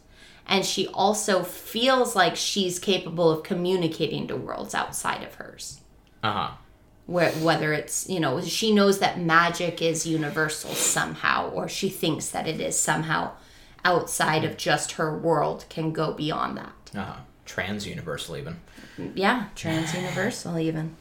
and 0.47 0.65
she 0.65 0.87
also 0.89 1.43
feels 1.43 2.15
like 2.15 2.37
she's 2.37 2.79
capable 2.79 3.31
of 3.31 3.43
communicating 3.43 4.27
to 4.29 4.37
worlds 4.37 4.75
outside 4.75 5.23
of 5.23 5.35
hers. 5.37 5.81
Uh 6.23 6.33
huh. 6.33 6.51
Where, 7.07 7.33
whether 7.33 7.73
it's 7.73 8.09
you 8.09 8.21
know 8.21 8.41
she 8.43 8.73
knows 8.75 8.99
that 8.99 9.19
magic 9.21 9.81
is 9.83 10.07
universal 10.07 10.71
somehow 10.75 11.51
or 11.51 11.69
she 11.69 11.89
thinks 11.89 12.29
that 12.29 12.47
it 12.47 12.61
is 12.61 12.79
somehow 12.79 13.33
outside 13.85 14.45
of 14.45 14.57
just 14.57 14.93
her 14.93 15.17
world 15.19 15.65
can 15.69 15.93
go 15.93 16.13
beyond 16.13 16.57
that 16.57 16.91
Uh 16.95 17.05
huh. 17.05 17.17
Trans 17.47 17.87
universal 17.87 18.37
even. 18.37 18.57
yeah 19.15 19.47
trans 19.55 19.93
universal 19.95 20.59
even 20.59 20.97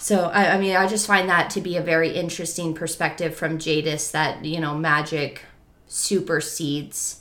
so 0.00 0.24
I, 0.24 0.54
I 0.54 0.58
mean 0.58 0.74
i 0.74 0.86
just 0.86 1.06
find 1.06 1.28
that 1.28 1.50
to 1.50 1.60
be 1.60 1.76
a 1.76 1.82
very 1.82 2.10
interesting 2.10 2.74
perspective 2.74 3.34
from 3.34 3.58
jadis 3.58 4.10
that 4.10 4.44
you 4.44 4.60
know 4.60 4.76
magic 4.76 5.42
supersedes 5.86 7.20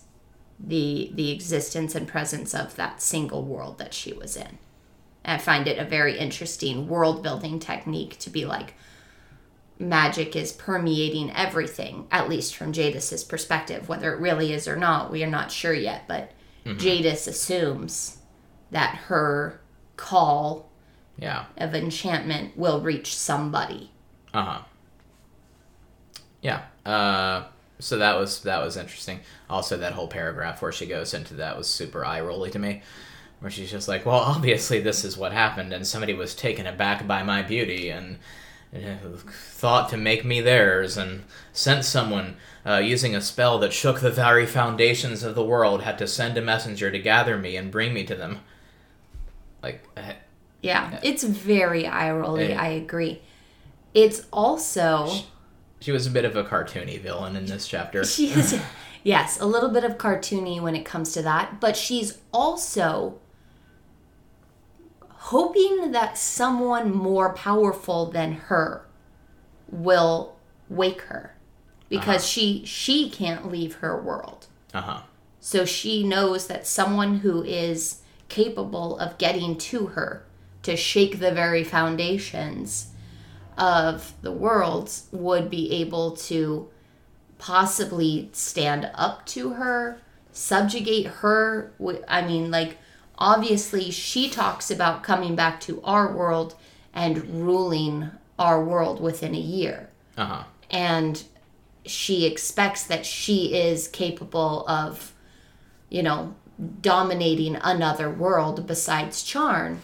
the 0.59 1.11
the 1.13 1.31
existence 1.31 1.95
and 1.95 2.07
presence 2.07 2.53
of 2.53 2.75
that 2.75 3.01
single 3.01 3.43
world 3.43 3.77
that 3.77 3.93
she 3.93 4.13
was 4.13 4.35
in. 4.35 4.57
I 5.23 5.37
find 5.37 5.67
it 5.67 5.77
a 5.77 5.85
very 5.85 6.17
interesting 6.17 6.87
world 6.87 7.23
building 7.23 7.59
technique 7.59 8.17
to 8.19 8.29
be 8.29 8.45
like 8.45 8.73
magic 9.77 10.35
is 10.35 10.51
permeating 10.51 11.31
everything 11.31 12.05
at 12.11 12.27
least 12.27 12.53
from 12.53 12.73
jadis's 12.73 13.23
perspective 13.23 13.87
whether 13.87 14.13
it 14.13 14.19
really 14.19 14.51
is 14.51 14.67
or 14.67 14.75
not 14.75 15.09
we 15.09 15.23
are 15.23 15.29
not 15.29 15.49
sure 15.49 15.73
yet 15.73 16.03
but 16.05 16.31
mm-hmm. 16.65 16.77
jadis 16.77 17.27
assumes 17.27 18.17
that 18.71 18.93
her 18.95 19.61
call 19.95 20.68
Yeah. 21.21 21.45
of 21.57 21.75
enchantment 21.75 22.57
will 22.57 22.81
reach 22.81 23.15
somebody. 23.15 23.91
Uh 24.33 24.43
huh. 24.43 24.61
Yeah. 26.41 26.61
Uh, 26.85 27.43
so 27.79 27.97
that 27.97 28.17
was 28.17 28.41
that 28.43 28.61
was 28.63 28.77
interesting. 28.77 29.19
Also, 29.49 29.77
that 29.77 29.93
whole 29.93 30.07
paragraph 30.07 30.61
where 30.61 30.71
she 30.71 30.85
goes 30.85 31.13
into 31.13 31.33
that 31.35 31.57
was 31.57 31.67
super 31.67 32.05
eye 32.05 32.21
rolly 32.21 32.51
to 32.51 32.59
me, 32.59 32.81
where 33.39 33.51
she's 33.51 33.71
just 33.71 33.87
like, 33.87 34.05
"Well, 34.05 34.19
obviously 34.19 34.79
this 34.79 35.03
is 35.03 35.17
what 35.17 35.31
happened, 35.31 35.73
and 35.73 35.85
somebody 35.85 36.13
was 36.13 36.35
taken 36.35 36.67
aback 36.67 37.07
by 37.07 37.23
my 37.23 37.41
beauty 37.41 37.89
and." 37.89 38.17
Thought 38.71 39.89
to 39.89 39.97
make 39.97 40.23
me 40.23 40.41
theirs, 40.41 40.95
and 40.95 41.23
sent 41.51 41.85
someone 41.85 42.35
uh, 42.63 42.77
using 42.77 43.15
a 43.15 43.21
spell 43.21 43.57
that 43.57 43.73
shook 43.73 43.99
the 43.99 44.11
very 44.11 44.45
foundations 44.45 45.23
of 45.23 45.33
the 45.33 45.43
world. 45.43 45.81
Had 45.81 45.97
to 45.97 46.05
send 46.07 46.37
a 46.37 46.41
messenger 46.41 46.91
to 46.91 46.99
gather 46.99 47.35
me 47.35 47.57
and 47.57 47.71
bring 47.71 47.95
me 47.95 48.03
to 48.03 48.13
them. 48.13 48.41
Like, 49.63 49.83
uh, 49.97 50.13
Yeah, 50.61 50.99
it's 51.03 51.23
very 51.23 51.87
eye 51.87 52.11
rolly. 52.11 52.49
Yeah. 52.49 52.61
I 52.61 52.67
agree. 52.69 53.21
It's 53.93 54.25
also 54.31 55.09
she 55.79 55.91
was 55.91 56.05
a 56.05 56.11
bit 56.11 56.25
of 56.25 56.35
a 56.35 56.43
cartoony 56.43 56.99
villain 56.99 57.35
in 57.35 57.45
this 57.45 57.67
chapter. 57.67 58.03
she 58.03 58.27
is 58.31 58.59
yes, 59.03 59.39
a 59.39 59.45
little 59.45 59.69
bit 59.69 59.83
of 59.83 59.97
cartoony 59.97 60.61
when 60.61 60.75
it 60.75 60.85
comes 60.85 61.13
to 61.13 61.21
that, 61.21 61.59
but 61.59 61.77
she's 61.77 62.19
also 62.33 63.19
hoping 65.09 65.91
that 65.91 66.17
someone 66.17 66.93
more 66.93 67.33
powerful 67.33 68.07
than 68.07 68.33
her 68.33 68.85
will 69.69 70.35
wake 70.69 71.01
her 71.01 71.35
because 71.87 72.25
she 72.25 72.63
she 72.65 73.09
can't 73.09 73.51
leave 73.51 73.75
her 73.75 74.01
world. 74.01 74.47
Uh 74.73 74.81
huh. 74.81 75.01
So 75.39 75.65
she 75.65 76.03
knows 76.03 76.47
that 76.47 76.67
someone 76.67 77.19
who 77.19 77.43
is 77.43 78.01
capable 78.27 78.97
of 78.99 79.17
getting 79.17 79.57
to 79.57 79.87
her 79.87 80.25
to 80.69 80.75
shake 80.77 81.19
the 81.19 81.31
very 81.31 81.63
foundations 81.63 82.87
of 83.57 84.13
the 84.21 84.31
world 84.31 84.91
would 85.11 85.49
be 85.49 85.71
able 85.81 86.11
to 86.15 86.69
possibly 87.37 88.29
stand 88.33 88.89
up 88.93 89.25
to 89.25 89.51
her, 89.53 89.99
subjugate 90.31 91.07
her. 91.07 91.71
I 92.07 92.21
mean, 92.21 92.51
like, 92.51 92.77
obviously, 93.17 93.89
she 93.91 94.29
talks 94.29 94.69
about 94.69 95.03
coming 95.03 95.35
back 95.35 95.59
to 95.61 95.81
our 95.83 96.13
world 96.15 96.55
and 96.93 97.43
ruling 97.45 98.11
our 98.37 98.63
world 98.63 99.01
within 99.01 99.35
a 99.35 99.39
year 99.39 99.89
Uh 100.17 100.25
huh. 100.25 100.43
and 100.71 101.23
she 101.85 102.25
expects 102.25 102.83
that 102.85 103.05
she 103.05 103.53
is 103.53 103.87
capable 103.87 104.65
of 104.67 105.13
you 105.89 106.01
know 106.01 106.33
dominating 106.81 107.55
another 107.57 108.09
world 108.09 108.65
besides 108.65 109.23
charn 109.23 109.79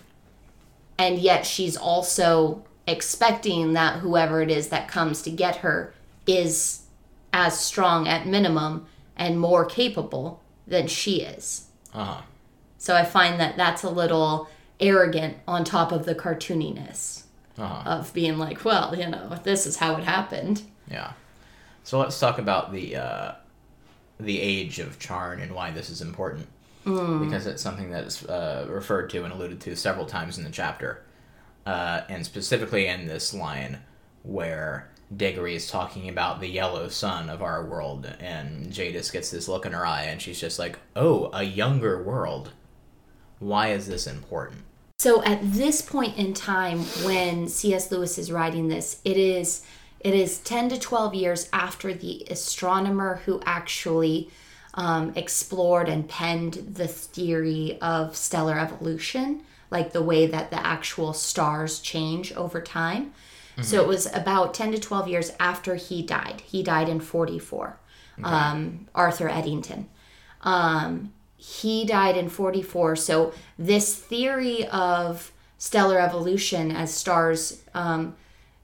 and 0.98 1.20
yet 1.20 1.46
she's 1.46 1.76
also 1.78 2.64
expecting 2.88 3.74
that 3.74 4.00
whoever 4.00 4.42
it 4.42 4.52
is 4.52 4.70
that 4.70 4.88
comes 4.88 5.22
to 5.24 5.30
get 5.32 5.58
her 5.58 5.94
is 6.28 6.84
as 7.34 7.60
strong 7.60 8.08
at 8.08 8.26
minimum 8.28 8.86
and 9.18 9.40
more 9.40 9.66
capable 9.66 10.42
than 10.68 10.88
she 10.88 11.22
is 11.22 11.68
Uh 11.94 12.04
huh. 12.06 12.22
so 12.78 12.96
i 12.96 13.04
find 13.04 13.40
that 13.40 13.58
that's 13.58 13.84
a 13.84 13.90
little 13.90 14.48
arrogant 14.80 15.38
on 15.48 15.64
top 15.64 15.92
of 15.92 16.06
the 16.06 16.16
cartooniness 16.16 17.24
Uh-huh. 17.58 17.90
of 17.90 18.14
being 18.14 18.38
like 18.38 18.64
well 18.66 18.96
you 18.96 19.08
know 19.08 19.38
this 19.44 19.66
is 19.66 19.78
how 19.78 19.96
it 19.98 20.04
happened 20.04 20.62
Yeah. 20.90 21.12
So 21.84 22.00
let's 22.00 22.20
talk 22.20 22.38
about 22.40 22.72
the 22.72 22.96
uh, 22.96 23.32
the 24.20 24.40
age 24.42 24.80
of 24.80 24.98
Charn 25.00 25.40
and 25.42 25.54
why 25.54 25.70
this 25.72 25.90
is 25.92 26.02
important. 26.02 26.48
Because 26.86 27.48
it's 27.48 27.62
something 27.62 27.90
that 27.92 28.04
is 28.04 28.24
uh, 28.26 28.68
referred 28.70 29.10
to 29.10 29.24
and 29.24 29.34
alluded 29.34 29.60
to 29.62 29.76
several 29.76 30.06
times 30.06 30.38
in 30.38 30.44
the 30.44 30.52
chapter, 30.52 31.04
uh, 31.66 32.02
and 32.10 32.26
specifically 32.26 32.88
in 32.88 33.08
this 33.08 33.34
line 33.34 33.80
where 34.24 34.90
Diggory 35.16 35.56
is 35.56 35.70
talking 35.70 36.10
about 36.10 36.40
the 36.40 36.48
yellow 36.48 36.88
sun 36.88 37.30
of 37.30 37.42
our 37.42 37.66
world, 37.66 38.06
and 38.20 38.72
Jadis 38.72 39.12
gets 39.12 39.32
this 39.32 39.48
look 39.48 39.66
in 39.66 39.74
her 39.74 39.86
eye, 39.86 40.04
and 40.04 40.22
she's 40.22 40.40
just 40.40 40.60
like, 40.60 40.80
"Oh, 40.96 41.30
a 41.34 41.44
younger 41.44 42.02
world. 42.02 42.52
Why 43.40 43.72
is 43.72 43.88
this 43.88 44.08
important?" 44.08 44.62
So 45.00 45.24
at 45.24 45.40
this 45.44 45.82
point 45.82 46.18
in 46.18 46.34
time 46.34 46.80
when 47.04 47.48
C.S. 47.48 47.92
Lewis 47.92 48.18
is 48.18 48.32
writing 48.32 48.68
this, 48.68 49.02
it 49.04 49.18
is 49.18 49.64
it 50.00 50.14
is 50.14 50.38
10 50.40 50.70
to 50.70 50.80
12 50.80 51.16
years 51.16 51.50
after 51.52 51.92
the 51.92 52.28
astronomer 52.30 53.22
who 53.26 53.42
actually 53.44 54.30
um, 54.76 55.14
explored 55.16 55.90
and 55.90 56.08
penned 56.08 56.54
the 56.54 56.88
theory 56.88 57.78
of 57.82 58.16
stellar 58.16 58.60
evolution, 58.60 59.42
like 59.72 59.94
the 59.94 60.04
way 60.04 60.28
that 60.28 60.52
the 60.52 60.66
actual 60.66 61.14
stars 61.14 61.80
change 61.80 62.32
over 62.34 62.62
time. 62.62 63.14
So 63.62 63.82
it 63.82 63.88
was 63.88 64.14
about 64.14 64.54
10 64.54 64.74
to 64.74 64.80
12 64.80 65.08
years 65.08 65.32
after 65.40 65.76
he 65.76 66.02
died. 66.04 66.42
He 66.46 66.62
died 66.62 66.90
in 66.90 67.00
44. 67.00 67.80
Um, 68.22 68.88
Arthur 68.94 69.30
Eddington. 69.30 69.88
Um, 70.42 71.14
he 71.38 71.86
died 71.86 72.18
in 72.18 72.28
44. 72.28 72.98
So 72.98 73.34
this 73.58 73.96
theory 73.96 74.68
of 74.68 75.32
stellar 75.58 76.00
evolution 76.00 76.72
as 76.72 76.94
stars 76.94 77.64
um, 77.74 78.16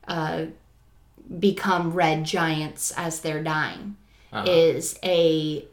uh, 0.08 0.48
become 1.40 1.94
red 1.94 2.26
giants 2.26 2.92
as 2.98 3.22
they're 3.22 3.44
dying 3.44 3.96
is 4.46 4.98
a 5.04 5.66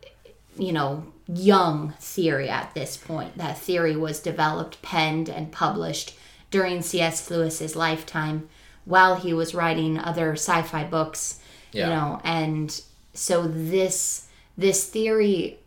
you 0.58 0.72
know 0.72 1.06
young 1.26 1.94
theory 2.00 2.48
at 2.48 2.74
this 2.74 2.96
point. 2.96 3.36
That 3.36 3.58
theory 3.58 3.96
was 3.96 4.20
developed, 4.20 4.82
penned, 4.82 5.28
and 5.28 5.52
published 5.52 6.16
during 6.50 6.82
C.S. 6.82 7.30
Lewis's 7.30 7.76
lifetime 7.76 8.48
while 8.84 9.16
he 9.16 9.34
was 9.34 9.54
writing 9.54 9.98
other 9.98 10.32
sci-fi 10.32 10.84
books. 10.84 11.40
Yeah. 11.72 11.84
You 11.84 11.94
know, 11.94 12.20
and 12.24 12.80
so 13.12 13.46
this 13.46 14.28
this 14.56 14.88
theory 14.88 15.58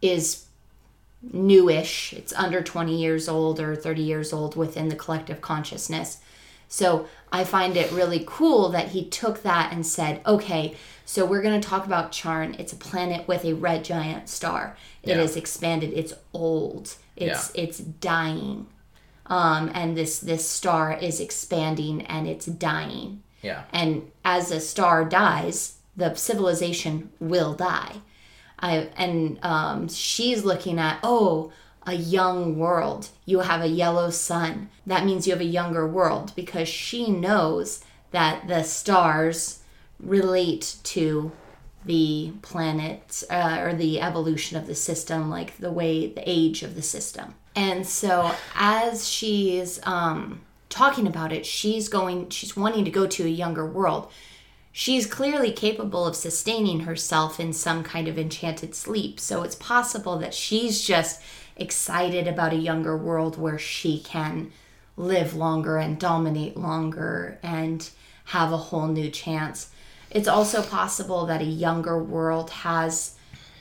is 0.00 0.44
newish. 1.22 2.12
It's 2.12 2.32
under 2.34 2.62
20 2.62 2.96
years 2.96 3.28
old 3.28 3.60
or 3.60 3.74
30 3.74 4.02
years 4.02 4.32
old 4.32 4.56
within 4.56 4.88
the 4.88 4.96
collective 4.96 5.40
consciousness. 5.40 6.18
So 6.68 7.08
I 7.32 7.44
find 7.44 7.76
it 7.76 7.90
really 7.90 8.24
cool 8.26 8.68
that 8.70 8.88
he 8.88 9.04
took 9.04 9.42
that 9.42 9.72
and 9.72 9.86
said, 9.86 10.20
okay, 10.26 10.76
so 11.08 11.24
we're 11.24 11.40
going 11.40 11.58
to 11.58 11.66
talk 11.66 11.86
about 11.86 12.12
Charn. 12.12 12.54
It's 12.60 12.74
a 12.74 12.76
planet 12.76 13.26
with 13.26 13.42
a 13.42 13.54
red 13.54 13.82
giant 13.82 14.28
star. 14.28 14.76
It 15.02 15.16
Yeah. 15.16 15.22
is 15.22 15.36
expanded. 15.36 15.94
It's 15.94 16.12
old. 16.34 16.96
It's 17.16 17.50
it's 17.54 17.78
dying. 17.78 18.66
Um, 19.24 19.70
and 19.72 19.96
this 19.96 20.18
this 20.18 20.46
star 20.46 20.98
is 21.00 21.18
expanding 21.18 22.02
and 22.02 22.28
it's 22.28 22.44
dying. 22.44 23.22
Yeah. 23.40 23.62
And 23.72 24.10
as 24.22 24.50
a 24.50 24.60
star 24.60 25.06
dies, 25.06 25.78
the 25.96 26.14
civilization 26.14 27.08
will 27.18 27.54
die. 27.54 28.02
I, 28.58 28.90
and 28.98 29.38
um, 29.42 29.88
she's 29.88 30.44
looking 30.44 30.78
at, 30.78 30.98
oh, 31.02 31.52
a 31.86 31.94
young 31.94 32.58
world. 32.58 33.08
You 33.24 33.40
have 33.40 33.62
a 33.62 33.68
yellow 33.68 34.10
sun. 34.10 34.68
That 34.86 35.06
means 35.06 35.26
you 35.26 35.32
have 35.32 35.40
a 35.40 35.56
younger 35.60 35.86
world 35.88 36.32
because 36.36 36.68
she 36.68 37.10
knows 37.10 37.82
that 38.10 38.46
the 38.46 38.62
stars 38.62 39.60
relate 40.00 40.76
to 40.84 41.32
the 41.84 42.32
planet 42.42 43.22
uh, 43.30 43.58
or 43.60 43.74
the 43.74 44.00
evolution 44.00 44.56
of 44.56 44.66
the 44.66 44.74
system, 44.74 45.30
like 45.30 45.56
the 45.58 45.72
way, 45.72 46.06
the 46.08 46.28
age 46.28 46.62
of 46.62 46.74
the 46.74 46.82
system. 46.82 47.34
And 47.54 47.86
so 47.86 48.32
as 48.54 49.08
she's 49.08 49.80
um, 49.84 50.42
talking 50.68 51.06
about 51.06 51.32
it, 51.32 51.46
she's 51.46 51.88
going, 51.88 52.28
she's 52.30 52.56
wanting 52.56 52.84
to 52.84 52.90
go 52.90 53.06
to 53.06 53.24
a 53.24 53.28
younger 53.28 53.66
world 53.66 54.10
she's 54.78 55.06
clearly 55.06 55.50
capable 55.50 56.06
of 56.06 56.14
sustaining 56.14 56.80
herself 56.80 57.40
in 57.40 57.52
some 57.52 57.82
kind 57.82 58.06
of 58.06 58.16
enchanted 58.16 58.76
sleep. 58.76 59.18
So 59.18 59.42
it's 59.42 59.56
possible 59.56 60.18
that 60.18 60.32
she's 60.32 60.86
just 60.86 61.20
excited 61.56 62.28
about 62.28 62.52
a 62.52 62.56
younger 62.56 62.96
world 62.96 63.36
where 63.36 63.58
she 63.58 63.98
can 63.98 64.52
live 64.96 65.34
longer 65.34 65.78
and 65.78 65.98
dominate 65.98 66.56
longer 66.56 67.40
and 67.42 67.90
have 68.26 68.52
a 68.52 68.56
whole 68.56 68.86
new 68.86 69.10
chance. 69.10 69.70
It's 70.10 70.28
also 70.28 70.62
possible 70.62 71.26
that 71.26 71.42
a 71.42 71.46
younger 71.46 72.02
world 72.02 72.50
has 72.50 73.16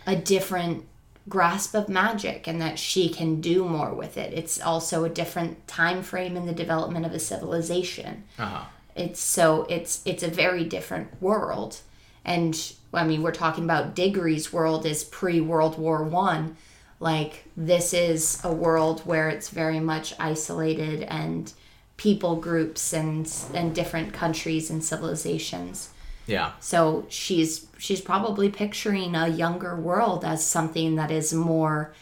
a 0.06 0.16
different 0.16 0.86
grasp 1.30 1.74
of 1.74 1.90
magic 1.90 2.48
and 2.48 2.62
that 2.62 2.80
she 2.80 3.10
can 3.10 3.42
do 3.42 3.66
more 3.66 3.94
with 3.94 4.18
it. 4.18 4.34
It's 4.34 4.62
also 4.62 5.04
a 5.04 5.10
different 5.10 5.68
time 5.68 6.02
frame 6.02 6.38
in 6.38 6.46
the 6.46 6.54
development 6.54 7.06
of 7.06 7.12
a 7.12 7.20
civilization. 7.20 8.24
Uh-huh. 8.40 8.64
It's 8.96 9.20
so 9.20 9.66
it's 9.70 10.02
it's 10.06 10.24
a 10.24 10.30
very 10.30 10.64
different 10.64 11.22
world. 11.22 11.82
And 12.24 12.74
I 12.94 13.06
mean, 13.06 13.22
we're 13.22 13.32
talking 13.32 13.64
about 13.64 13.96
Diggory's 13.96 14.52
world 14.52 14.86
is 14.86 15.04
pre 15.04 15.40
World 15.42 15.78
War 15.78 16.04
One. 16.04 16.58
Like 17.00 17.46
this 17.56 17.94
is 17.94 18.42
a 18.44 18.52
world 18.52 19.02
where 19.02 19.30
it's 19.30 19.50
very 19.50 19.80
much 19.80 20.16
isolated 20.20 21.04
and 21.04 21.52
people 21.98 22.38
groups 22.38 22.94
and 22.94 23.32
and 23.54 23.76
different 23.76 24.14
countries 24.14 24.70
and 24.72 24.84
civilizations. 24.84 25.90
Yeah. 26.28 26.52
So 26.60 27.06
she's 27.10 27.68
she's 27.78 28.02
probably 28.02 28.50
picturing 28.50 29.16
a 29.16 29.28
younger 29.28 29.76
world 29.76 30.24
as 30.26 30.46
something 30.46 30.96
that 30.96 31.10
is 31.10 31.34
more 31.34 31.94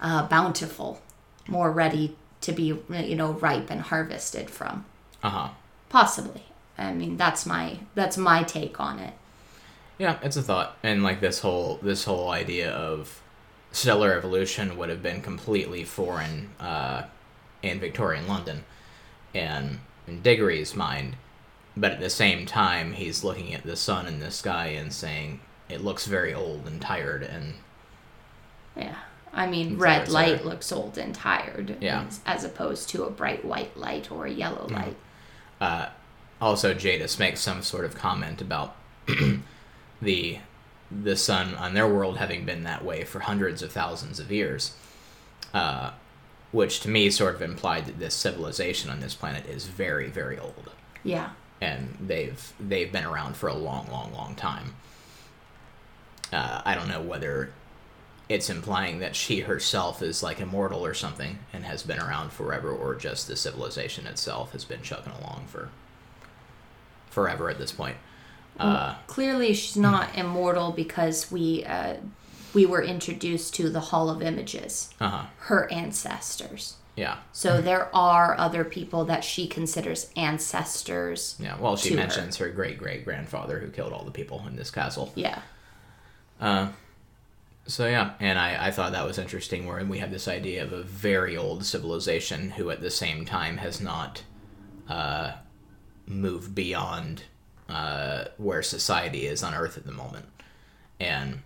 uh, 0.00 0.26
bountiful, 0.28 1.02
more 1.48 1.70
ready 1.70 2.16
to 2.42 2.52
be 2.52 2.78
you 2.88 3.16
know 3.16 3.32
ripe 3.32 3.70
and 3.70 3.80
harvested 3.82 4.48
from. 4.48 4.84
Uh 5.22 5.30
huh. 5.30 5.48
Possibly. 5.88 6.44
I 6.78 6.92
mean 6.92 7.16
that's 7.16 7.44
my 7.44 7.78
that's 7.94 8.16
my 8.16 8.44
take 8.44 8.80
on 8.80 8.98
it. 9.00 9.14
Yeah, 9.98 10.18
it's 10.22 10.36
a 10.36 10.42
thought, 10.42 10.76
and 10.82 11.02
like 11.02 11.20
this 11.20 11.40
whole 11.40 11.78
this 11.82 12.04
whole 12.04 12.30
idea 12.30 12.70
of 12.70 13.20
stellar 13.72 14.14
evolution 14.14 14.76
would 14.76 14.88
have 14.88 15.02
been 15.02 15.22
completely 15.22 15.84
foreign 15.84 16.50
uh, 16.60 17.04
in 17.62 17.80
Victorian 17.80 18.26
London, 18.28 18.64
and 19.34 19.80
in 20.06 20.22
Diggory's 20.22 20.74
mind. 20.74 21.16
But 21.76 21.92
at 21.92 22.00
the 22.00 22.10
same 22.10 22.44
time, 22.46 22.92
he's 22.92 23.24
looking 23.24 23.54
at 23.54 23.64
the 23.64 23.76
sun 23.76 24.06
in 24.06 24.20
the 24.20 24.30
sky 24.30 24.66
and 24.68 24.92
saying 24.92 25.40
it 25.68 25.82
looks 25.82 26.06
very 26.06 26.34
old 26.34 26.66
and 26.66 26.80
tired, 26.80 27.22
and 27.22 27.54
Yeah. 28.76 28.96
I 29.34 29.46
mean, 29.46 29.78
red 29.78 30.08
light 30.10 30.38
there. 30.42 30.44
looks 30.50 30.70
old 30.70 30.98
and 30.98 31.14
tired, 31.14 31.76
Yeah. 31.80 32.02
as, 32.06 32.20
as 32.26 32.44
opposed 32.44 32.90
to 32.90 33.04
a 33.04 33.10
bright 33.10 33.44
white 33.44 33.74
light 33.76 34.10
or 34.10 34.26
a 34.26 34.30
yellow 34.30 34.66
light. 34.68 34.96
uh, 35.60 35.86
also 36.40 36.74
Jadis 36.74 37.18
makes 37.18 37.40
some 37.40 37.62
sort 37.62 37.84
of 37.84 37.94
comment 37.94 38.40
about 38.42 38.76
the 40.02 40.38
the 40.90 41.16
sun 41.16 41.54
on 41.54 41.72
their 41.72 41.88
world 41.88 42.18
having 42.18 42.44
been 42.44 42.64
that 42.64 42.84
way 42.84 43.02
for 43.04 43.20
hundreds 43.20 43.62
of 43.62 43.72
thousands 43.72 44.20
of 44.20 44.30
years, 44.30 44.72
uh, 45.54 45.92
which 46.50 46.80
to 46.80 46.88
me 46.90 47.08
sort 47.08 47.34
of 47.34 47.40
implied 47.40 47.86
that 47.86 47.98
this 47.98 48.14
civilization 48.14 48.90
on 48.90 49.00
this 49.00 49.14
planet 49.14 49.46
is 49.46 49.64
very 49.66 50.08
very 50.10 50.38
old, 50.38 50.70
Yeah. 51.02 51.30
And 51.62 51.96
they've 52.00 52.52
they've 52.58 52.90
been 52.90 53.04
around 53.04 53.36
for 53.36 53.48
a 53.48 53.54
long 53.54 53.86
long 53.90 54.12
long 54.12 54.34
time. 54.34 54.74
Uh, 56.32 56.60
I 56.64 56.74
don't 56.74 56.88
know 56.88 57.00
whether 57.00 57.52
it's 58.28 58.50
implying 58.50 58.98
that 58.98 59.14
she 59.14 59.40
herself 59.40 60.02
is 60.02 60.22
like 60.22 60.40
immortal 60.40 60.84
or 60.84 60.94
something 60.94 61.38
and 61.52 61.64
has 61.64 61.82
been 61.84 62.00
around 62.00 62.32
forever, 62.32 62.70
or 62.70 62.96
just 62.96 63.28
the 63.28 63.36
civilization 63.36 64.06
itself 64.06 64.52
has 64.52 64.64
been 64.64 64.82
chugging 64.82 65.12
along 65.12 65.44
for 65.46 65.70
forever 67.10 67.48
at 67.48 67.58
this 67.58 67.70
point. 67.70 67.96
Uh, 68.58 68.94
Clearly, 69.06 69.54
she's 69.54 69.76
not 69.76 70.16
immortal 70.16 70.72
because 70.72 71.30
we 71.30 71.64
uh, 71.64 71.94
we 72.52 72.66
were 72.66 72.82
introduced 72.82 73.54
to 73.54 73.70
the 73.70 73.80
Hall 73.80 74.10
of 74.10 74.20
Images, 74.20 74.92
uh 75.00 75.08
huh. 75.08 75.26
her 75.38 75.70
ancestors. 75.70 76.76
Yeah. 76.96 77.18
So 77.32 77.60
there 77.62 77.94
are 77.94 78.36
other 78.38 78.64
people 78.64 79.04
that 79.06 79.24
she 79.24 79.46
considers 79.46 80.10
ancestors. 80.16 81.36
Yeah. 81.38 81.56
Well, 81.58 81.76
she 81.76 81.90
To 81.90 81.94
her. 81.96 82.00
mentions 82.02 82.36
her, 82.36 82.50
great 82.50 82.78
great 82.78 83.04
grandfather 83.04 83.58
who 83.60 83.68
killed 83.70 83.92
all 83.92 84.04
the 84.04 84.10
people 84.10 84.44
in 84.46 84.56
this 84.56 84.70
castle. 84.70 85.10
Yeah. 85.14 85.40
Uh, 86.40 86.68
so 87.66 87.86
yeah, 87.86 88.14
and 88.20 88.38
I, 88.38 88.66
I 88.66 88.70
thought 88.72 88.92
that 88.92 89.06
was 89.06 89.18
interesting. 89.18 89.66
Where 89.66 89.82
we 89.84 89.98
have 90.00 90.10
this 90.10 90.26
idea 90.28 90.64
of 90.64 90.72
a 90.72 90.82
very 90.82 91.36
old 91.36 91.64
civilization 91.64 92.50
who, 92.50 92.70
at 92.70 92.80
the 92.80 92.90
same 92.90 93.24
time, 93.24 93.58
has 93.58 93.80
not 93.80 94.22
uh, 94.88 95.32
moved 96.06 96.54
beyond 96.54 97.22
uh, 97.68 98.24
where 98.36 98.62
society 98.62 99.26
is 99.26 99.42
on 99.44 99.54
Earth 99.54 99.78
at 99.78 99.86
the 99.86 99.92
moment, 99.92 100.26
and 100.98 101.38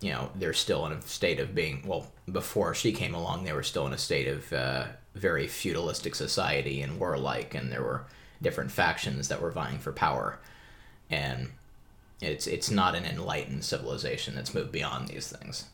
you 0.00 0.12
know 0.12 0.30
they're 0.36 0.52
still 0.52 0.86
in 0.86 0.92
a 0.92 1.02
state 1.02 1.40
of 1.40 1.54
being 1.54 1.82
well. 1.84 2.06
Before 2.30 2.74
she 2.74 2.92
came 2.92 3.14
along, 3.14 3.44
they 3.44 3.52
were 3.52 3.62
still 3.62 3.86
in 3.86 3.92
a 3.92 3.98
state 3.98 4.26
of 4.26 4.52
uh, 4.52 4.86
very 5.14 5.46
feudalistic 5.46 6.14
society 6.14 6.80
and 6.80 6.98
warlike, 6.98 7.54
and 7.54 7.70
there 7.70 7.82
were 7.82 8.06
different 8.40 8.70
factions 8.70 9.28
that 9.28 9.42
were 9.42 9.50
vying 9.50 9.78
for 9.78 9.92
power, 9.92 10.38
and 11.10 11.50
it's 12.20 12.46
it's 12.46 12.70
not 12.70 12.94
an 12.94 13.04
enlightened 13.04 13.64
civilization 13.64 14.34
that's 14.34 14.54
moved 14.54 14.72
beyond 14.72 15.08
these 15.08 15.28
things, 15.28 15.66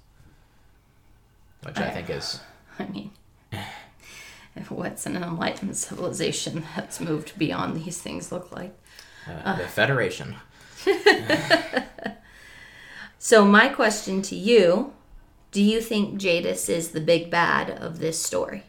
which 1.63 1.79
I 1.79 1.91
think 1.91 2.11
is 2.11 2.41
I 2.79 2.87
mean, 2.87 3.13
what's 4.69 5.07
an 5.07 5.17
enlightened 5.17 5.77
civilization 5.77 6.65
that's 6.75 7.01
moved 7.01 7.39
beyond 7.39 7.85
these 7.85 8.01
things 8.01 8.33
look 8.33 8.51
like? 8.51 8.77
uh, 9.29 9.57
the 9.57 9.69
Federation. 9.69 10.37
So, 13.23 13.45
my 13.45 13.69
question 13.69 14.23
to 14.23 14.35
you 14.35 14.95
do 15.51 15.63
you 15.63 15.81
think 15.81 16.19
Jadis 16.19 16.69
is 16.69 16.91
the 16.91 17.01
big 17.01 17.31
bad 17.31 17.71
of 17.71 17.99
this 17.99 18.23
story? 18.23 18.63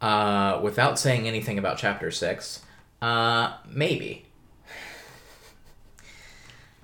Uh, 0.00 0.60
without 0.62 0.98
saying 0.98 1.28
anything 1.28 1.58
about 1.58 1.78
chapter 1.78 2.10
six, 2.10 2.60
uh, 3.00 3.56
maybe. 3.68 4.24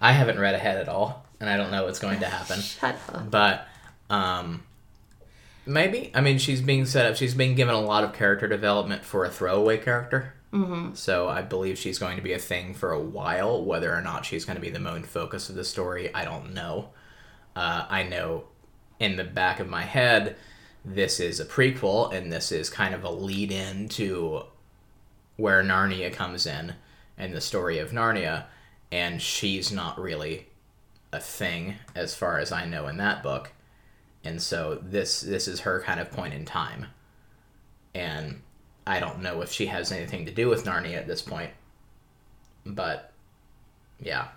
I 0.01 0.13
haven't 0.13 0.39
read 0.39 0.55
ahead 0.55 0.77
at 0.77 0.89
all, 0.89 1.27
and 1.41 1.51
I 1.51 1.57
don't 1.57 1.71
know 1.71 1.85
what's 1.85 1.99
going 1.99 2.21
to 2.21 2.27
happen. 2.27 2.61
Shut 2.61 2.97
up. 3.13 3.31
But 3.31 3.67
um, 4.11 4.63
maybe. 5.67 6.13
I 6.15 6.21
mean, 6.21 6.39
she's 6.39 6.61
being 6.61 6.87
set 6.87 7.07
up. 7.07 7.17
She's 7.17 7.35
being 7.35 7.55
given 7.55 7.75
a 7.75 7.81
lot 7.81 8.05
of 8.05 8.13
character 8.13 8.47
development 8.47 9.05
for 9.05 9.25
a 9.25 9.31
throwaway 9.31 9.79
character. 9.79 10.35
Mm-hmm. 10.53 10.95
So 10.95 11.29
I 11.29 11.43
believe 11.43 11.77
she's 11.79 11.99
going 11.99 12.17
to 12.17 12.23
be 12.23 12.33
a 12.33 12.39
thing 12.39 12.75
for 12.75 12.93
a 12.93 13.01
while. 13.01 13.65
Whether 13.65 13.93
or 13.93 14.01
not 14.01 14.25
she's 14.25 14.45
going 14.45 14.57
to 14.57 14.63
be 14.63 14.71
the 14.71 14.79
main 14.79 15.03
focus 15.03 15.49
of 15.49 15.57
the 15.57 15.65
story, 15.65 16.15
I 16.15 16.25
don't 16.25 16.55
know. 16.55 16.91
Uh, 17.57 17.87
I 17.89 18.05
know 18.05 18.45
in 18.99 19.17
the 19.17 19.25
back 19.25 19.61
of 19.61 19.69
my 19.69 19.83
head, 19.83 20.37
this 20.85 21.21
is 21.21 21.41
a 21.41 21.45
prequel, 21.45 22.13
and 22.13 22.33
this 22.33 22.51
is 22.53 22.71
kind 22.71 22.95
of 22.95 23.05
a 23.05 23.11
lead 23.11 23.53
in 23.53 23.89
to 23.91 24.45
where 25.37 25.63
Narnia 25.63 26.13
comes 26.13 26.47
in 26.47 26.75
and 27.17 27.35
the 27.35 27.41
story 27.41 27.79
of 27.79 27.91
Narnia, 27.91 28.45
and 28.91 29.21
she's 29.21 29.71
not 29.71 29.99
really 30.01 30.47
a 31.13 31.21
thing 31.21 31.75
as 31.95 32.15
far 32.15 32.39
as 32.39 32.53
I 32.53 32.65
know 32.65 32.87
in 32.89 32.97
that 32.99 33.23
book. 33.23 33.53
And 34.25 34.43
so 34.43 34.79
this 34.83 35.21
this 35.21 35.49
is 35.49 35.61
her 35.61 35.81
kind 35.81 36.01
of 36.01 36.11
point 36.11 36.35
in 36.35 36.45
time. 36.45 36.87
And 37.95 38.43
I 38.87 39.01
don't 39.01 39.23
know 39.23 39.43
if 39.43 39.51
she 39.51 39.67
has 39.67 39.93
anything 39.93 40.27
to 40.27 40.33
do 40.33 40.49
with 40.49 40.65
Narnia 40.65 40.97
at 40.97 41.07
this 41.07 41.23
point. 41.23 41.51
But 42.67 43.13
yeah. 44.01 44.29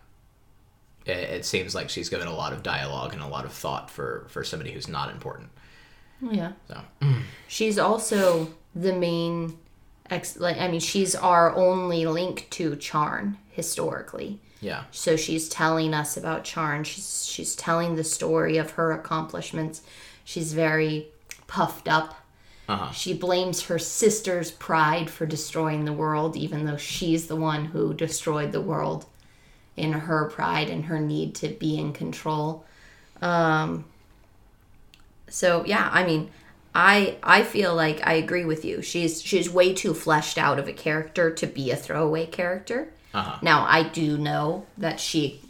It, 1.06 1.18
it 1.18 1.46
seems 1.46 1.74
like 1.74 1.90
she's 1.90 2.10
given 2.10 2.28
a 2.28 2.34
lot 2.36 2.54
of 2.54 2.64
dialogue 2.64 3.14
and 3.14 3.22
a 3.22 3.28
lot 3.28 3.46
of 3.46 3.52
thought 3.52 3.90
for 3.90 4.26
for 4.30 4.44
somebody 4.44 4.72
who's 4.72 4.88
not 4.88 5.12
important. 5.12 5.50
Yeah. 6.22 6.52
So 6.68 6.82
She's 7.48 7.80
also 7.80 8.48
the 8.76 8.94
main 8.94 9.58
ex 10.10 10.38
like 10.38 10.58
I 10.58 10.68
mean 10.68 10.80
she's 10.80 11.16
our 11.16 11.56
only 11.56 12.06
link 12.06 12.48
to 12.52 12.72
Charn 12.76 13.38
historically. 13.50 14.40
yeah. 14.60 14.84
So 14.92 15.16
she's 15.16 15.50
telling 15.50 15.94
us 15.94 16.18
about 16.18 16.44
Charn. 16.44 16.84
She's 16.86 17.26
she's 17.26 17.56
telling 17.56 17.96
the 17.96 18.04
story 18.04 18.58
of 18.58 18.72
her 18.72 18.92
accomplishments. 18.92 19.82
She's 20.24 20.54
very 20.54 21.08
puffed 21.48 21.88
up. 21.88 22.16
Uh-huh. 22.70 22.92
She 22.92 23.14
blames 23.14 23.64
her 23.64 23.80
sister's 23.80 24.52
pride 24.52 25.10
for 25.10 25.26
destroying 25.26 25.84
the 25.86 25.92
world, 25.92 26.38
even 26.38 26.66
though 26.66 26.78
she's 26.78 27.28
the 27.28 27.36
one 27.36 27.66
who 27.66 27.94
destroyed 27.94 28.52
the 28.54 28.62
world 28.62 29.06
in 29.78 29.94
her 29.94 30.26
pride 30.30 30.70
and 30.70 30.86
her 30.86 31.00
need 31.00 31.36
to 31.36 31.48
be 31.50 31.78
in 31.80 31.94
control. 31.94 32.66
Um, 33.22 33.86
so 35.30 35.64
yeah, 35.66 35.90
I 35.92 36.06
mean, 36.06 36.30
I 36.76 37.18
I 37.24 37.44
feel 37.44 37.76
like 37.76 38.06
I 38.06 38.14
agree 38.14 38.46
with 38.46 38.66
you. 38.66 38.82
She's 38.82 39.22
she's 39.22 39.50
way 39.50 39.74
too 39.74 39.94
fleshed 39.94 40.38
out 40.38 40.60
of 40.60 40.68
a 40.68 40.74
character 40.74 41.32
to 41.32 41.48
be 41.48 41.72
a 41.72 41.76
throwaway 41.76 42.26
character. 42.26 42.90
Uh-huh. 43.14 43.38
Now 43.42 43.66
I 43.68 43.84
do 43.84 44.18
know 44.18 44.66
that 44.78 45.00
she, 45.00 45.42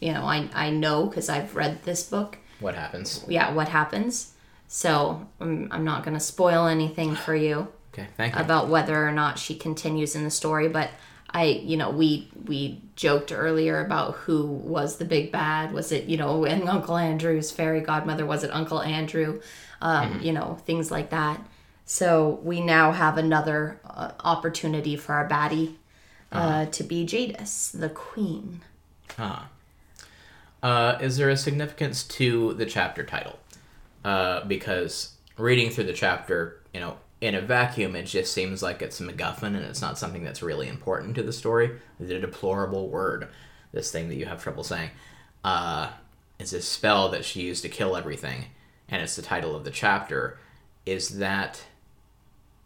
you 0.00 0.12
know, 0.12 0.24
I 0.24 0.48
I 0.54 0.70
know 0.70 1.06
because 1.06 1.28
I've 1.28 1.54
read 1.54 1.82
this 1.84 2.02
book. 2.02 2.38
What 2.60 2.74
happens? 2.74 3.24
Yeah, 3.28 3.52
what 3.54 3.68
happens? 3.68 4.32
So 4.68 5.26
I'm, 5.40 5.68
I'm 5.70 5.84
not 5.84 6.04
gonna 6.04 6.20
spoil 6.20 6.66
anything 6.66 7.14
for 7.14 7.34
you 7.34 7.68
Okay, 7.92 8.06
thank 8.16 8.34
you. 8.36 8.40
about 8.40 8.68
whether 8.68 9.06
or 9.06 9.12
not 9.12 9.38
she 9.38 9.54
continues 9.54 10.14
in 10.14 10.22
the 10.24 10.30
story, 10.30 10.68
but 10.68 10.90
I, 11.32 11.44
you 11.44 11.76
know, 11.76 11.90
we 11.90 12.28
we 12.46 12.80
joked 12.96 13.32
earlier 13.32 13.84
about 13.84 14.14
who 14.14 14.46
was 14.46 14.96
the 14.96 15.04
big 15.04 15.30
bad. 15.30 15.72
Was 15.72 15.92
it, 15.92 16.04
you 16.04 16.16
know, 16.16 16.44
and 16.44 16.68
Uncle 16.68 16.96
Andrew's 16.96 17.50
fairy 17.50 17.80
godmother? 17.80 18.26
Was 18.26 18.44
it 18.44 18.50
Uncle 18.52 18.82
Andrew? 18.82 19.40
Um, 19.80 20.20
You 20.22 20.32
know, 20.32 20.58
things 20.66 20.90
like 20.90 21.10
that. 21.10 21.40
So 21.84 22.40
we 22.44 22.60
now 22.60 22.92
have 22.92 23.18
another 23.18 23.80
uh, 23.84 24.12
opportunity 24.20 24.96
for 24.96 25.14
our 25.14 25.28
baddie 25.28 25.74
uh, 26.30 26.66
to 26.66 26.84
be 26.84 27.04
Jadis, 27.04 27.70
the 27.72 27.88
queen. 27.88 28.60
Huh. 29.16 29.40
Uh, 30.62 30.98
is 31.00 31.16
there 31.16 31.30
a 31.30 31.36
significance 31.36 32.04
to 32.04 32.54
the 32.54 32.66
chapter 32.66 33.02
title? 33.02 33.38
Uh, 34.04 34.44
because 34.44 35.14
reading 35.36 35.70
through 35.70 35.84
the 35.84 35.92
chapter, 35.92 36.60
you 36.72 36.80
know, 36.80 36.96
in 37.20 37.34
a 37.34 37.40
vacuum, 37.40 37.94
it 37.94 38.04
just 38.04 38.32
seems 38.32 38.62
like 38.62 38.80
it's 38.80 39.00
a 39.00 39.04
MacGuffin 39.04 39.42
and 39.42 39.56
it's 39.56 39.82
not 39.82 39.98
something 39.98 40.24
that's 40.24 40.42
really 40.42 40.68
important 40.68 41.14
to 41.16 41.22
the 41.22 41.32
story. 41.32 41.78
The 41.98 42.18
deplorable 42.18 42.88
word, 42.88 43.28
this 43.72 43.92
thing 43.92 44.08
that 44.08 44.16
you 44.16 44.26
have 44.26 44.42
trouble 44.42 44.64
saying, 44.64 44.90
uh, 45.44 45.90
is 46.38 46.52
a 46.52 46.62
spell 46.62 47.10
that 47.10 47.24
she 47.24 47.42
used 47.42 47.62
to 47.62 47.68
kill 47.68 47.96
everything, 47.96 48.46
and 48.88 49.02
it's 49.02 49.16
the 49.16 49.22
title 49.22 49.54
of 49.54 49.64
the 49.64 49.70
chapter. 49.70 50.38
Is 50.86 51.18
that 51.18 51.62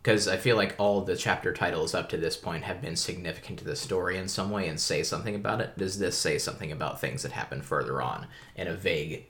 because 0.05 0.29
I 0.29 0.37
feel 0.37 0.57
like 0.57 0.75
all 0.79 1.01
the 1.01 1.17
chapter 1.17 1.53
titles 1.53 1.95
up 1.95 2.11
to 2.11 2.19
this 2.19 2.37
point 2.37 2.65
have 2.65 2.83
been 2.83 2.95
significant 2.95 3.59
to 3.61 3.65
the 3.65 3.75
story 3.75 4.19
in 4.19 4.29
some 4.29 4.51
way 4.51 4.69
and 4.69 4.79
say 4.79 5.03
something 5.03 5.35
about 5.35 5.63
it. 5.63 5.79
Does 5.79 5.99
this 5.99 6.17
say 6.17 6.37
something 6.37 6.71
about 6.71 7.01
things 7.01 7.23
that 7.23 7.33
happen 7.33 7.63
further 7.63 8.03
on 8.03 8.27
in 8.55 8.69
a 8.69 8.75
vague 8.75 9.25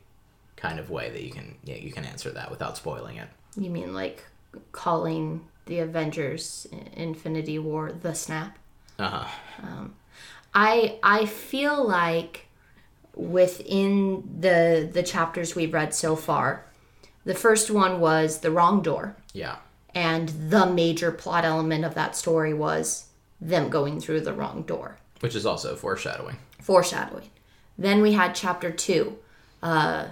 kind 0.56 0.80
of 0.80 0.90
way 0.90 1.10
that 1.10 1.22
you 1.22 1.30
can 1.30 1.54
yeah, 1.62 1.76
you 1.76 1.92
can 1.92 2.04
answer 2.04 2.30
that 2.32 2.50
without 2.50 2.76
spoiling 2.76 3.16
it? 3.16 3.28
You 3.56 3.70
mean 3.70 3.94
like 3.94 4.24
calling 4.72 5.46
the 5.66 5.78
Avengers 5.78 6.66
Infinity 6.94 7.58
War 7.58 7.92
the 7.92 8.14
snap? 8.14 8.58
Uh 8.98 9.26
huh. 9.60 9.84
I 10.54 10.98
I 11.02 11.26
feel 11.26 11.86
like 11.86 12.46
within 13.14 14.22
the 14.40 14.88
the 14.92 15.02
chapters 15.02 15.54
we've 15.54 15.72
read 15.72 15.94
so 15.94 16.16
far, 16.16 16.66
the 17.24 17.34
first 17.34 17.70
one 17.70 18.00
was 18.00 18.38
the 18.40 18.50
wrong 18.50 18.82
door, 18.82 19.16
Yeah. 19.32 19.56
and 19.94 20.28
the 20.50 20.66
major 20.66 21.10
plot 21.12 21.44
element 21.44 21.84
of 21.84 21.94
that 21.94 22.16
story 22.16 22.52
was 22.54 23.06
them 23.40 23.68
going 23.70 24.00
through 24.00 24.20
the 24.20 24.32
wrong 24.32 24.62
door. 24.62 24.98
Which 25.20 25.34
is 25.34 25.46
also 25.46 25.74
foreshadowing. 25.76 26.36
Foreshadowing. 26.60 27.30
Then 27.78 28.02
we 28.02 28.12
had 28.12 28.34
chapter 28.34 28.70
two, 28.70 29.18
uh, 29.62 30.06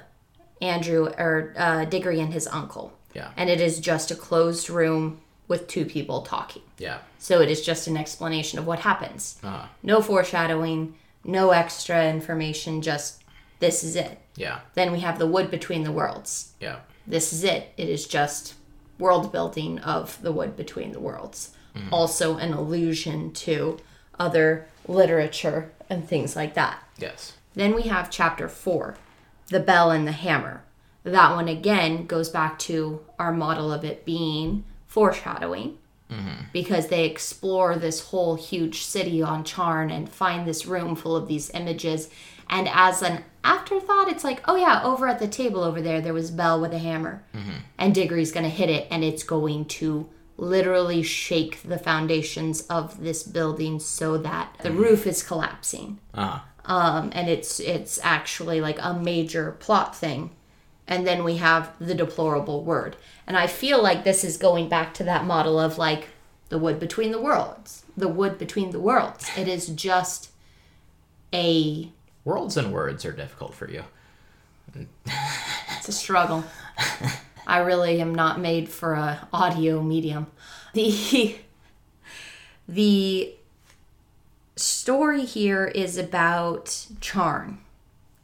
Andrew 0.60 1.06
or 1.18 1.54
uh, 1.56 1.84
Diggory 1.84 2.20
and 2.20 2.32
his 2.32 2.46
uncle, 2.48 2.92
Yeah. 3.14 3.30
and 3.36 3.50
it 3.50 3.60
is 3.60 3.78
just 3.80 4.10
a 4.10 4.14
closed 4.14 4.70
room 4.70 5.20
with 5.48 5.68
two 5.68 5.84
people 5.84 6.22
talking. 6.22 6.62
Yeah. 6.78 6.98
So 7.18 7.40
it 7.40 7.50
is 7.50 7.60
just 7.62 7.86
an 7.86 7.96
explanation 7.96 8.58
of 8.58 8.66
what 8.66 8.80
happens. 8.80 9.38
Uh, 9.42 9.66
No 9.82 10.00
foreshadowing, 10.00 10.94
no 11.24 11.50
extra 11.50 12.06
information, 12.08 12.80
just 12.82 13.22
this 13.58 13.84
is 13.84 13.94
it. 13.96 14.18
yeah. 14.36 14.60
Then 14.74 14.90
we 14.92 15.00
have 15.00 15.18
the 15.18 15.26
wood 15.26 15.50
between 15.50 15.84
the 15.84 15.92
worlds. 15.92 16.52
Yeah. 16.60 16.76
This 17.06 17.32
is 17.32 17.44
it. 17.44 17.72
It 17.76 17.88
is 17.88 18.06
just 18.06 18.54
world 18.98 19.30
building 19.32 19.78
of 19.80 20.20
the 20.22 20.32
wood 20.32 20.56
between 20.56 20.92
the 20.92 21.00
worlds. 21.00 21.50
Also, 21.90 22.36
an 22.36 22.52
allusion 22.52 23.32
to 23.32 23.78
other 24.18 24.66
literature 24.86 25.72
and 25.88 26.06
things 26.06 26.36
like 26.36 26.52
that. 26.54 26.82
Yes. 26.98 27.32
Then 27.54 27.74
we 27.74 27.82
have 27.82 28.10
chapter 28.10 28.46
four, 28.48 28.96
The 29.48 29.60
Bell 29.60 29.90
and 29.90 30.06
the 30.06 30.12
Hammer. 30.12 30.62
That 31.04 31.34
one 31.34 31.48
again 31.48 32.06
goes 32.06 32.28
back 32.28 32.58
to 32.60 33.04
our 33.18 33.32
model 33.32 33.72
of 33.72 33.84
it 33.84 34.04
being 34.04 34.64
foreshadowing 34.86 35.78
because 36.52 36.88
they 36.88 37.06
explore 37.06 37.76
this 37.76 38.08
whole 38.08 38.34
huge 38.34 38.82
city 38.82 39.22
on 39.22 39.44
Charn 39.44 39.90
and 39.90 40.08
find 40.08 40.46
this 40.46 40.66
room 40.66 40.94
full 40.94 41.16
of 41.16 41.26
these 41.26 41.50
images. 41.54 42.10
And 42.50 42.68
as 42.68 43.02
an 43.02 43.24
afterthought, 43.42 44.08
it's 44.08 44.24
like, 44.24 44.42
oh 44.46 44.56
yeah, 44.56 44.82
over 44.84 45.08
at 45.08 45.18
the 45.18 45.28
table 45.28 45.62
over 45.62 45.80
there, 45.80 46.02
there 46.02 46.12
was 46.12 46.30
Bell 46.30 46.60
with 46.60 46.74
a 46.74 46.78
hammer. 46.78 47.24
And 47.78 47.94
Diggory's 47.94 48.30
going 48.32 48.44
to 48.44 48.50
hit 48.50 48.68
it 48.68 48.86
and 48.90 49.02
it's 49.02 49.22
going 49.22 49.64
to 49.66 50.08
literally 50.36 51.02
shake 51.02 51.62
the 51.62 51.78
foundations 51.78 52.62
of 52.62 53.02
this 53.02 53.22
building 53.22 53.80
so 53.80 54.18
that 54.18 54.56
the 54.62 54.72
roof 54.72 55.06
is 55.06 55.22
collapsing. 55.22 55.98
Uh, 56.12 56.40
um, 56.64 57.10
and 57.14 57.28
it's 57.28 57.58
it's 57.58 57.98
actually 58.02 58.60
like 58.60 58.78
a 58.80 58.94
major 58.94 59.52
plot 59.52 59.96
thing 59.96 60.30
and 60.92 61.06
then 61.06 61.24
we 61.24 61.36
have 61.36 61.72
the 61.78 61.94
deplorable 61.94 62.62
word. 62.62 62.96
And 63.26 63.36
i 63.36 63.46
feel 63.46 63.82
like 63.82 64.04
this 64.04 64.24
is 64.24 64.36
going 64.36 64.68
back 64.68 64.94
to 64.94 65.04
that 65.04 65.24
model 65.24 65.58
of 65.58 65.78
like 65.78 66.08
the 66.48 66.58
wood 66.58 66.78
between 66.78 67.12
the 67.12 67.20
worlds 67.20 67.82
the 67.96 68.08
wood 68.08 68.38
between 68.38 68.70
the 68.70 68.80
worlds. 68.80 69.30
It 69.36 69.48
is 69.48 69.68
just 69.68 70.30
a 71.32 71.90
worlds 72.24 72.56
and 72.56 72.72
words 72.72 73.04
are 73.04 73.12
difficult 73.12 73.54
for 73.54 73.70
you. 73.70 73.84
it's 74.74 75.88
a 75.88 75.92
struggle. 75.92 76.44
I 77.46 77.58
really 77.58 78.00
am 78.00 78.14
not 78.14 78.40
made 78.40 78.68
for 78.68 78.94
a 78.94 79.28
audio 79.32 79.82
medium. 79.82 80.26
The 80.74 81.36
the 82.66 83.34
story 84.56 85.26
here 85.26 85.66
is 85.66 85.98
about 85.98 86.86
charn 87.00 87.58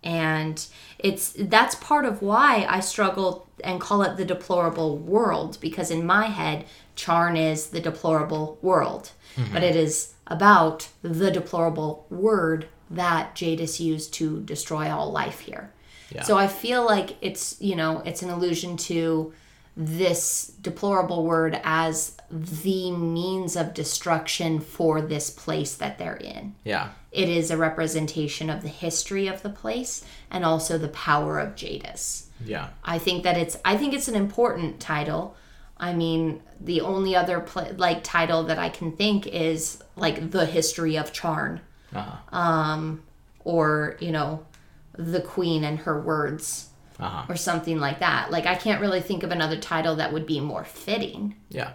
and 0.03 0.67
it's 0.99 1.35
that's 1.39 1.75
part 1.77 2.05
of 2.05 2.23
why 2.23 2.67
i 2.69 2.81
struggle 2.81 3.47
and 3.65 3.81
call 3.81 4.03
it 4.03 4.17
the 4.17 4.25
deplorable 4.25 4.97
world 4.99 5.59
because 5.61 5.91
in 5.91 6.05
my 6.05 6.27
head 6.27 6.65
charn 6.97 7.37
is 7.37 7.69
the 7.69 7.81
deplorable 7.81 8.59
world 8.63 9.13
mm-hmm. 9.37 9.53
but 9.53 9.63
it 9.63 9.77
is 9.77 10.15
about 10.27 10.89
the 11.03 11.31
deplorable 11.31 12.07
word 12.11 12.67
that 12.91 13.35
jadis 13.35 13.81
used 13.81 14.13
to 14.13 14.41
destroy 14.43 14.91
all 14.91 15.11
life 15.13 15.41
here 15.41 15.71
Yeah. 16.11 16.23
so 16.23 16.37
i 16.37 16.47
feel 16.49 16.85
like 16.85 17.17
it's 17.21 17.61
you 17.61 17.77
know 17.77 18.03
it's 18.05 18.23
an 18.23 18.31
allusion 18.31 18.77
to 18.79 19.33
this 19.77 20.53
deplorable 20.61 21.25
word 21.25 21.61
as 21.63 22.17
the 22.31 22.91
means 22.91 23.55
of 23.55 23.73
destruction 23.73 24.59
for 24.59 25.01
this 25.01 25.31
place 25.31 25.77
that 25.77 25.99
they're 25.99 26.17
in 26.17 26.55
Yeah. 26.65 26.89
It 27.11 27.29
is 27.29 27.51
a 27.51 27.57
representation 27.57 28.51
of 28.51 28.63
the 28.63 28.69
history 28.69 29.27
of 29.29 29.43
the 29.43 29.49
place 29.51 30.05
and 30.31 30.45
also 30.45 30.77
the 30.79 30.89
power 30.89 31.39
of 31.39 31.55
Jadis. 31.57 32.29
Yeah. 32.45 32.69
I 32.85 32.99
think 32.99 33.23
that 33.25 33.37
it's 33.39 33.57
I 33.65 33.77
think 33.77 33.95
it's 33.95 34.09
an 34.09 34.15
important 34.15 34.79
title. 34.81 35.35
I 35.81 35.93
mean, 35.95 36.43
the 36.61 36.81
only 36.83 37.15
other 37.17 37.41
pla 37.41 37.69
like 37.77 38.03
title 38.05 38.45
that 38.45 38.59
I 38.59 38.69
can 38.69 38.93
think 38.93 39.27
is 39.27 39.83
like 39.97 40.31
the 40.31 40.45
history 40.47 40.97
of 40.99 41.13
Charn 41.13 41.61
Uh-huh. 41.95 42.97
or, 43.45 43.97
you 44.01 44.13
know, 44.13 44.45
the 44.93 45.21
queen 45.21 45.65
and 45.65 45.79
her 45.81 46.01
words 46.01 46.69
Uh-huh. 47.01 47.25
or 47.29 47.37
something 47.37 47.79
like 47.79 48.01
that. 48.01 48.31
Like 48.31 48.47
I 48.47 48.55
can't 48.57 48.81
really 48.81 49.01
think 49.01 49.23
of 49.23 49.31
another 49.31 49.57
title 49.57 49.97
that 49.97 50.13
would 50.13 50.27
be 50.27 50.41
more 50.41 50.65
fitting. 50.65 51.37
Yeah. 51.49 51.73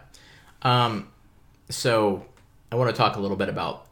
Um, 0.62 1.08
so 1.70 2.26
I 2.72 2.76
want 2.76 2.90
to 2.90 2.96
talk 2.96 3.16
a 3.16 3.20
little 3.20 3.38
bit 3.38 3.50
about 3.50 3.86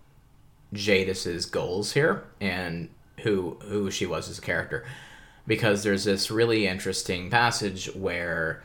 Jadis's 0.73 1.45
goals 1.45 1.93
here 1.93 2.23
and 2.39 2.89
who 3.21 3.57
who 3.63 3.91
she 3.91 4.05
was 4.05 4.29
as 4.29 4.39
a 4.39 4.41
character, 4.41 4.85
because 5.45 5.83
there's 5.83 6.03
this 6.05 6.31
really 6.31 6.67
interesting 6.67 7.29
passage 7.29 7.87
where 7.93 8.63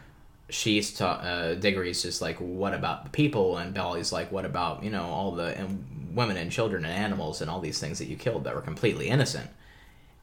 she's 0.49 0.95
ta- 0.95 1.21
uh, 1.21 1.55
Diggory's 1.55 2.03
just 2.03 2.23
like, 2.23 2.37
"What 2.37 2.75
about 2.75 3.05
the 3.05 3.11
people?" 3.11 3.57
and 3.59 3.75
Polly's 3.75 4.13
like, 4.13 4.31
"What 4.33 4.45
about 4.45 4.85
you 4.85 4.91
know 4.91 5.05
all 5.05 5.33
the 5.33 5.57
and 5.57 6.15
women 6.15 6.37
and 6.37 6.51
children 6.51 6.85
and 6.85 6.95
animals 6.95 7.41
and 7.41 7.51
all 7.51 7.61
these 7.61 7.79
things 7.79 7.99
that 7.99 8.07
you 8.07 8.17
killed 8.17 8.45
that 8.45 8.55
were 8.55 8.63
completely 8.63 9.09
innocent?" 9.09 9.51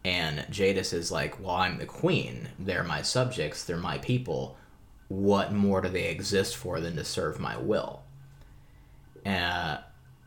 And 0.06 0.46
Jadis 0.50 0.94
is 0.94 1.12
like, 1.12 1.40
"Well, 1.40 1.56
I'm 1.56 1.78
the 1.78 1.86
queen. 1.86 2.50
They're 2.60 2.84
my 2.84 3.02
subjects. 3.02 3.64
They're 3.64 3.78
my 3.78 3.98
people. 4.00 4.58
What 5.10 5.54
more 5.54 5.82
do 5.82 5.90
they 5.90 6.10
exist 6.10 6.56
for 6.56 6.80
than 6.80 6.96
to 6.96 7.04
serve 7.04 7.40
my 7.40 7.58
will?" 7.58 8.04
Uh, 9.26 9.78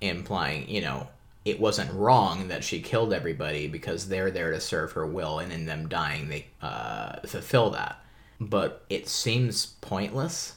implying, 0.01 0.69
you 0.69 0.81
know, 0.81 1.09
it 1.47 1.61
wasn't 1.61 1.93
wrong 1.93 2.49
that 2.49 2.65
she 2.65 2.81
killed 2.83 3.13
everybody 3.13 3.69
because 3.69 4.09
they're 4.09 4.33
there 4.33 4.51
to 4.51 4.61
serve 4.61 4.91
her 4.93 5.07
will, 5.07 5.39
and 5.39 5.53
in 5.53 5.65
them 5.65 5.89
dying, 5.89 6.29
they 6.29 6.45
uh, 6.61 7.21
fulfill 7.25 7.71
that. 7.71 8.05
But 8.41 8.85
it 8.91 9.09
seems 9.09 9.67
pointless, 9.81 10.57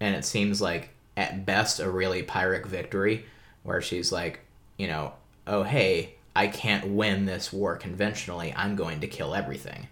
and 0.00 0.14
it 0.14 0.26
seems 0.26 0.60
like 0.60 0.90
at 1.16 1.46
best 1.46 1.80
a 1.80 1.90
really 1.90 2.22
pyrrhic 2.22 2.66
victory, 2.66 3.24
where 3.62 3.80
she's 3.80 4.12
like, 4.12 4.40
you 4.76 4.86
know, 4.86 5.14
oh 5.46 5.62
hey, 5.62 6.16
I 6.36 6.48
can't 6.48 6.88
win 6.88 7.24
this 7.24 7.50
war 7.50 7.76
conventionally. 7.76 8.52
I'm 8.54 8.76
going 8.76 9.00
to 9.00 9.06
kill 9.06 9.34
everything. 9.34 9.88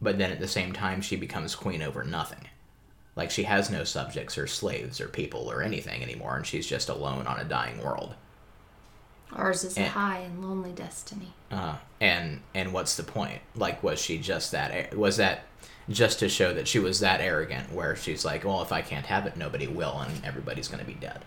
But 0.00 0.16
then 0.16 0.30
at 0.30 0.38
the 0.38 0.46
same 0.46 0.72
time, 0.72 1.00
she 1.00 1.16
becomes 1.16 1.56
queen 1.56 1.82
over 1.82 2.04
nothing. 2.04 2.46
Like 3.16 3.32
she 3.32 3.42
has 3.42 3.68
no 3.68 3.82
subjects 3.82 4.38
or 4.38 4.46
slaves 4.46 5.00
or 5.00 5.08
people 5.08 5.50
or 5.50 5.60
anything 5.60 6.04
anymore, 6.04 6.36
and 6.36 6.46
she's 6.46 6.68
just 6.68 6.88
alone 6.88 7.26
on 7.26 7.40
a 7.40 7.44
dying 7.44 7.82
world. 7.82 8.14
Ours 9.34 9.64
is 9.64 9.78
a 9.78 9.88
high 9.88 10.18
and 10.18 10.42
lonely 10.42 10.72
destiny. 10.72 11.32
Uh, 11.50 11.76
and 12.00 12.40
and 12.54 12.72
what's 12.72 12.96
the 12.96 13.02
point? 13.02 13.40
Like, 13.54 13.82
was 13.82 14.00
she 14.00 14.18
just 14.18 14.52
that? 14.52 14.96
Was 14.96 15.16
that 15.18 15.44
just 15.88 16.18
to 16.20 16.28
show 16.28 16.52
that 16.54 16.68
she 16.68 16.78
was 16.78 17.00
that 17.00 17.20
arrogant, 17.20 17.72
where 17.72 17.96
she's 17.96 18.24
like, 18.24 18.44
well, 18.44 18.62
if 18.62 18.72
I 18.72 18.82
can't 18.82 19.06
have 19.06 19.26
it, 19.26 19.36
nobody 19.36 19.66
will, 19.66 19.98
and 20.00 20.24
everybody's 20.24 20.68
going 20.68 20.80
to 20.80 20.86
be 20.86 20.94
dead. 20.94 21.24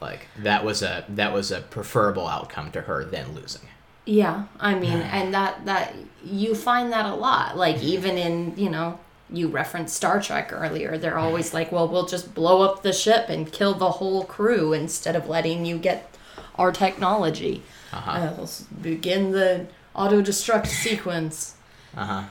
Like 0.00 0.28
that 0.38 0.64
was 0.64 0.82
a 0.82 1.04
that 1.08 1.32
was 1.32 1.50
a 1.50 1.60
preferable 1.60 2.28
outcome 2.28 2.70
to 2.72 2.82
her 2.82 3.04
than 3.04 3.34
losing. 3.34 3.62
Yeah, 4.04 4.44
I 4.58 4.74
mean, 4.74 5.00
and 5.00 5.34
that 5.34 5.66
that 5.66 5.94
you 6.24 6.54
find 6.54 6.92
that 6.92 7.04
a 7.04 7.14
lot. 7.14 7.56
Like 7.56 7.82
even 7.82 8.16
in 8.16 8.54
you 8.56 8.70
know, 8.70 9.00
you 9.30 9.48
referenced 9.48 9.94
Star 9.94 10.20
Trek 10.20 10.50
earlier. 10.52 10.96
They're 10.98 11.18
always 11.18 11.52
like, 11.52 11.70
well, 11.70 11.88
we'll 11.88 12.06
just 12.06 12.34
blow 12.34 12.62
up 12.62 12.82
the 12.82 12.92
ship 12.92 13.28
and 13.28 13.50
kill 13.52 13.74
the 13.74 13.90
whole 13.92 14.24
crew 14.24 14.72
instead 14.72 15.14
of 15.16 15.28
letting 15.28 15.66
you 15.66 15.78
get 15.78 16.14
our 16.56 16.72
technology. 16.72 17.62
Uh-huh. 17.92 18.10
Uh, 18.10 18.34
let's 18.38 18.62
begin 18.62 19.32
the 19.32 19.66
auto 19.94 20.22
destruct 20.22 20.66
sequence. 20.66 21.54
Uh 21.96 22.04
huh. 22.06 22.22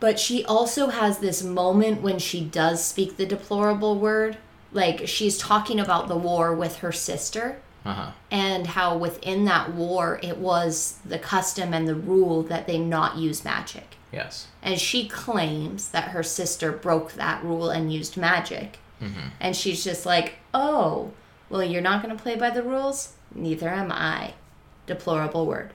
But 0.00 0.18
she 0.18 0.44
also 0.44 0.88
has 0.88 1.18
this 1.18 1.42
moment 1.42 2.02
when 2.02 2.18
she 2.18 2.44
does 2.44 2.84
speak 2.84 3.16
the 3.16 3.26
deplorable 3.26 3.98
word. 3.98 4.36
Like 4.72 5.06
she's 5.06 5.38
talking 5.38 5.78
about 5.80 6.08
the 6.08 6.16
war 6.16 6.54
with 6.54 6.78
her 6.78 6.92
sister 6.92 7.60
Uh 7.84 7.92
huh. 7.94 8.10
and 8.30 8.66
how 8.68 8.96
within 8.98 9.44
that 9.44 9.72
war 9.72 10.18
it 10.22 10.38
was 10.38 10.98
the 11.04 11.18
custom 11.18 11.72
and 11.72 11.86
the 11.86 11.94
rule 11.94 12.42
that 12.42 12.66
they 12.66 12.78
not 12.78 13.16
use 13.16 13.44
magic. 13.44 13.96
Yes. 14.14 14.46
And 14.62 14.80
she 14.80 15.08
claims 15.08 15.88
that 15.90 16.10
her 16.10 16.22
sister 16.22 16.70
broke 16.72 17.12
that 17.14 17.42
rule 17.42 17.70
and 17.70 17.92
used 17.92 18.16
magic. 18.16 18.78
And 19.38 19.54
she's 19.54 19.84
just 19.84 20.06
like, 20.06 20.36
oh, 20.54 21.10
well, 21.50 21.62
you're 21.62 21.82
not 21.82 22.02
going 22.02 22.16
to 22.16 22.22
play 22.22 22.36
by 22.36 22.48
the 22.48 22.62
rules? 22.62 23.12
Neither 23.34 23.68
am 23.68 23.92
I. 23.92 24.32
Deplorable 24.86 25.44
word. 25.44 25.74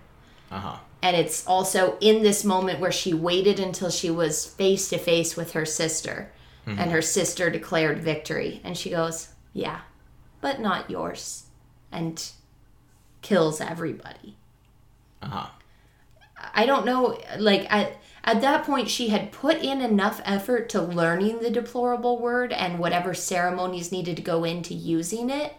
Uh 0.49 0.59
huh. 0.59 0.77
And 1.03 1.15
it's 1.15 1.45
also 1.45 1.97
in 2.01 2.23
this 2.23 2.43
moment 2.43 2.79
where 2.79 2.91
she 2.91 3.13
waited 3.13 3.59
until 3.59 3.91
she 3.91 4.09
was 4.09 4.47
face 4.47 4.89
to 4.89 4.97
face 4.97 5.35
with 5.35 5.51
her 5.51 5.65
sister. 5.65 6.31
And 6.65 6.91
her 6.91 7.01
sister 7.01 7.49
declared 7.49 7.99
victory. 7.99 8.61
And 8.63 8.77
she 8.77 8.91
goes, 8.91 9.29
Yeah, 9.53 9.81
but 10.39 10.59
not 10.59 10.89
yours. 10.89 11.45
And 11.91 12.23
kills 13.21 13.59
everybody. 13.59 14.37
Uh 15.21 15.27
huh. 15.27 15.47
I 16.53 16.65
don't 16.65 16.85
know, 16.85 17.19
like, 17.37 17.71
at, 17.71 17.97
at 18.23 18.41
that 18.41 18.63
point, 18.65 18.89
she 18.89 19.09
had 19.09 19.31
put 19.31 19.57
in 19.57 19.81
enough 19.81 20.21
effort 20.25 20.69
to 20.69 20.81
learning 20.81 21.39
the 21.39 21.49
deplorable 21.49 22.19
word 22.19 22.51
and 22.53 22.77
whatever 22.79 23.13
ceremonies 23.13 23.91
needed 23.91 24.17
to 24.17 24.23
go 24.23 24.43
into 24.43 24.73
using 24.73 25.29
it 25.29 25.53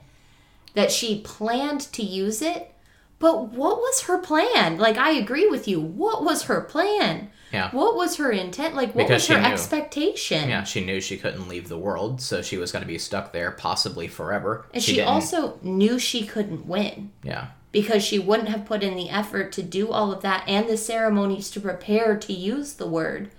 that 0.74 0.92
she 0.92 1.20
planned 1.22 1.80
to 1.92 2.02
use 2.02 2.42
it. 2.42 2.72
But 3.18 3.50
what 3.50 3.76
was 3.78 4.02
her 4.02 4.18
plan? 4.18 4.78
Like, 4.78 4.96
I 4.96 5.11
agree 5.11 5.46
with 5.48 5.68
you. 5.68 5.80
What 5.80 6.24
was 6.24 6.44
her 6.44 6.61
plan? 6.62 7.30
Yeah. 7.52 7.70
What 7.72 7.96
was 7.96 8.16
her 8.16 8.30
intent? 8.30 8.74
Like, 8.76 8.94
what 8.94 9.08
Because 9.08 9.28
was 9.28 9.36
her 9.36 9.42
knew. 9.42 9.48
expectation? 9.52 10.48
Yeah, 10.48 10.62
she 10.64 10.84
knew 10.84 11.00
she 11.00 11.16
couldn't 11.18 11.48
leave 11.48 11.68
the 11.68 11.76
world, 11.76 12.20
so 12.22 12.40
she 12.42 12.56
was 12.56 12.70
going 12.72 12.82
to 12.82 12.88
be 12.88 12.96
stuck 12.98 13.32
there 13.32 13.50
possibly 13.50 14.06
forever. 14.06 14.64
And 14.72 14.82
she, 14.82 14.94
didn't- 14.96 15.08
also 15.08 15.58
knew 15.62 15.98
she 15.98 16.24
couldn't 16.26 16.66
win 16.66 17.11
Yeah. 17.24 17.48
Because 17.72 18.02
she 18.02 18.18
wouldn't 18.18 18.48
have 18.48 18.64
put 18.64 18.82
in 18.82 18.96
the 18.96 19.10
effort 19.10 19.52
to 19.52 19.62
do 19.62 19.90
all 19.90 20.12
of 20.12 20.22
that 20.22 20.44
and 20.46 20.68
the 20.68 20.76
ceremonies 20.76 21.50
to 21.50 21.60
prepare 21.60 22.16
to 22.16 22.32
use 22.32 22.74
the 22.74 22.86
word 22.86 23.30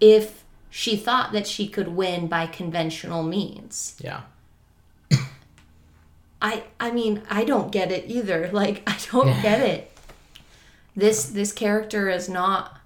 if 0.00 0.44
she 0.68 0.96
thought 0.96 1.32
that 1.32 1.46
she 1.46 1.66
could 1.66 1.88
win 1.88 2.26
by 2.26 2.46
conventional 2.46 3.22
means. 3.22 3.96
Yeah. 4.00 4.22
I 6.42 6.64
I 6.78 6.90
mean, 6.90 7.22
I 7.30 7.44
don't 7.44 7.72
get 7.72 7.90
it 7.90 8.04
either. 8.08 8.50
Like 8.52 8.82
I 8.86 8.96
don't 9.10 9.40
get 9.42 9.60
it. 9.60 9.90
This 10.94 11.24
this 11.24 11.52
character 11.52 12.10
is 12.10 12.28
not 12.28 12.78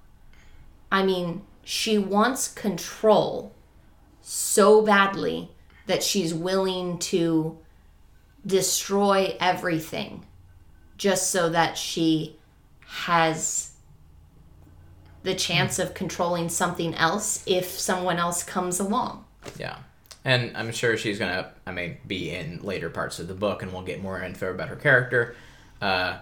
I 0.92 1.04
mean, 1.04 1.42
she 1.64 1.98
wants 1.98 2.48
control 2.48 3.52
so 4.22 4.82
badly 4.82 5.50
that 5.86 6.02
she's 6.02 6.32
willing 6.32 6.98
to 6.98 7.58
destroy 8.46 9.36
everything 9.40 10.24
just 11.01 11.30
so 11.30 11.48
that 11.48 11.78
she 11.78 12.36
has 12.84 13.72
the 15.22 15.34
chance 15.34 15.78
of 15.78 15.94
controlling 15.94 16.51
something 16.51 16.94
else 16.94 17.42
if 17.46 17.64
someone 17.64 18.18
else 18.18 18.42
comes 18.42 18.78
along. 18.78 19.24
Yeah. 19.59 19.78
And 20.26 20.55
I'm 20.55 20.70
sure 20.72 20.98
she's 20.98 21.18
going 21.18 21.32
to, 21.32 21.51
I 21.64 21.72
mean, 21.72 21.96
be 22.07 22.28
in 22.28 22.62
later 22.62 22.90
parts 22.90 23.18
of 23.18 23.28
the 23.28 23.34
book, 23.34 23.62
and 23.62 23.72
we'll 23.72 23.80
get 23.80 24.03
more 24.03 24.22
info 24.22 24.51
about 24.51 24.68
her 24.68 24.76
character. 24.76 25.34
Uh, 25.80 26.18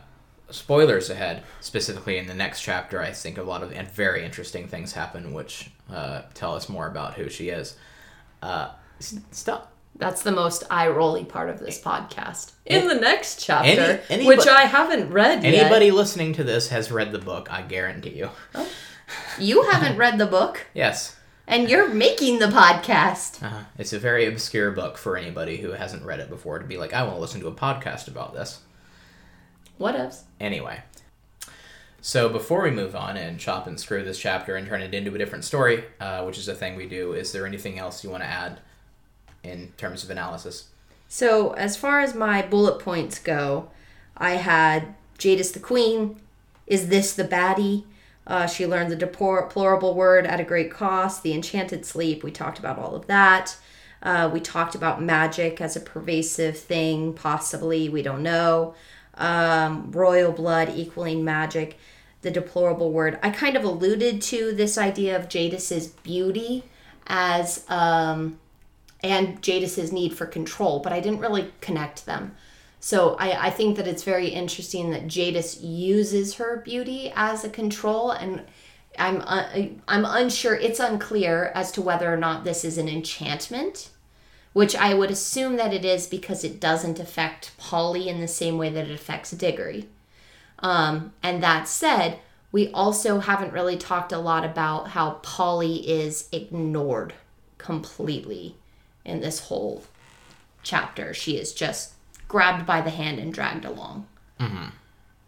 spoilers 0.49 1.11
ahead, 1.11 1.43
specifically 1.59 2.17
in 2.17 2.29
the 2.29 2.35
next 2.35 2.61
chapter, 2.61 3.03
I 3.03 3.11
think 3.11 3.37
a 3.37 3.43
lot 3.43 3.65
of 3.65 3.73
very 3.91 4.25
interesting 4.25 4.69
things 4.69 4.93
happen, 4.93 5.33
which 5.33 5.73
uh, 5.91 6.23
tell 6.35 6.55
us 6.55 6.69
more 6.69 6.87
about 6.87 7.15
who 7.15 7.29
she 7.29 7.49
is. 7.49 7.77
Uh, 8.41 8.71
s- 9.01 9.19
stop. 9.33 9.73
That's 9.99 10.23
the 10.23 10.31
most 10.33 10.63
eye 10.71 10.89
rolly 10.89 11.25
part 11.25 11.51
of 11.51 11.59
this 11.59 11.81
podcast. 11.81 12.53
In 12.65 12.87
the 12.87 12.95
next 12.95 13.45
chapter, 13.45 13.69
Any- 13.69 14.01
anybody- 14.09 14.27
which 14.39 14.47
I 14.47 14.63
haven't 14.63 15.11
read 15.11 15.43
yet. 15.43 15.55
Anybody 15.55 15.91
listening 15.91 16.33
to 16.35 16.45
this 16.45 16.69
has 16.69 16.91
read 16.93 17.11
the 17.13 17.19
book, 17.19 17.53
I 17.53 17.63
guarantee 17.63 18.11
you. 18.17 18.31
You 19.39 19.63
haven't 19.65 19.97
read 19.97 20.19
the 20.19 20.27
book, 20.27 20.67
Yes. 20.75 21.17
and 21.49 21.69
you're 21.69 21.89
making 21.89 22.39
the 22.39 22.47
podcast. 22.47 23.43
Uh-huh. 23.43 23.65
It's 23.77 23.93
a 23.93 23.99
very 23.99 24.27
obscure 24.27 24.71
book 24.71 24.97
for 24.99 25.17
anybody 25.17 25.57
who 25.57 25.73
hasn't 25.73 26.05
read 26.05 26.21
it 26.21 26.29
before 26.31 26.59
to 26.61 26.65
be 26.67 26.77
like, 26.77 26.93
I 26.95 27.03
want 27.03 27.17
to 27.17 27.21
listen 27.21 27.41
to 27.41 27.49
a 27.49 27.53
podcast 27.53 28.07
about 28.07 28.35
this. 28.35 28.61
What 29.79 29.97
else? 29.97 30.25
Anyway, 30.41 30.81
so 32.01 32.29
before 32.29 32.63
we 32.63 32.71
move 32.71 32.95
on 32.95 33.17
and 33.17 33.41
chop 33.41 33.67
and 33.67 33.79
screw 33.81 34.05
this 34.05 34.19
chapter 34.19 34.55
and 34.57 34.67
turn 34.69 34.83
it 34.83 34.95
into 34.95 35.15
a 35.15 35.19
different 35.19 35.45
story, 35.45 35.85
uh, 36.01 36.23
which 36.25 36.39
is 36.39 36.47
a 36.49 36.55
thing 36.55 36.77
we 36.77 36.87
do, 36.87 37.13
is 37.15 37.33
there 37.33 37.47
anything 37.47 37.79
else 37.79 38.05
you 38.05 38.11
want 38.11 38.23
to 38.23 38.29
add 38.29 38.61
in 39.49 39.73
terms 39.77 40.05
of 40.05 40.11
analysis? 40.11 40.69
So, 41.09 41.53
as 41.53 41.77
far 41.77 42.01
as 42.01 42.15
my 42.15 42.43
bullet 42.43 42.79
points 42.79 43.19
go, 43.19 43.71
I 44.17 44.33
had 44.33 44.95
Jadis 45.17 45.53
the 45.53 45.61
Queen. 45.61 46.21
Is 46.67 46.89
this 46.89 47.15
the 47.15 47.25
baddie? 47.25 47.85
Uh, 48.27 48.47
she 48.47 48.67
learned 48.67 48.91
the 48.91 48.97
deplorable 48.97 49.95
word 49.95 50.27
at 50.27 50.39
a 50.39 50.45
great 50.45 50.71
cost. 50.71 51.23
The 51.23 51.33
enchanted 51.33 51.87
sleep. 51.87 52.23
We 52.23 52.31
talked 52.31 52.59
about 52.59 52.79
all 52.79 52.95
of 52.95 53.07
that. 53.07 53.57
Uh, 54.03 54.31
we 54.33 54.39
talked 54.39 54.75
about 54.75 55.03
magic 55.03 55.61
as 55.61 55.77
a 55.77 55.81
pervasive 55.81 56.57
thing, 56.59 57.15
possibly. 57.15 57.89
We 57.89 58.03
don't 58.03 58.23
know. 58.23 58.75
Um, 59.15 59.91
royal 59.91 60.31
blood 60.31 60.73
equaling 60.77 61.25
magic. 61.25 61.79
The 62.21 62.31
deplorable 62.31 62.93
word. 62.93 63.19
I 63.23 63.31
kind 63.31 63.57
of 63.57 63.65
alluded 63.65 64.21
to 64.23 64.53
this 64.53 64.77
idea 64.77 65.17
of 65.17 65.29
Jadis's 65.29 65.87
beauty 65.87 66.65
as 67.07 67.65
um, 67.69 68.39
and 69.03 69.41
Jadis's 69.43 69.93
need 69.93 70.15
for 70.15 70.27
control, 70.27 70.81
but 70.81 70.93
I 70.93 71.01
didn't 71.01 71.21
really 71.21 71.53
connect 71.61 72.07
them. 72.07 72.35
So 72.81 73.17
I, 73.17 73.47
I 73.47 73.51
think 73.51 73.77
that 73.77 73.89
it's 73.89 74.03
very 74.03 74.29
interesting 74.29 74.91
that 74.91 75.09
Jadis 75.09 75.61
uses 75.61 76.35
her 76.35 76.59
beauty 76.65 77.13
as 77.15 77.45
a 77.45 77.51
control, 77.51 78.13
and 78.13 78.45
I'm 78.99 79.21
uh, 79.23 79.49
I'm 79.87 80.05
unsure. 80.05 80.55
It's 80.55 80.81
unclear 80.81 81.51
as 81.55 81.73
to 81.73 81.83
whether 81.83 82.13
or 82.13 82.17
not 82.17 82.45
this 82.45 82.65
is 82.65 82.79
an 82.79 82.89
enchantment, 82.89 83.91
which 84.53 84.77
I 84.77 84.95
would 84.95 85.11
assume 85.11 85.57
that 85.57 85.75
it 85.75 85.85
is 85.85 86.07
because 86.07 86.45
it 86.45 86.61
doesn't 86.61 87.01
affect 87.01 87.57
Polly 87.59 88.09
in 88.09 88.21
the 88.21 88.29
same 88.29 88.59
way 88.59 88.71
that 88.71 88.89
it 88.89 88.95
affects 88.95 89.33
Diggory. 89.33 89.89
Um, 90.61 91.13
and 91.23 91.43
that 91.43 91.69
said, 91.69 92.19
we 92.51 92.71
also 92.73 93.21
haven't 93.21 93.53
really 93.53 93.77
talked 93.77 94.13
a 94.13 94.19
lot 94.19 94.45
about 94.45 94.89
how 94.89 95.21
Polly 95.23 95.89
is 95.89 96.29
ignored 96.33 97.15
completely 97.59 98.57
in 99.09 99.21
this 99.21 99.41
whole 99.41 99.85
chapter. 100.63 101.15
She 101.15 101.37
is 101.37 101.53
just 101.53 101.93
grabbed 102.29 102.67
by 102.67 102.81
the 102.81 102.91
hand 102.91 103.19
and 103.19 103.33
dragged 103.33 103.65
along. 103.65 104.07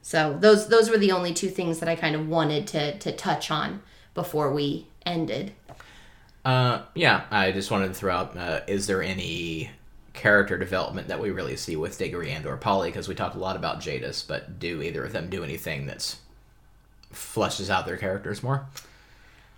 So 0.02 0.36
those 0.38 0.68
those 0.68 0.90
were 0.90 0.98
the 0.98 1.12
only 1.12 1.32
two 1.34 1.48
things 1.48 1.80
that 1.80 1.88
I 1.88 1.96
kind 1.96 2.14
of 2.14 2.28
wanted 2.28 2.66
to 2.68 2.98
to 2.98 3.12
touch 3.12 3.50
on 3.50 3.82
before 4.14 4.52
we 4.52 4.86
ended. 5.06 5.52
Uh, 6.44 6.82
yeah, 6.94 7.24
I 7.30 7.52
just 7.52 7.70
wanted 7.70 7.88
to 7.88 7.94
throw 7.94 8.14
out, 8.14 8.36
uh, 8.36 8.60
is 8.66 8.86
there 8.86 9.02
any 9.02 9.70
character 10.14 10.56
development 10.56 11.08
that 11.08 11.20
we 11.20 11.30
really 11.30 11.56
see 11.56 11.76
with 11.76 11.98
Diggory 11.98 12.30
and 12.32 12.46
or 12.46 12.56
Polly? 12.56 12.88
Because 12.88 13.08
we 13.08 13.14
talked 13.14 13.36
a 13.36 13.38
lot 13.38 13.56
about 13.56 13.80
Jadis, 13.80 14.22
but 14.26 14.58
do 14.58 14.82
either 14.82 15.04
of 15.04 15.12
them 15.12 15.28
do 15.28 15.44
anything 15.44 15.86
that's 15.86 16.16
fleshes 17.12 17.68
out 17.68 17.86
their 17.86 17.96
characters 17.96 18.42
more? 18.42 18.66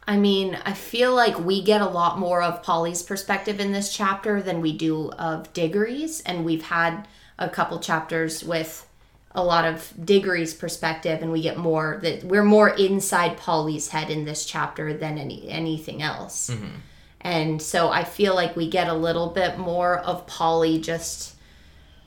I 0.07 0.16
mean, 0.16 0.59
I 0.64 0.72
feel 0.72 1.14
like 1.14 1.38
we 1.38 1.62
get 1.62 1.80
a 1.80 1.86
lot 1.86 2.18
more 2.18 2.42
of 2.42 2.62
Polly's 2.62 3.03
perspective 3.03 3.61
in 3.61 3.72
this 3.72 3.94
chapter 3.94 4.42
than 4.42 4.61
we 4.61 4.76
do 4.76 5.11
of 5.12 5.53
Diggory's, 5.53 6.20
and 6.22 6.44
we've 6.44 6.64
had 6.64 7.07
a 7.38 7.48
couple 7.48 7.78
chapters 7.78 8.42
with 8.42 8.88
a 9.34 9.44
lot 9.44 9.64
of 9.64 9.92
Diggory's 10.05 10.55
perspective, 10.55 11.22
and 11.22 11.30
we 11.30 11.40
get 11.40 11.57
more 11.57 12.00
that 12.03 12.24
we're 12.24 12.44
more 12.44 12.70
inside 12.70 13.36
Polly's 13.36 13.88
head 13.88 14.11
in 14.11 14.24
this 14.24 14.44
chapter 14.44 14.92
than 14.92 15.18
any 15.18 15.48
anything 15.48 16.03
else. 16.03 16.50
Mm-hmm. 16.50 16.76
And 17.20 17.62
so 17.62 17.88
I 17.88 18.03
feel 18.03 18.34
like 18.34 18.57
we 18.57 18.68
get 18.68 18.88
a 18.88 18.94
little 18.94 19.28
bit 19.28 19.57
more 19.57 19.98
of 19.98 20.26
Polly 20.26 20.80
just 20.80 21.36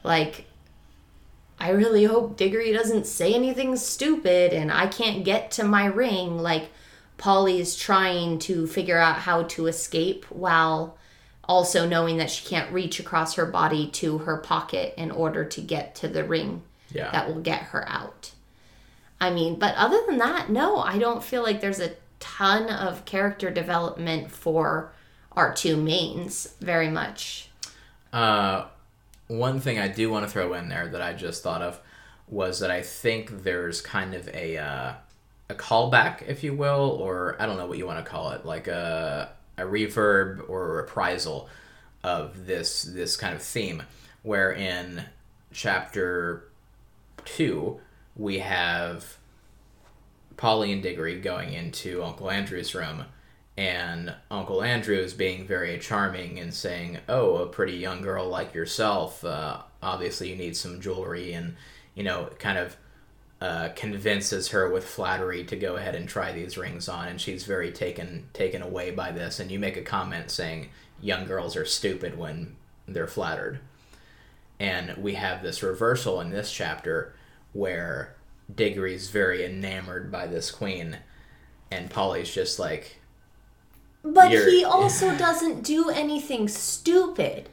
like 0.04 0.46
I 1.60 1.70
really 1.70 2.04
hope 2.04 2.38
Diggory 2.38 2.74
doesn't 2.74 3.08
say 3.08 3.34
anything 3.34 3.76
stupid 3.78 4.54
and 4.54 4.72
I 4.72 4.88
can't 4.88 5.24
get 5.24 5.52
to 5.52 5.64
my 5.64 5.86
ring. 5.86 6.38
Like, 6.38 6.70
Polly 7.18 7.60
is 7.60 7.76
trying 7.76 8.40
to 8.40 8.68
figure 8.68 8.98
out 8.98 9.18
how 9.20 9.44
to 9.44 9.68
escape 9.68 10.26
while 10.30 10.98
Also, 11.48 11.88
knowing 11.88 12.18
that 12.18 12.32
she 12.32 12.44
can't 12.44 12.72
reach 12.74 13.00
across 13.00 13.36
her 13.36 13.46
body 13.46 13.88
to 13.88 14.18
her 14.18 14.36
pocket 14.38 14.96
in 14.98 15.12
order 15.12 15.46
to 15.46 15.62
get 15.62 15.94
to 15.94 16.08
the 16.08 16.24
ring 16.24 16.64
Yeah. 16.90 17.12
that 17.12 17.28
will 17.28 17.40
get 17.42 17.62
her 17.66 17.88
out. 17.88 18.32
I 19.22 19.30
mean, 19.30 19.60
but 19.60 19.76
other 19.76 20.02
than 20.08 20.18
that, 20.18 20.50
no, 20.50 20.78
I 20.80 20.98
don't 20.98 21.24
feel 21.24 21.44
like 21.44 21.62
there's 21.62 21.80
a 21.80 21.92
ton 22.20 22.68
of 22.72 23.06
character 23.06 23.52
development 23.52 24.32
for 24.32 24.92
our 25.34 25.54
two 25.54 25.78
mains 25.78 26.56
very 26.60 26.90
much. 26.90 27.50
Uh, 28.12 28.66
one 29.28 29.60
thing 29.60 29.78
I 29.78 29.88
do 29.88 30.10
want 30.10 30.26
to 30.26 30.32
throw 30.32 30.54
in 30.54 30.68
there 30.70 30.88
that 30.88 31.02
I 31.02 31.14
just 31.14 31.44
thought 31.44 31.62
of 31.62 31.80
was 32.28 32.60
that 32.60 32.72
I 32.72 32.82
think 32.82 33.44
there's 33.44 33.82
kind 33.82 34.16
of 34.16 34.28
a 34.30 34.58
uh, 34.58 34.94
a 35.50 35.54
callback, 35.54 36.28
if 36.28 36.44
you 36.44 36.54
will, 36.54 36.98
or 37.00 37.36
I 37.40 37.46
don't 37.46 37.58
know 37.58 37.68
what 37.68 37.78
you 37.78 37.86
want 37.86 38.04
to 38.04 38.10
call 38.10 38.32
it, 38.32 38.46
like 38.46 38.68
a 38.68 39.32
a 39.58 39.64
reverb 39.64 40.50
or 40.50 40.66
a 40.66 40.76
reprisal 40.82 41.50
of 42.04 42.46
this 42.46 42.84
this 42.84 43.16
kind 43.16 43.36
of 43.36 43.42
theme, 43.42 43.84
where 44.24 44.52
in 44.52 45.04
chapter 45.52 46.50
two 47.24 47.80
we 48.16 48.40
have 48.40 49.18
Polly 50.38 50.72
and 50.72 50.84
Diggory 50.84 51.20
going 51.20 51.54
into 51.54 52.04
Uncle 52.04 52.30
Andrew's 52.30 52.76
room, 52.76 53.06
and 53.58 54.14
Uncle 54.30 54.62
Andrew 54.64 54.98
is 54.98 55.14
being 55.14 55.46
very 55.46 55.78
charming 55.80 56.40
and 56.40 56.54
saying, 56.54 57.00
"Oh, 57.08 57.38
a 57.38 57.48
pretty 57.48 57.78
young 57.78 58.02
girl 58.02 58.28
like 58.28 58.54
yourself. 58.54 59.24
Uh, 59.24 59.62
obviously, 59.82 60.30
you 60.30 60.36
need 60.36 60.58
some 60.58 60.82
jewelry," 60.82 61.34
and 61.34 61.56
you 61.94 62.04
know, 62.04 62.30
kind 62.40 62.58
of 62.58 62.76
uh, 63.46 63.70
convinces 63.76 64.48
her 64.48 64.68
with 64.72 64.84
flattery 64.84 65.44
to 65.44 65.56
go 65.56 65.76
ahead 65.76 65.94
and 65.94 66.10
try 66.10 66.32
these 66.32 66.58
rings 66.58 66.90
on, 66.90 67.08
and 67.08 67.22
she's 67.22 67.44
very 67.44 67.72
taken 67.72 68.28
taken 68.34 68.64
away 68.64 68.90
by 68.90 69.12
this. 69.12 69.40
And 69.40 69.52
you 69.52 69.60
make 69.60 69.78
a 69.78 69.84
comment 69.84 70.32
saying, 70.32 70.70
"Young 71.00 71.28
girls 71.28 71.56
are 71.56 71.64
stupid 71.64 72.18
when 72.18 72.56
they're 72.88 73.06
flattered," 73.06 73.60
and 74.60 74.98
we 74.98 75.14
have 75.14 75.44
this 75.44 75.62
reversal 75.62 76.20
in 76.22 76.32
this 76.32 76.52
chapter 76.52 77.14
where 77.54 78.16
Diggory's 78.54 79.12
very 79.12 79.46
enamored 79.46 80.12
by 80.12 80.26
this 80.26 80.50
queen, 80.50 80.98
and 81.70 81.92
Polly's 81.92 82.34
just 82.34 82.58
like, 82.58 83.00
But 84.04 84.32
he 84.32 84.64
also 84.64 85.16
doesn't 85.16 85.62
do 85.62 85.92
anything 85.92 86.48
stupid. 86.48 87.50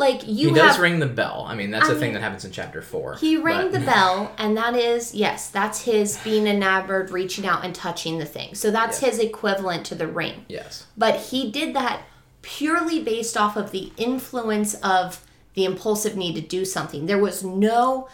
Like 0.00 0.26
you 0.26 0.48
he 0.48 0.54
does 0.54 0.72
have 0.72 0.80
ring 0.80 0.98
the 0.98 1.06
bell. 1.06 1.44
I 1.46 1.54
mean, 1.54 1.70
that's 1.70 1.88
I 1.88 1.92
a 1.92 1.94
thing 1.96 2.14
that 2.14 2.22
happens 2.22 2.44
in 2.44 2.50
chapter 2.52 2.80
four. 2.82 3.16
He 3.16 3.36
rang 3.36 3.70
but- 3.70 3.78
the 3.78 3.84
bell, 3.86 4.32
and 4.38 4.56
that 4.56 4.74
is 4.74 5.14
yes, 5.14 5.50
that's 5.50 5.82
his 5.82 6.16
being 6.24 6.46
enamored, 6.46 7.10
reaching 7.10 7.46
out 7.46 7.64
and 7.64 7.74
touching 7.74 8.18
the 8.18 8.24
thing. 8.24 8.54
So 8.54 8.70
that's 8.70 9.02
Yeah. 9.02 9.10
his 9.10 9.18
equivalent 9.18 9.84
to 9.86 9.94
the 9.94 10.06
ring. 10.08 10.46
Yes. 10.48 10.86
But 10.96 11.16
he 11.16 11.50
did 11.50 11.74
that 11.76 12.02
purely 12.42 13.02
based 13.02 13.36
off 13.36 13.56
of 13.56 13.70
the 13.70 13.92
influence 13.98 14.72
of 14.76 15.20
the 15.52 15.66
impulsive 15.66 16.16
need 16.16 16.34
to 16.36 16.40
do 16.40 16.64
something. 16.64 17.04
There 17.04 17.18
was 17.18 17.44
no 17.44 18.08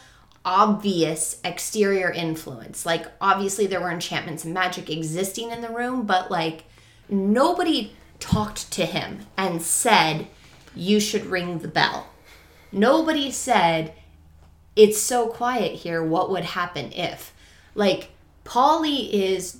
obvious 0.44 1.38
exterior 1.44 2.10
influence. 2.10 2.86
Like 2.86 3.06
obviously 3.20 3.66
there 3.66 3.80
were 3.80 3.90
enchantments 3.90 4.44
and 4.44 4.54
magic 4.54 4.88
existing 4.90 5.50
in 5.50 5.60
the 5.60 5.68
room, 5.68 6.06
but 6.06 6.30
like 6.30 6.64
nobody 7.08 7.92
talked 8.18 8.70
to 8.72 8.86
him 8.86 9.26
and 9.36 9.60
said 9.60 10.26
you 10.76 11.00
should 11.00 11.26
ring 11.26 11.58
the 11.58 11.68
bell. 11.68 12.08
Nobody 12.70 13.30
said 13.30 13.94
it's 14.76 15.00
so 15.00 15.28
quiet 15.28 15.72
here. 15.72 16.02
What 16.02 16.30
would 16.30 16.44
happen 16.44 16.92
if? 16.92 17.32
Like, 17.74 18.10
Polly 18.44 19.14
is 19.14 19.58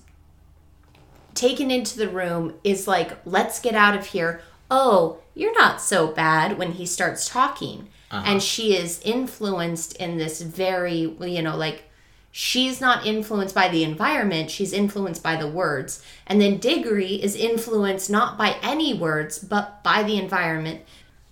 taken 1.35 1.71
into 1.71 1.99
the 1.99 2.09
room, 2.09 2.55
is 2.63 2.87
like, 2.87 3.19
let's 3.25 3.61
get 3.61 3.75
out 3.75 3.97
of 3.97 4.07
here. 4.07 4.41
Oh, 4.71 5.19
you're 5.35 5.59
not 5.59 5.81
so 5.81 6.09
bad 6.09 6.59
when 6.59 6.73
he 6.73 6.87
starts 6.87 7.29
talking. 7.29 7.89
Uh-huh. 8.11 8.23
And 8.25 8.43
she 8.43 8.77
is 8.77 9.01
influenced 9.03 9.97
in 9.97 10.17
this 10.17 10.41
very, 10.43 11.17
you 11.21 11.43
know, 11.43 11.57
like, 11.57 11.85
she's 12.31 12.81
not 12.81 13.07
influenced 13.07 13.55
by 13.55 13.69
the 13.69 13.83
environment, 13.83 14.51
she's 14.51 14.73
influenced 14.73 15.23
by 15.23 15.37
the 15.37 15.49
words. 15.49 16.03
And 16.27 16.41
then 16.41 16.59
Diggory 16.59 17.15
is 17.15 17.35
influenced 17.35 18.11
not 18.11 18.37
by 18.37 18.57
any 18.63 18.93
words, 18.93 19.39
but 19.39 19.83
by 19.83 20.03
the 20.03 20.19
environment. 20.19 20.83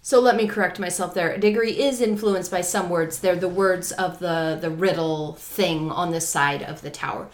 So 0.04 0.20
let 0.20 0.36
me 0.36 0.46
correct 0.46 0.78
myself 0.78 1.14
there. 1.14 1.38
Diggory 1.38 1.80
is 1.80 2.02
influenced 2.02 2.50
by 2.50 2.60
some 2.60 2.90
words. 2.90 3.20
They're 3.20 3.36
the 3.36 3.48
words 3.48 3.90
of 3.90 4.18
the 4.18 4.58
the 4.60 4.68
riddle 4.68 5.32
thing 5.36 5.90
on 5.90 6.10
the 6.10 6.20
side 6.20 6.62
of 6.62 6.82
the 6.82 6.90
tower. 6.90 7.28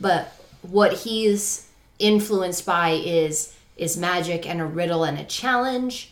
But 0.00 0.32
what 0.62 0.94
he's 0.94 1.68
influenced 1.98 2.64
by 2.64 2.92
is 2.92 3.54
is 3.76 3.98
magic 3.98 4.48
and 4.48 4.62
a 4.62 4.64
riddle 4.64 5.04
and 5.04 5.18
a 5.18 5.24
challenge 5.24 6.10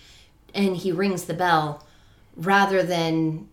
and 0.55 0.77
he 0.77 0.93
rings 0.93 1.25
the 1.25 1.33
bell 1.33 1.87
rather 2.37 2.83
than 2.83 3.49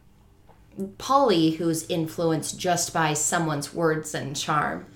Polly 0.97 1.52
who's 1.52 1.89
influenced 1.89 2.60
just 2.60 2.93
by 2.93 3.14
someone's 3.14 3.74
words 3.74 4.14
and 4.14 4.36
charm. 4.36 4.88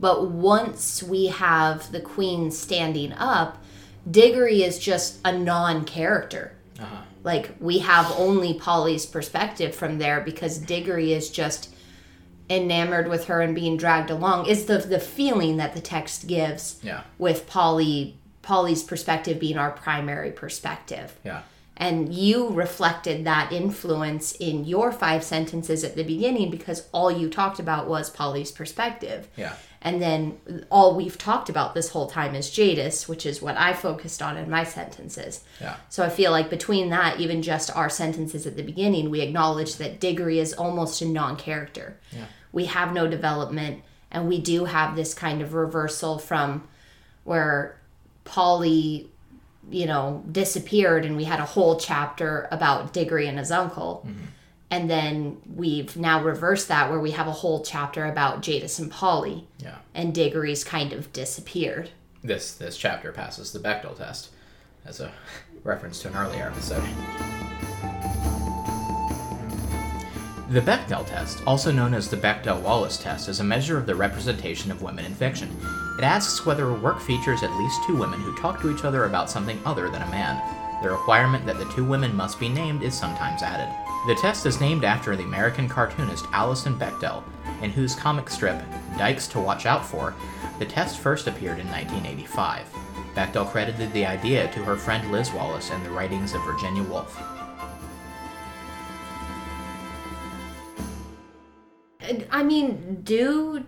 But 0.00 0.30
once 0.30 1.02
we 1.02 1.26
have 1.26 1.92
the 1.92 2.00
queen 2.00 2.50
standing 2.50 3.12
up, 3.12 3.62
Diggory 4.10 4.62
is 4.62 4.78
just 4.78 5.20
a 5.22 5.36
non-character. 5.36 6.52
Uh-huh. 6.80 7.02
Like 7.22 7.54
we 7.60 7.78
have 7.78 8.10
only 8.18 8.54
Polly's 8.54 9.06
perspective 9.06 9.74
from 9.74 9.98
there 9.98 10.20
because 10.20 10.58
Diggory 10.58 11.12
is 11.12 11.30
just 11.30 11.70
enamored 12.50 13.08
with 13.08 13.26
her 13.26 13.40
and 13.40 13.54
being 13.54 13.76
dragged 13.76 14.10
along. 14.10 14.46
Is 14.46 14.66
the 14.66 14.78
the 14.78 15.00
feeling 15.00 15.56
that 15.56 15.74
the 15.74 15.80
text 15.80 16.26
gives 16.26 16.78
Yeah. 16.82 17.02
with 17.18 17.46
Polly 17.46 18.18
Polly's 18.42 18.82
perspective 18.82 19.40
being 19.40 19.56
our 19.56 19.70
primary 19.70 20.30
perspective. 20.30 21.14
Yeah. 21.24 21.42
And 21.76 22.14
you 22.14 22.50
reflected 22.50 23.24
that 23.24 23.50
influence 23.50 24.32
in 24.32 24.64
your 24.64 24.92
five 24.92 25.24
sentences 25.24 25.82
at 25.82 25.96
the 25.96 26.04
beginning 26.04 26.50
because 26.50 26.86
all 26.92 27.10
you 27.10 27.28
talked 27.28 27.58
about 27.58 27.88
was 27.88 28.10
Polly's 28.10 28.52
perspective. 28.52 29.28
Yeah. 29.36 29.54
And 29.84 30.00
then 30.00 30.64
all 30.70 30.96
we've 30.96 31.18
talked 31.18 31.50
about 31.50 31.74
this 31.74 31.90
whole 31.90 32.06
time 32.06 32.34
is 32.34 32.50
Jadis, 32.50 33.06
which 33.06 33.26
is 33.26 33.42
what 33.42 33.58
I 33.58 33.74
focused 33.74 34.22
on 34.22 34.38
in 34.38 34.48
my 34.48 34.64
sentences. 34.64 35.44
Yeah. 35.60 35.76
So 35.90 36.02
I 36.02 36.08
feel 36.08 36.30
like 36.30 36.48
between 36.48 36.88
that, 36.88 37.20
even 37.20 37.42
just 37.42 37.70
our 37.76 37.90
sentences 37.90 38.46
at 38.46 38.56
the 38.56 38.62
beginning, 38.62 39.10
we 39.10 39.20
acknowledge 39.20 39.76
that 39.76 40.00
Diggory 40.00 40.38
is 40.38 40.54
almost 40.54 41.02
a 41.02 41.04
non 41.04 41.36
character. 41.36 41.98
Yeah. 42.12 42.24
We 42.50 42.64
have 42.64 42.94
no 42.94 43.06
development, 43.06 43.82
and 44.10 44.26
we 44.26 44.40
do 44.40 44.64
have 44.64 44.96
this 44.96 45.12
kind 45.12 45.42
of 45.42 45.52
reversal 45.52 46.18
from 46.18 46.66
where 47.24 47.78
Polly, 48.24 49.10
you 49.70 49.84
know, 49.84 50.24
disappeared, 50.32 51.04
and 51.04 51.14
we 51.14 51.24
had 51.24 51.40
a 51.40 51.44
whole 51.44 51.78
chapter 51.78 52.48
about 52.50 52.94
Diggory 52.94 53.26
and 53.26 53.38
his 53.38 53.50
uncle. 53.50 54.06
Mm-hmm. 54.06 54.24
And 54.74 54.90
then 54.90 55.36
we've 55.54 55.96
now 55.96 56.20
reversed 56.20 56.66
that 56.66 56.90
where 56.90 56.98
we 56.98 57.12
have 57.12 57.28
a 57.28 57.32
whole 57.32 57.62
chapter 57.62 58.06
about 58.06 58.42
Jadis 58.42 58.80
and 58.80 58.90
Polly, 58.90 59.46
Yeah. 59.60 59.76
and 59.94 60.12
Diggory's 60.12 60.64
kind 60.64 60.92
of 60.92 61.12
disappeared. 61.12 61.90
This 62.24 62.52
this 62.54 62.76
chapter 62.76 63.12
passes 63.12 63.52
the 63.52 63.60
Bechdel 63.60 63.96
test, 63.96 64.30
as 64.84 64.98
a 64.98 65.12
reference 65.62 66.02
to 66.02 66.08
an 66.08 66.16
earlier 66.16 66.46
episode. 66.48 66.82
The 70.50 70.60
Bechdel 70.60 71.06
test, 71.06 71.38
also 71.46 71.70
known 71.70 71.94
as 71.94 72.08
the 72.10 72.16
Bechdel-Wallace 72.16 72.96
test, 72.98 73.28
is 73.28 73.38
a 73.38 73.44
measure 73.44 73.78
of 73.78 73.86
the 73.86 73.94
representation 73.94 74.72
of 74.72 74.82
women 74.82 75.04
in 75.04 75.14
fiction. 75.14 75.56
It 75.98 76.02
asks 76.04 76.44
whether 76.44 76.68
a 76.68 76.74
work 76.74 77.00
features 77.00 77.44
at 77.44 77.56
least 77.56 77.80
two 77.86 77.94
women 77.94 78.18
who 78.20 78.36
talk 78.38 78.60
to 78.62 78.74
each 78.74 78.84
other 78.84 79.04
about 79.04 79.30
something 79.30 79.60
other 79.64 79.88
than 79.88 80.02
a 80.02 80.10
man. 80.10 80.42
The 80.82 80.90
requirement 80.90 81.46
that 81.46 81.58
the 81.58 81.70
two 81.72 81.84
women 81.84 82.14
must 82.14 82.38
be 82.38 82.48
named 82.48 82.82
is 82.82 82.94
sometimes 82.94 83.42
added. 83.42 83.72
The 84.06 84.14
test 84.16 84.44
is 84.44 84.60
named 84.60 84.84
after 84.84 85.16
the 85.16 85.22
American 85.24 85.68
cartoonist 85.68 86.26
Alison 86.32 86.78
Bechdel, 86.78 87.22
in 87.62 87.70
whose 87.70 87.94
comic 87.94 88.28
strip, 88.28 88.62
Dykes 88.98 89.26
to 89.28 89.40
Watch 89.40 89.64
Out 89.64 89.84
For, 89.84 90.14
the 90.58 90.66
test 90.66 90.98
first 90.98 91.26
appeared 91.26 91.58
in 91.58 91.66
1985. 91.68 92.66
Bechdel 93.14 93.50
credited 93.50 93.92
the 93.92 94.04
idea 94.04 94.50
to 94.52 94.62
her 94.64 94.76
friend 94.76 95.10
Liz 95.10 95.32
Wallace 95.32 95.70
and 95.70 95.84
the 95.84 95.90
writings 95.90 96.34
of 96.34 96.44
Virginia 96.44 96.82
Woolf. 96.82 97.18
I 102.30 102.42
mean, 102.42 103.00
do 103.02 103.64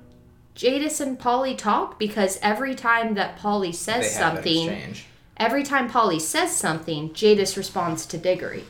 Jadis 0.55 1.01
and 1.01 1.19
Polly 1.19 1.55
talk? 1.55 1.99
Because 1.99 2.39
every 2.43 2.75
time 2.75 3.15
that 3.15 3.37
Polly 3.37 3.73
says 3.73 4.13
They 4.13 4.19
have 4.19 4.33
an 4.33 4.37
something, 4.37 4.69
exchange. 4.69 5.07
Every 5.37 5.63
time 5.63 5.89
Polly 5.89 6.19
says 6.19 6.57
something, 6.57 7.13
Jadis 7.13 7.57
responds 7.57 8.07
to 8.07 8.19
Diggory. 8.19 8.65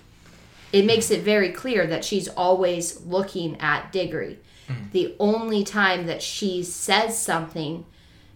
It 0.72 0.84
makes 0.84 1.10
it 1.10 1.22
very 1.22 1.50
clear 1.50 1.86
that 1.86 2.04
she's 2.04 2.28
always 2.28 3.00
looking 3.02 3.60
at 3.60 3.92
Diggory. 3.92 4.38
Hmm. 4.66 4.74
The 4.92 5.14
only 5.18 5.64
time 5.64 6.06
that 6.06 6.22
she 6.22 6.62
says 6.62 7.18
something 7.18 7.86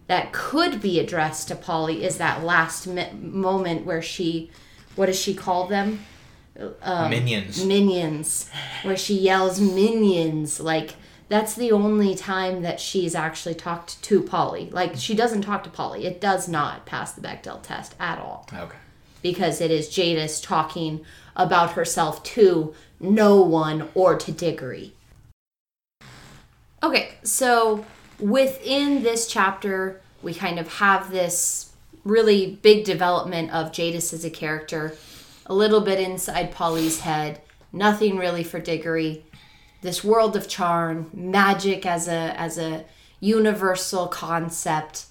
that 0.06 0.32
could 0.32 0.80
be 0.80 0.98
addressed 0.98 1.48
to 1.48 1.56
Polly 1.56 2.04
is 2.04 2.18
that 2.18 2.44
last 2.44 2.86
mi- 2.86 3.12
moment 3.12 3.84
where 3.84 4.02
she, 4.02 4.50
what 4.96 5.06
does 5.06 5.20
she 5.20 5.34
call 5.34 5.66
them? 5.66 6.04
Um, 6.82 7.10
minions. 7.10 7.64
minions 7.64 8.50
where 8.82 8.96
she 8.96 9.14
yells 9.14 9.60
minions 9.60 10.60
like 10.60 10.94
that's 11.30 11.54
the 11.54 11.72
only 11.72 12.14
time 12.14 12.60
that 12.60 12.78
she's 12.80 13.14
actually 13.14 13.54
talked 13.54 14.02
to 14.02 14.20
Polly. 14.20 14.68
Like 14.70 14.96
she 14.96 15.14
doesn't 15.14 15.42
talk 15.42 15.64
to 15.64 15.70
Polly. 15.70 16.04
It 16.04 16.20
does 16.20 16.46
not 16.48 16.84
pass 16.84 17.12
the 17.12 17.22
Bechdel 17.22 17.62
test 17.62 17.94
at 17.98 18.18
all. 18.18 18.46
Okay. 18.52 18.76
because 19.22 19.60
it 19.60 19.70
is 19.70 19.88
Jadis 19.88 20.40
talking 20.40 21.04
about 21.36 21.72
herself 21.72 22.22
to 22.24 22.74
no 22.98 23.40
one 23.40 23.88
or 23.94 24.16
to 24.16 24.32
Diggory. 24.32 24.92
Okay, 26.82 27.14
so 27.22 27.84
within 28.18 29.02
this 29.02 29.26
chapter, 29.26 30.00
we 30.22 30.32
kind 30.34 30.58
of 30.58 30.66
have 30.74 31.10
this 31.10 31.72
really 32.04 32.58
big 32.62 32.84
development 32.84 33.52
of 33.52 33.72
Jadis 33.72 34.12
as 34.12 34.24
a 34.24 34.30
character, 34.30 34.96
a 35.46 35.54
little 35.54 35.80
bit 35.82 36.00
inside 36.00 36.52
Polly's 36.52 37.00
head, 37.00 37.40
nothing 37.72 38.16
really 38.16 38.42
for 38.42 38.58
Diggory. 38.58 39.24
This 39.82 40.04
world 40.04 40.36
of 40.36 40.46
Charn, 40.46 41.12
magic 41.14 41.86
as 41.86 42.06
a 42.08 42.38
as 42.38 42.58
a 42.58 42.84
universal 43.20 44.08
concept, 44.08 45.06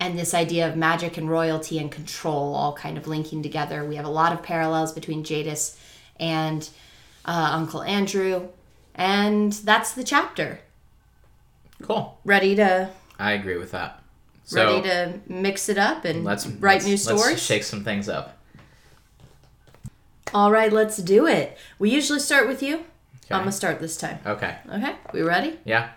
and 0.00 0.18
this 0.18 0.34
idea 0.34 0.68
of 0.68 0.76
magic 0.76 1.16
and 1.16 1.28
royalty 1.28 1.78
and 1.78 1.90
control 1.90 2.54
all 2.54 2.72
kind 2.72 2.96
of 2.96 3.06
linking 3.06 3.42
together. 3.42 3.84
We 3.84 3.96
have 3.96 4.04
a 4.04 4.10
lot 4.10 4.32
of 4.32 4.42
parallels 4.42 4.92
between 4.92 5.24
Jadis 5.24 5.78
and 6.18 6.68
uh, 7.24 7.50
Uncle 7.52 7.82
Andrew, 7.82 8.48
and 8.94 9.52
that's 9.52 9.92
the 9.92 10.04
chapter. 10.04 10.60
Cool. 11.82 12.18
Ready 12.24 12.54
to 12.56 12.90
I 13.18 13.32
agree 13.32 13.56
with 13.56 13.72
that. 13.72 14.02
So 14.44 14.66
ready 14.66 14.88
to 14.88 15.20
mix 15.26 15.68
it 15.68 15.78
up 15.78 16.04
and 16.04 16.24
let's 16.24 16.46
write 16.46 16.74
let's- 16.74 16.86
new 16.86 16.96
stories. 16.96 17.24
Let's 17.26 17.42
shake 17.42 17.64
some 17.64 17.84
things 17.84 18.08
up. 18.08 18.38
All 20.32 20.50
right, 20.50 20.72
let's 20.72 20.96
do 20.96 21.26
it. 21.26 21.56
We 21.78 21.90
usually 21.90 22.18
start 22.18 22.48
with 22.48 22.62
you. 22.62 22.84
Okay. 23.24 23.34
I'm 23.34 23.40
gonna 23.42 23.52
start 23.52 23.80
this 23.80 23.96
time. 23.96 24.18
Okay. 24.26 24.56
Okay, 24.70 24.96
we 25.12 25.22
ready? 25.22 25.58
Yeah. 25.64 25.90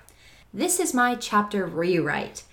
This 0.53 0.79
is 0.79 0.93
my 0.93 1.15
chapter 1.15 1.65
rewrite. 1.65 2.43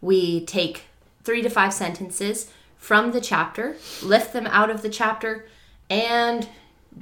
We 0.00 0.44
take 0.44 0.84
three 1.22 1.40
to 1.42 1.48
five 1.48 1.72
sentences 1.72 2.50
from 2.76 3.12
the 3.12 3.20
chapter, 3.20 3.76
lift 4.02 4.32
them 4.32 4.46
out 4.48 4.70
of 4.70 4.82
the 4.82 4.90
chapter, 4.90 5.46
and 5.88 6.48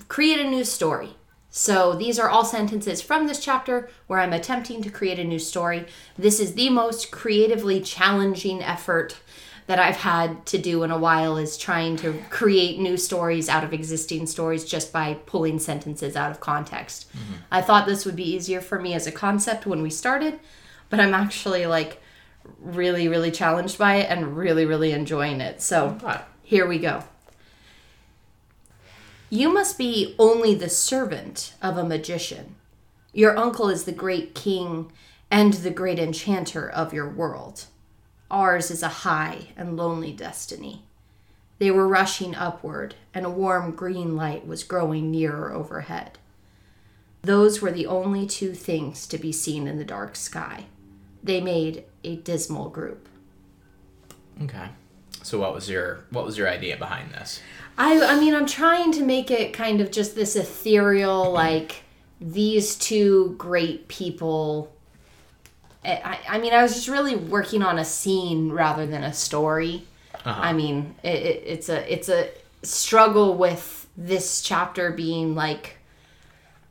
create 0.08 0.40
a 0.40 0.48
new 0.48 0.64
story. 0.64 1.16
So 1.50 1.94
these 1.94 2.18
are 2.18 2.30
all 2.30 2.44
sentences 2.44 3.02
from 3.02 3.26
this 3.26 3.38
chapter 3.38 3.90
where 4.06 4.20
I'm 4.20 4.32
attempting 4.32 4.82
to 4.82 4.90
create 4.90 5.18
a 5.18 5.24
new 5.24 5.38
story. 5.38 5.86
This 6.16 6.40
is 6.40 6.54
the 6.54 6.70
most 6.70 7.10
creatively 7.10 7.80
challenging 7.80 8.62
effort 8.62 9.18
that 9.66 9.78
I've 9.78 9.96
had 9.96 10.44
to 10.46 10.58
do 10.58 10.82
in 10.82 10.90
a 10.90 10.98
while 10.98 11.36
is 11.36 11.56
trying 11.56 11.96
to 11.98 12.20
create 12.30 12.78
new 12.80 12.96
stories 12.96 13.48
out 13.48 13.64
of 13.64 13.72
existing 13.72 14.26
stories 14.26 14.64
just 14.64 14.92
by 14.92 15.14
pulling 15.26 15.58
sentences 15.58 16.16
out 16.16 16.30
of 16.30 16.40
context. 16.40 17.08
Mm-hmm. 17.12 17.34
I 17.50 17.62
thought 17.62 17.86
this 17.86 18.04
would 18.04 18.16
be 18.16 18.28
easier 18.34 18.60
for 18.60 18.78
me 18.80 18.94
as 18.94 19.06
a 19.06 19.12
concept 19.12 19.64
when 19.66 19.80
we 19.82 19.90
started, 19.90 20.40
but 20.90 21.00
I'm 21.00 21.14
actually 21.14 21.66
like 21.66 22.02
really 22.60 23.06
really 23.08 23.30
challenged 23.30 23.78
by 23.78 23.96
it 23.96 24.10
and 24.10 24.36
really 24.36 24.64
really 24.64 24.92
enjoying 24.92 25.40
it. 25.40 25.62
So, 25.62 25.96
oh, 26.02 26.04
Right. 26.06 26.20
here 26.42 26.66
we 26.66 26.78
go. 26.78 27.04
You 29.30 29.52
must 29.52 29.78
be 29.78 30.14
only 30.18 30.54
the 30.54 30.68
servant 30.68 31.54
of 31.62 31.78
a 31.78 31.84
magician. 31.84 32.56
Your 33.14 33.36
uncle 33.38 33.68
is 33.68 33.84
the 33.84 33.92
great 33.92 34.34
king 34.34 34.92
and 35.30 35.54
the 35.54 35.70
great 35.70 35.98
enchanter 35.98 36.68
of 36.68 36.92
your 36.92 37.08
world. 37.08 37.64
Ours 38.32 38.70
is 38.70 38.82
a 38.82 38.88
high 38.88 39.48
and 39.58 39.76
lonely 39.76 40.12
destiny. 40.12 40.82
They 41.58 41.70
were 41.70 41.86
rushing 41.86 42.34
upward, 42.34 42.94
and 43.12 43.26
a 43.26 43.30
warm 43.30 43.72
green 43.72 44.16
light 44.16 44.46
was 44.46 44.64
growing 44.64 45.10
nearer 45.10 45.52
overhead. 45.52 46.18
Those 47.20 47.60
were 47.60 47.70
the 47.70 47.86
only 47.86 48.26
two 48.26 48.54
things 48.54 49.06
to 49.08 49.18
be 49.18 49.30
seen 49.30 49.68
in 49.68 49.78
the 49.78 49.84
dark 49.84 50.16
sky. 50.16 50.64
They 51.22 51.40
made 51.40 51.84
a 52.02 52.16
dismal 52.16 52.68
group. 52.70 53.06
Okay. 54.42 54.70
So 55.22 55.38
what 55.38 55.54
was 55.54 55.68
your 55.68 56.04
what 56.10 56.24
was 56.24 56.36
your 56.36 56.48
idea 56.48 56.76
behind 56.76 57.12
this? 57.12 57.40
I 57.78 58.02
I 58.02 58.18
mean 58.18 58.34
I'm 58.34 58.46
trying 58.46 58.90
to 58.92 59.04
make 59.04 59.30
it 59.30 59.52
kind 59.52 59.80
of 59.80 59.92
just 59.92 60.16
this 60.16 60.34
ethereal 60.34 61.30
like 61.30 61.84
these 62.20 62.76
two 62.76 63.36
great 63.38 63.86
people 63.86 64.71
I, 65.84 66.18
I- 66.28 66.38
mean 66.38 66.52
I 66.52 66.62
was 66.62 66.74
just 66.74 66.88
really 66.88 67.16
working 67.16 67.62
on 67.62 67.78
a 67.78 67.84
scene 67.84 68.52
rather 68.52 68.86
than 68.86 69.04
a 69.04 69.12
story. 69.12 69.84
I 70.24 70.52
mean 70.52 70.94
it, 71.02 71.08
it, 71.16 71.42
it's 71.46 71.68
a 71.68 71.92
it's 71.92 72.08
a 72.08 72.30
struggle 72.62 73.36
with 73.36 73.88
this 73.96 74.40
chapter 74.40 74.92
being 74.92 75.34
like 75.34 75.78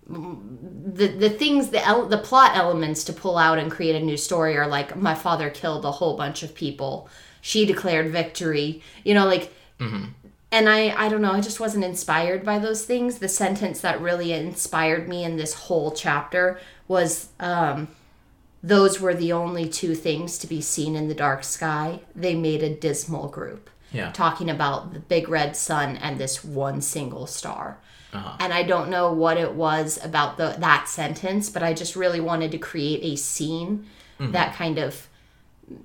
the 0.07 1.07
the 1.07 1.29
things 1.29 1.69
the 1.69 1.85
el- 1.85 2.07
the 2.07 2.17
plot 2.17 2.55
elements 2.55 3.03
to 3.05 3.13
pull 3.13 3.37
out 3.37 3.57
and 3.57 3.71
create 3.71 3.95
a 3.95 3.99
new 4.03 4.17
story 4.17 4.57
are 4.57 4.67
like 4.67 4.95
my 4.95 5.13
father 5.15 5.49
killed 5.49 5.85
a 5.85 5.91
whole 5.91 6.17
bunch 6.17 6.43
of 6.43 6.53
people 6.55 7.07
she 7.41 7.65
declared 7.65 8.09
victory 8.11 8.81
you 9.03 9.13
know 9.13 9.25
like 9.25 9.53
and 10.51 10.67
I 10.69 10.89
I 11.05 11.09
don't 11.09 11.21
know, 11.21 11.31
I 11.31 11.41
just 11.41 11.59
wasn't 11.59 11.85
inspired 11.85 12.43
by 12.45 12.59
those 12.59 12.85
things. 12.85 13.17
The 13.19 13.29
sentence 13.29 13.81
that 13.81 14.01
really 14.01 14.33
inspired 14.33 15.07
me 15.07 15.23
in 15.23 15.37
this 15.37 15.53
whole 15.53 15.91
chapter 15.91 16.59
was 16.87 17.29
um 17.39 17.87
those 18.63 18.99
were 18.99 19.13
the 19.15 19.33
only 19.33 19.67
two 19.67 19.95
things 19.95 20.37
to 20.39 20.47
be 20.47 20.61
seen 20.61 20.95
in 20.95 21.07
the 21.07 21.15
dark 21.15 21.43
sky. 21.43 21.99
They 22.15 22.35
made 22.35 22.61
a 22.63 22.75
dismal 22.75 23.27
group. 23.27 23.69
Yeah. 23.91 24.11
Talking 24.11 24.49
about 24.49 24.93
the 24.93 24.99
big 24.99 25.27
red 25.29 25.55
sun 25.57 25.97
and 25.97 26.17
this 26.19 26.43
one 26.43 26.81
single 26.81 27.27
star. 27.27 27.79
Uh-huh. 28.13 28.37
And 28.39 28.53
I 28.53 28.63
don't 28.63 28.89
know 28.89 29.11
what 29.13 29.37
it 29.37 29.53
was 29.53 29.97
about 30.03 30.37
the 30.37 30.55
that 30.59 30.87
sentence, 30.87 31.49
but 31.49 31.63
I 31.63 31.73
just 31.73 31.95
really 31.95 32.19
wanted 32.21 32.51
to 32.51 32.57
create 32.57 33.01
a 33.03 33.15
scene 33.17 33.87
that 34.19 34.53
kind 34.55 34.77
of 34.77 35.07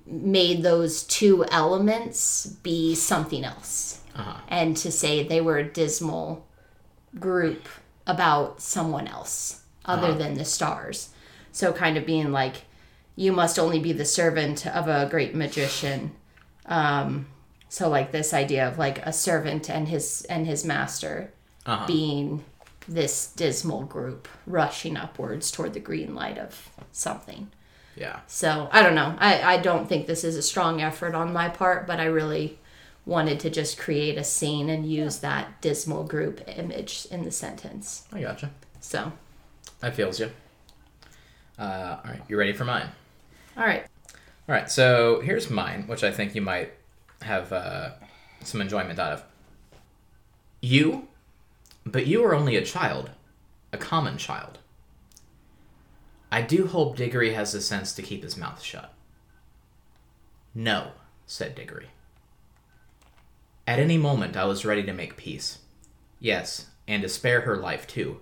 made 0.07 0.63
those 0.63 1.05
two 1.05 1.45
elements 1.51 2.47
be 2.63 2.95
something 2.95 3.45
else 3.45 4.01
Uh-huh. 4.15 4.41
and 4.49 4.77
to 4.77 4.91
say 4.93 5.23
they 5.23 5.41
were 5.41 5.57
a 5.59 5.65
dismal 5.65 6.45
group 7.19 7.67
about 8.07 8.61
someone 8.61 9.07
else 9.09 9.63
other 9.87 10.13
than 10.13 10.35
the 10.35 10.45
stars. 10.45 11.09
So 11.57 11.73
kind 11.73 11.97
of 11.97 12.05
being 12.05 12.33
like, 12.33 12.57
you 13.17 13.33
must 13.33 13.59
only 13.59 13.79
be 13.79 13.95
the 13.95 14.05
servant 14.05 14.67
of 14.67 14.89
a 14.89 15.09
great 15.11 15.35
magician. 15.35 16.13
Um, 16.67 17.29
so 17.71 17.89
like 17.89 18.13
this 18.13 18.35
idea 18.35 18.69
of 18.69 18.77
like 18.77 18.99
a 19.07 19.13
servant 19.13 19.71
and 19.71 19.89
his 19.89 20.27
and 20.29 20.47
his 20.47 20.67
master 20.67 21.33
Uh-huh. 21.65 21.87
being 21.87 22.45
this 22.87 23.29
dismal 23.29 23.85
group 23.85 24.29
rushing 24.47 24.99
upwards 24.99 25.51
toward 25.51 25.73
the 25.73 25.81
green 25.81 26.15
light 26.15 26.37
of 26.37 26.69
something. 26.93 27.49
Yeah. 27.97 28.21
So 28.27 28.69
I 28.71 28.83
don't 28.83 28.95
know. 28.95 29.17
I, 29.19 29.55
I 29.55 29.57
don't 29.57 29.89
think 29.89 30.07
this 30.07 30.25
is 30.25 30.37
a 30.37 30.43
strong 30.43 30.83
effort 30.83 31.15
on 31.15 31.33
my 31.33 31.49
part, 31.49 31.87
but 31.87 31.99
I 32.01 32.05
really 32.05 32.59
wanted 33.07 33.41
to 33.41 33.49
just 33.51 33.79
create 33.79 34.19
a 34.19 34.25
scene 34.25 34.69
and 34.69 34.85
use 34.85 35.21
that 35.21 35.63
dismal 35.63 36.05
group 36.05 36.43
image 36.47 37.07
in 37.11 37.25
the 37.25 37.31
sentence. 37.33 38.05
I 38.13 38.21
gotcha. 38.21 38.51
So, 38.81 39.13
That 39.81 39.95
feels 39.97 40.21
you. 40.21 40.31
Uh, 41.59 41.99
all 42.05 42.11
right, 42.11 42.23
you 42.29 42.37
ready 42.37 42.53
for 42.53 42.65
mine? 42.65 42.89
all 43.57 43.65
right. 43.65 43.87
All 44.49 44.55
right, 44.55 44.71
so 44.71 45.21
here's 45.21 45.51
mine, 45.51 45.89
which 45.89 46.05
I 46.05 46.13
think 46.13 46.35
you 46.35 46.41
might 46.41 46.73
have 47.23 47.53
uh, 47.53 47.91
some 48.45 48.61
enjoyment 48.61 48.99
out 48.99 49.13
of. 49.13 49.25
You, 50.61 51.09
but 51.85 52.07
you 52.07 52.25
are 52.25 52.35
only 52.35 52.57
a 52.57 52.65
child, 52.65 53.11
a 53.73 53.79
common 53.79 54.19
child. 54.19 54.59
I 56.31 56.43
do 56.43 56.67
hope 56.67 56.97
Diggory 56.97 57.33
has 57.33 57.53
the 57.53 57.61
sense 57.61 57.93
to 57.95 58.03
keep 58.03 58.23
his 58.23 58.37
mouth 58.37 58.63
shut. 58.63 58.93
No, 60.55 60.93
said 61.27 61.55
Diggory. 61.55 61.89
At 63.67 63.81
any 63.81 63.99
moment, 63.99 64.37
I 64.37 64.45
was 64.45 64.65
ready 64.65 64.85
to 64.85 64.93
make 64.93 65.17
peace. 65.17 65.59
Yes, 66.21 66.67
and 66.87 67.03
to 67.03 67.09
spare 67.09 67.41
her 67.43 67.57
life 67.57 67.87
too, 67.87 68.21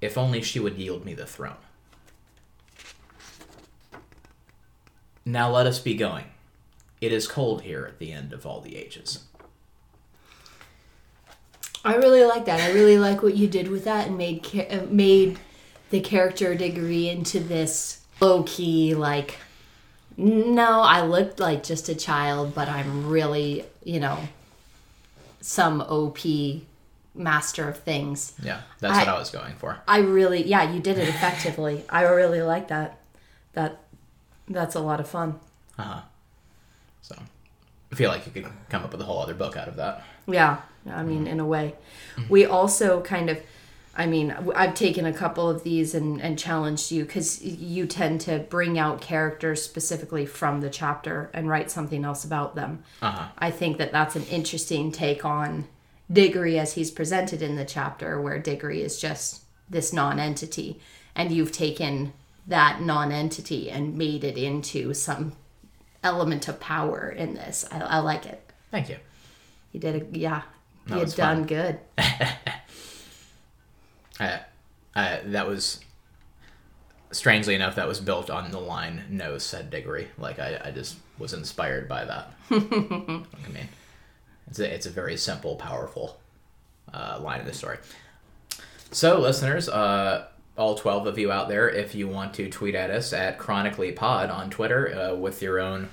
if 0.00 0.16
only 0.16 0.40
she 0.40 0.60
would 0.60 0.78
yield 0.78 1.04
me 1.04 1.14
the 1.14 1.26
throne. 1.26 1.56
Now 5.28 5.50
let 5.50 5.66
us 5.66 5.78
be 5.78 5.94
going. 5.94 6.24
It 7.02 7.12
is 7.12 7.28
cold 7.28 7.60
here 7.62 7.84
at 7.86 7.98
the 7.98 8.12
end 8.12 8.32
of 8.32 8.46
all 8.46 8.62
the 8.62 8.76
ages. 8.76 9.24
I 11.84 11.96
really 11.96 12.24
like 12.24 12.46
that. 12.46 12.60
I 12.60 12.72
really 12.72 12.98
like 12.98 13.22
what 13.22 13.36
you 13.36 13.46
did 13.46 13.68
with 13.68 13.84
that 13.84 14.08
and 14.08 14.16
made 14.16 14.46
uh, 14.70 14.86
made 14.88 15.38
the 15.90 16.00
character 16.00 16.54
Diggory 16.54 17.08
into 17.10 17.40
this 17.40 18.00
low 18.20 18.42
key 18.44 18.94
like 18.94 19.36
no, 20.16 20.80
I 20.80 21.02
looked 21.02 21.38
like 21.38 21.62
just 21.62 21.88
a 21.88 21.94
child, 21.94 22.52
but 22.54 22.68
I'm 22.68 23.06
really, 23.08 23.64
you 23.84 24.00
know, 24.00 24.18
some 25.40 25.80
OP 25.82 26.18
master 27.14 27.68
of 27.68 27.78
things. 27.80 28.32
Yeah, 28.42 28.62
that's 28.80 28.98
what 28.98 29.08
I- 29.08 29.14
I 29.14 29.18
was 29.18 29.30
going 29.30 29.54
for. 29.56 29.78
I 29.86 29.98
really, 29.98 30.42
yeah, 30.44 30.72
you 30.72 30.80
did 30.80 30.98
it 30.98 31.08
effectively. 31.08 31.84
I 31.88 32.02
really 32.02 32.42
like 32.42 32.66
that. 32.68 32.98
That 33.52 33.78
that's 34.48 34.74
a 34.74 34.80
lot 34.80 35.00
of 35.00 35.08
fun. 35.08 35.38
Uh 35.78 35.82
huh. 35.82 36.00
So, 37.02 37.16
I 37.92 37.94
feel 37.94 38.10
like 38.10 38.26
you 38.26 38.32
could 38.32 38.50
come 38.68 38.84
up 38.84 38.92
with 38.92 39.00
a 39.00 39.04
whole 39.04 39.20
other 39.20 39.34
book 39.34 39.56
out 39.56 39.68
of 39.68 39.76
that. 39.76 40.04
Yeah, 40.26 40.58
I 40.86 41.02
mean, 41.02 41.26
in 41.26 41.40
a 41.40 41.46
way. 41.46 41.74
We 42.28 42.44
also 42.44 43.00
kind 43.00 43.30
of, 43.30 43.40
I 43.96 44.06
mean, 44.06 44.30
I've 44.54 44.74
taken 44.74 45.06
a 45.06 45.12
couple 45.12 45.48
of 45.48 45.64
these 45.64 45.94
and, 45.94 46.20
and 46.20 46.38
challenged 46.38 46.92
you 46.92 47.04
because 47.04 47.42
you 47.42 47.86
tend 47.86 48.20
to 48.22 48.40
bring 48.40 48.78
out 48.78 49.00
characters 49.00 49.62
specifically 49.62 50.26
from 50.26 50.60
the 50.60 50.70
chapter 50.70 51.30
and 51.32 51.48
write 51.48 51.70
something 51.70 52.04
else 52.04 52.24
about 52.24 52.54
them. 52.54 52.82
Uh 53.00 53.10
huh. 53.12 53.28
I 53.38 53.50
think 53.50 53.78
that 53.78 53.92
that's 53.92 54.16
an 54.16 54.24
interesting 54.26 54.92
take 54.92 55.24
on 55.24 55.66
Diggory 56.10 56.58
as 56.58 56.74
he's 56.74 56.90
presented 56.90 57.42
in 57.42 57.56
the 57.56 57.64
chapter, 57.64 58.20
where 58.20 58.38
Diggory 58.38 58.82
is 58.82 59.00
just 59.00 59.42
this 59.68 59.92
non 59.92 60.18
entity, 60.18 60.80
and 61.14 61.30
you've 61.30 61.52
taken 61.52 62.12
that 62.48 62.80
non 62.82 63.12
entity 63.12 63.70
and 63.70 63.96
made 63.96 64.24
it 64.24 64.36
into 64.36 64.92
some 64.94 65.32
element 66.02 66.48
of 66.48 66.58
power 66.60 67.08
in 67.08 67.34
this. 67.34 67.64
I, 67.70 67.78
I 67.80 67.98
like 68.00 68.26
it. 68.26 68.42
Thank 68.70 68.88
you. 68.88 68.96
You 69.72 69.80
did 69.80 70.02
a 70.14 70.18
yeah. 70.18 70.42
That 70.86 70.96
You 70.96 71.00
was 71.02 71.14
done 71.14 71.38
fun. 71.38 71.46
good. 71.46 71.78
Uh, 74.20 74.38
uh, 74.96 75.18
that 75.26 75.46
was 75.46 75.78
strangely 77.12 77.54
enough 77.54 77.76
that 77.76 77.86
was 77.86 78.00
built 78.00 78.30
on 78.30 78.50
the 78.50 78.58
line 78.58 79.04
"No," 79.08 79.38
said 79.38 79.70
Diggory. 79.70 80.08
Like 80.18 80.40
I, 80.40 80.60
I 80.64 80.70
just 80.72 80.96
was 81.18 81.32
inspired 81.32 81.88
by 81.88 82.04
that. 82.04 82.32
I 82.50 82.54
mean, 83.52 83.68
it's 84.48 84.58
a, 84.58 84.74
it's 84.74 84.86
a 84.86 84.90
very 84.90 85.16
simple, 85.16 85.54
powerful 85.54 86.18
uh, 86.92 87.20
line 87.22 87.38
in 87.40 87.46
the 87.46 87.54
story. 87.54 87.78
So, 88.90 89.20
listeners, 89.20 89.68
uh, 89.68 90.26
all 90.58 90.74
12 90.74 91.06
of 91.06 91.18
you 91.18 91.30
out 91.30 91.48
there, 91.48 91.68
if 91.68 91.94
you 91.94 92.08
want 92.08 92.34
to 92.34 92.50
tweet 92.50 92.74
at 92.74 92.90
us 92.90 93.12
at 93.12 93.38
Chronically 93.38 93.92
Pod 93.92 94.30
on 94.30 94.50
Twitter 94.50 94.94
uh, 94.94 95.14
with 95.14 95.40
your 95.40 95.60
own 95.60 95.88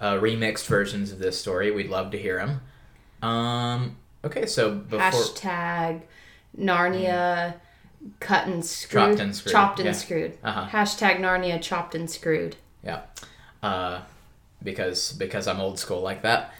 uh, 0.00 0.14
remixed 0.14 0.66
versions 0.66 1.12
of 1.12 1.18
this 1.18 1.40
story, 1.40 1.70
we'd 1.70 1.90
love 1.90 2.10
to 2.10 2.18
hear 2.18 2.38
them. 2.38 2.60
Um, 3.28 3.96
okay, 4.24 4.46
so 4.46 4.74
before. 4.74 5.00
Hashtag 5.00 6.02
Narnia 6.58 7.54
cut 8.18 8.46
and 8.46 8.64
screwed. 8.64 9.10
Chopped 9.10 9.20
and 9.20 9.36
screwed, 9.36 9.52
Chopped 9.52 9.78
and 9.78 9.86
yeah. 9.86 9.92
screwed. 9.92 10.38
Uh-huh. 10.42 10.66
Hashtag 10.68 11.18
Narnia 11.18 11.60
chopped 11.60 11.94
and 11.94 12.10
screwed. 12.10 12.56
Yeah, 12.82 13.02
uh, 13.62 14.00
because 14.62 15.12
because 15.12 15.46
I'm 15.46 15.60
old 15.60 15.78
school 15.78 16.00
like 16.00 16.22
that. 16.22 16.52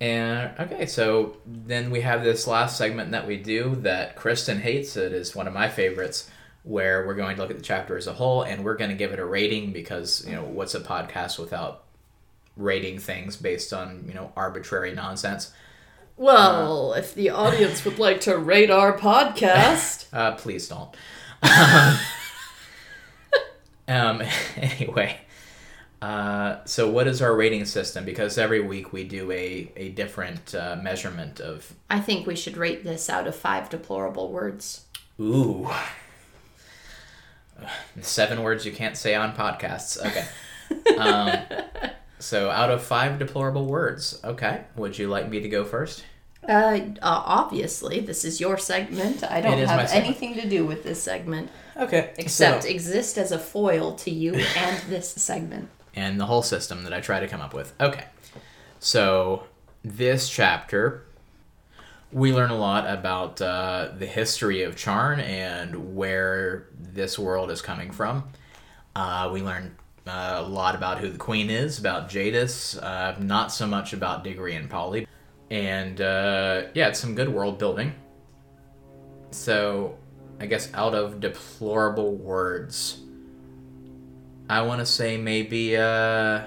And 0.00 0.58
okay, 0.58 0.86
so 0.86 1.36
then 1.46 1.90
we 1.90 2.00
have 2.00 2.24
this 2.24 2.46
last 2.46 2.78
segment 2.78 3.10
that 3.10 3.26
we 3.26 3.36
do 3.36 3.76
that 3.82 4.16
Kristen 4.16 4.60
hates. 4.60 4.96
It 4.96 5.12
is 5.12 5.36
one 5.36 5.46
of 5.46 5.52
my 5.52 5.68
favorites, 5.68 6.30
where 6.62 7.06
we're 7.06 7.14
going 7.14 7.36
to 7.36 7.42
look 7.42 7.50
at 7.50 7.56
the 7.56 7.62
chapter 7.62 7.96
as 7.96 8.06
a 8.06 8.12
whole, 8.12 8.42
and 8.42 8.64
we're 8.64 8.76
going 8.76 8.90
to 8.90 8.96
give 8.96 9.12
it 9.12 9.18
a 9.18 9.24
rating 9.24 9.72
because 9.72 10.26
you 10.26 10.32
know 10.32 10.44
what's 10.44 10.74
a 10.74 10.80
podcast 10.80 11.38
without 11.38 11.84
rating 12.56 12.98
things 12.98 13.36
based 13.36 13.72
on 13.72 14.04
you 14.06 14.14
know 14.14 14.32
arbitrary 14.36 14.94
nonsense. 14.94 15.52
Well, 16.16 16.92
if 16.92 17.14
the 17.14 17.30
audience 17.30 17.84
would 17.84 17.98
like 17.98 18.20
to 18.22 18.36
rate 18.36 18.70
our 18.70 18.96
podcast, 18.96 20.06
Uh, 20.12 20.32
please 20.32 20.68
don't. 20.68 20.94
um, 23.88 24.22
anyway, 24.56 25.18
uh, 26.02 26.56
so 26.64 26.90
what 26.90 27.06
is 27.06 27.22
our 27.22 27.34
rating 27.34 27.64
system? 27.64 28.04
Because 28.04 28.38
every 28.38 28.60
week 28.60 28.92
we 28.92 29.04
do 29.04 29.30
a, 29.30 29.72
a 29.76 29.88
different 29.90 30.54
uh, 30.54 30.76
measurement 30.82 31.40
of. 31.40 31.72
I 31.88 32.00
think 32.00 32.26
we 32.26 32.36
should 32.36 32.56
rate 32.56 32.84
this 32.84 33.08
out 33.08 33.26
of 33.26 33.34
five 33.34 33.70
deplorable 33.70 34.30
words. 34.30 34.84
Ooh. 35.20 35.70
Seven 38.00 38.42
words 38.42 38.64
you 38.66 38.72
can't 38.72 38.96
say 38.96 39.14
on 39.14 39.34
podcasts. 39.34 39.98
Okay. 40.04 40.26
Um, 40.98 41.32
so 42.20 42.48
out 42.48 42.70
of 42.70 42.80
five 42.80 43.18
deplorable 43.18 43.66
words. 43.66 44.20
Okay. 44.22 44.62
Would 44.76 44.96
you 44.98 45.08
like 45.08 45.28
me 45.28 45.40
to 45.40 45.48
go 45.48 45.64
first? 45.64 46.04
Uh, 46.48 46.52
uh, 46.52 47.22
obviously, 47.26 47.98
this 47.98 48.24
is 48.24 48.40
your 48.40 48.56
segment. 48.56 49.24
I 49.24 49.40
don't 49.40 49.58
It 49.58 49.62
is 49.62 49.68
my 49.68 49.82
have 49.82 49.90
anything 49.90 50.34
to 50.34 50.48
do 50.48 50.64
with 50.64 50.84
this 50.84 51.02
segment 51.02 51.50
Okay. 51.76 52.12
except 52.18 52.62
So- 52.62 52.68
exist 52.68 53.18
as 53.18 53.32
a 53.32 53.38
foil 53.38 53.94
to 53.96 54.10
you 54.12 54.34
and 54.56 54.80
this 54.88 55.10
segment. 55.10 55.68
and 55.96 56.20
the 56.20 56.26
whole 56.26 56.42
system 56.42 56.84
that 56.84 56.92
I 56.92 57.00
try 57.00 57.18
to 57.18 57.26
come 57.26 57.40
up 57.40 57.52
with. 57.52 57.72
Okay. 57.80 58.04
So, 58.78 59.44
this 59.84 60.28
chapter, 60.28 61.04
we 62.12 62.32
learn 62.32 62.50
a 62.50 62.56
lot 62.56 62.88
about 62.88 63.40
uh, 63.40 63.90
the 63.96 64.06
history 64.06 64.62
of 64.62 64.74
Charn 64.74 65.20
and 65.20 65.94
where 65.94 66.68
this 66.78 67.18
world 67.18 67.50
is 67.50 67.62
coming 67.62 67.90
from. 67.90 68.24
Uh, 68.96 69.30
we 69.32 69.42
learn 69.42 69.76
uh, 70.06 70.36
a 70.38 70.42
lot 70.42 70.74
about 70.74 70.98
who 70.98 71.08
the 71.08 71.18
queen 71.18 71.50
is, 71.50 71.78
about 71.78 72.08
Jadis, 72.08 72.76
uh, 72.76 73.16
not 73.20 73.52
so 73.52 73.66
much 73.66 73.92
about 73.92 74.24
Diggory 74.24 74.56
and 74.56 74.68
Polly. 74.68 75.06
And 75.50 76.00
uh, 76.00 76.64
yeah, 76.74 76.88
it's 76.88 76.98
some 76.98 77.14
good 77.14 77.28
world 77.28 77.58
building. 77.58 77.94
So, 79.30 79.96
I 80.40 80.46
guess 80.46 80.72
out 80.74 80.94
of 80.94 81.20
deplorable 81.20 82.16
words, 82.16 83.00
I 84.48 84.62
want 84.62 84.80
to 84.80 84.86
say 84.86 85.16
maybe 85.16 85.76
uh 85.76 86.44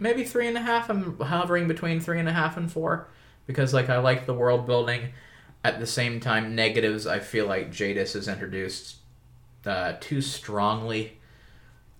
maybe 0.00 0.24
three 0.24 0.48
and 0.48 0.56
a 0.56 0.62
half. 0.62 0.88
I'm 0.90 1.18
hovering 1.18 1.68
between 1.68 2.00
three 2.00 2.18
and 2.18 2.28
a 2.28 2.32
half 2.32 2.56
and 2.56 2.70
four 2.70 3.08
because 3.46 3.72
like 3.74 3.88
I 3.88 3.98
like 3.98 4.26
the 4.26 4.34
world 4.34 4.66
building. 4.66 5.12
At 5.62 5.78
the 5.78 5.86
same 5.86 6.20
time, 6.20 6.54
negatives. 6.54 7.06
I 7.06 7.18
feel 7.18 7.46
like 7.46 7.70
Jadis 7.70 8.16
is 8.16 8.28
introduced 8.28 8.96
uh, 9.66 9.94
too 10.00 10.22
strongly. 10.22 11.18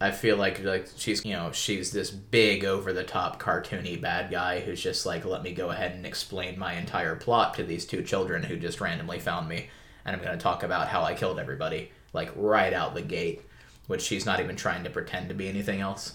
I 0.01 0.13
feel 0.13 0.39
like 0.39 0.65
like 0.65 0.89
she's 0.97 1.25
you 1.27 1.35
know 1.35 1.53
she's 1.53 1.93
this 1.93 2.11
big 2.11 2.65
over 2.65 2.93
the 2.93 3.05
top 3.05 3.41
cartoony 3.41 4.01
bad 4.01 4.31
guy 4.31 4.61
who's 4.61 4.83
just 4.83 5.05
like 5.05 5.27
let 5.27 5.43
me 5.43 5.53
go 5.53 5.71
ahead 5.71 5.93
and 5.93 6.07
explain 6.07 6.59
my 6.59 6.73
entire 6.73 7.17
plot 7.17 7.53
to 7.55 7.65
these 7.65 7.85
two 7.85 8.03
children 8.03 8.43
who 8.43 8.57
just 8.57 8.81
randomly 8.81 9.19
found 9.19 9.47
me 9.47 9.69
and 10.07 10.17
I'm 10.17 10.23
going 10.23 10.37
to 10.37 10.43
talk 10.43 10.63
about 10.63 10.89
how 10.89 11.03
I 11.03 11.13
killed 11.13 11.39
everybody 11.39 11.93
like 12.15 12.31
right 12.35 12.73
out 12.73 12.95
the 12.95 13.03
gate 13.03 13.43
which 13.89 14.01
she's 14.01 14.25
not 14.25 14.41
even 14.41 14.57
trying 14.57 14.85
to 14.85 14.91
pretend 14.91 15.29
to 15.29 15.35
be 15.35 15.51
anything 15.51 15.83
else 15.83 16.15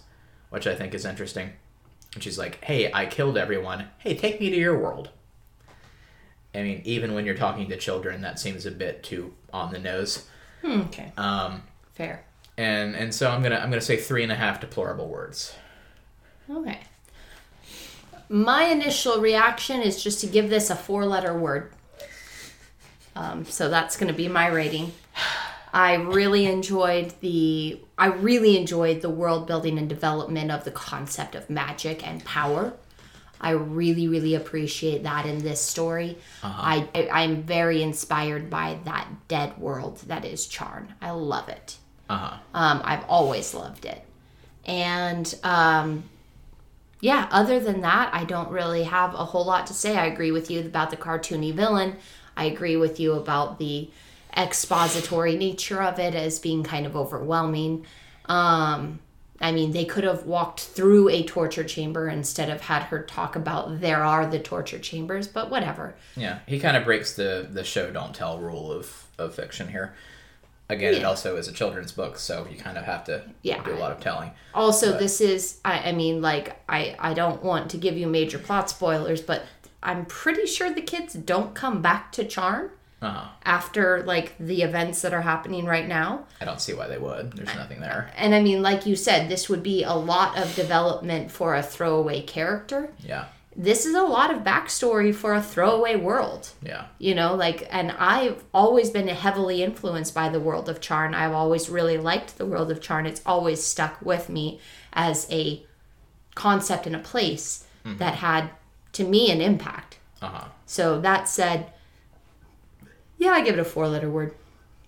which 0.49 0.65
I 0.65 0.73
think 0.73 0.95
is 0.95 1.05
interesting 1.05 1.51
and 2.15 2.23
she's 2.23 2.37
like 2.39 2.63
hey 2.63 2.91
I 2.91 3.05
killed 3.05 3.37
everyone 3.37 3.87
hey 3.99 4.15
take 4.15 4.39
me 4.39 4.49
to 4.49 4.55
your 4.55 4.77
world 4.79 5.09
I 6.55 6.63
mean 6.63 6.81
even 6.85 7.13
when 7.13 7.25
you're 7.25 7.35
talking 7.35 7.69
to 7.69 7.77
children 7.77 8.21
that 8.21 8.39
seems 8.39 8.65
a 8.65 8.71
bit 8.71 9.03
too 9.03 9.33
on 9.53 9.71
the 9.71 9.79
nose 9.79 10.25
Hmm, 10.63 10.81
okay, 10.81 11.11
um 11.17 11.61
fair. 11.93 12.25
and 12.57 12.95
and 12.95 13.13
so 13.13 13.29
I'm 13.29 13.43
gonna 13.43 13.57
I'm 13.57 13.69
gonna 13.69 13.81
say 13.81 13.97
three 13.97 14.23
and 14.23 14.31
a 14.31 14.35
half 14.35 14.59
deplorable 14.59 15.07
words. 15.07 15.53
Okay. 16.49 16.79
My 18.29 18.63
initial 18.65 19.19
reaction 19.21 19.81
is 19.81 20.01
just 20.03 20.19
to 20.21 20.27
give 20.27 20.49
this 20.49 20.69
a 20.71 20.75
four 20.75 21.05
letter 21.05 21.37
word. 21.37 21.71
Um, 23.15 23.45
so 23.45 23.69
that's 23.69 23.95
going 23.97 24.07
to 24.11 24.17
be 24.17 24.27
my 24.27 24.47
rating. 24.47 24.91
I 25.75 25.95
really 25.95 26.45
enjoyed 26.45 27.13
the 27.19 27.81
I 27.97 28.07
really 28.07 28.57
enjoyed 28.57 29.01
the 29.01 29.09
world 29.09 29.45
building 29.45 29.77
and 29.77 29.89
development 29.89 30.49
of 30.49 30.63
the 30.63 30.71
concept 30.71 31.35
of 31.35 31.49
magic 31.49 32.07
and 32.07 32.23
power. 32.23 32.73
I 33.41 33.51
really 33.51 34.07
really 34.07 34.35
appreciate 34.35 35.03
that 35.03 35.25
in 35.25 35.39
this 35.39 35.59
story. 35.59 36.17
I, 36.41 36.87
I 36.95 37.09
I'm 37.09 37.43
very 37.43 37.83
inspired 37.83 38.49
by 38.49 38.79
that 38.85 39.27
dead 39.27 39.57
world 39.57 39.97
that 40.07 40.23
is 40.23 40.47
Charn. 40.47 40.87
I 41.01 41.11
love 41.11 41.49
it. 41.49 41.75
Uh 42.09 42.17
huh. 42.17 42.37
Um, 42.53 42.81
I've 42.85 43.03
always 43.09 43.53
loved 43.53 43.83
it. 43.83 44.01
And 44.65 45.35
um, 45.43 46.05
yeah, 47.01 47.27
other 47.31 47.59
than 47.59 47.81
that, 47.81 48.13
I 48.13 48.23
don't 48.23 48.49
really 48.49 48.83
have 48.83 49.13
a 49.13 49.25
whole 49.25 49.45
lot 49.45 49.67
to 49.67 49.73
say. 49.73 49.97
I 49.97 50.05
agree 50.05 50.31
with 50.31 50.49
you 50.49 50.61
about 50.61 50.89
the 50.89 50.97
cartoony 50.97 51.53
villain. 51.53 51.97
I 52.37 52.45
agree 52.45 52.77
with 52.77 52.97
you 52.97 53.13
about 53.13 53.59
the 53.59 53.89
expository 54.37 55.35
nature 55.37 55.81
of 55.81 55.99
it 55.99 56.15
as 56.15 56.39
being 56.39 56.63
kind 56.63 56.85
of 56.85 56.95
overwhelming. 56.95 57.85
Um, 58.25 58.99
I 59.41 59.51
mean, 59.51 59.71
they 59.71 59.85
could 59.85 60.05
have 60.05 60.25
walked 60.25 60.61
through 60.61 61.09
a 61.09 61.23
torture 61.23 61.63
chamber 61.63 62.07
instead 62.07 62.49
of 62.49 62.61
had 62.61 62.83
her 62.83 63.03
talk 63.03 63.35
about 63.35 63.81
there 63.81 64.03
are 64.03 64.25
the 64.25 64.39
torture 64.39 64.79
chambers, 64.79 65.27
but 65.27 65.49
whatever. 65.49 65.95
Yeah, 66.15 66.39
he 66.47 66.59
kind 66.59 66.77
of 66.77 66.85
breaks 66.85 67.15
the 67.15 67.47
the 67.51 67.63
show 67.63 67.91
don't 67.91 68.15
tell 68.15 68.39
rule 68.39 68.71
of 68.71 69.05
of 69.17 69.35
fiction 69.35 69.67
here. 69.67 69.93
Again, 70.67 70.95
it 70.95 71.03
also 71.03 71.35
is 71.37 71.47
a 71.47 71.51
children's 71.51 71.91
book, 71.91 72.17
so 72.17 72.47
you 72.49 72.57
kind 72.57 72.75
of 72.77 72.85
have 72.85 73.03
to 73.05 73.21
Yeah. 73.43 73.63
do 73.63 73.73
a 73.73 73.77
lot 73.77 73.91
of 73.91 73.99
telling. 73.99 74.31
Also, 74.53 74.97
this 74.97 75.21
is 75.21 75.59
I, 75.63 75.89
I 75.89 75.91
mean, 75.91 76.21
like 76.21 76.59
I 76.67 76.95
I 76.97 77.13
don't 77.13 77.43
want 77.43 77.69
to 77.71 77.77
give 77.77 77.97
you 77.97 78.07
major 78.07 78.39
plot 78.39 78.69
spoilers, 78.69 79.21
but 79.21 79.43
I'm 79.83 80.05
pretty 80.05 80.47
sure 80.47 80.73
the 80.73 80.81
kids 80.81 81.13
don't 81.13 81.53
come 81.53 81.81
back 81.83 82.11
to 82.13 82.23
Charn 82.23 82.69
Uh 83.01 83.09
huh. 83.11 83.27
after 83.43 84.03
like 84.03 84.35
the 84.39 84.61
events 84.63 85.01
that 85.01 85.13
are 85.13 85.21
happening 85.21 85.65
right 85.65 85.87
now. 85.87 86.25
I 86.41 86.45
don't 86.45 86.61
see 86.61 86.73
why 86.73 86.87
they 86.87 86.97
would. 86.97 87.33
There's 87.33 87.53
nothing 87.53 87.81
there. 87.81 88.09
And 88.15 88.33
I 88.33 88.41
mean, 88.41 88.61
like 88.61 88.85
you 88.85 88.95
said, 88.95 89.29
this 89.29 89.49
would 89.49 89.61
be 89.61 89.83
a 89.83 89.93
lot 89.93 90.37
of 90.37 90.55
development 90.55 91.29
for 91.29 91.55
a 91.55 91.61
throwaway 91.61 92.21
character. 92.21 92.93
Yeah. 92.99 93.25
This 93.57 93.85
is 93.85 93.95
a 93.95 94.01
lot 94.01 94.33
of 94.33 94.43
backstory 94.43 95.13
for 95.15 95.33
a 95.33 95.41
throwaway 95.41 95.95
world. 95.95 96.49
Yeah. 96.61 96.87
You 96.97 97.15
know, 97.15 97.35
like, 97.35 97.67
and 97.69 97.91
I've 97.91 98.43
always 98.53 98.89
been 98.89 99.07
heavily 99.07 99.61
influenced 99.63 100.13
by 100.13 100.27
the 100.29 100.39
world 100.41 100.67
of 100.67 100.81
Charn. 100.81 101.13
I've 101.13 101.31
always 101.33 101.69
really 101.69 101.97
liked 101.97 102.37
the 102.37 102.45
world 102.45 102.69
of 102.71 102.79
Charn. 102.81 103.05
It's 103.05 103.21
always 103.25 103.63
stuck 103.63 104.01
with 104.01 104.29
me 104.29 104.59
as 104.93 105.27
a 105.31 105.63
concept 106.33 106.85
and 106.87 106.95
a 106.95 106.99
place 106.99 107.65
that 107.85 108.15
had, 108.15 108.49
to 108.93 109.03
me, 109.03 109.29
an 109.31 109.41
impact. 109.41 109.99
Uh 110.21 110.27
huh. 110.27 110.45
So 110.65 110.99
that 111.01 111.29
said, 111.29 111.71
yeah, 113.25 113.31
I 113.31 113.41
give 113.41 113.55
it 113.55 113.59
a 113.59 113.65
four 113.65 113.87
letter 113.87 114.09
word. 114.09 114.35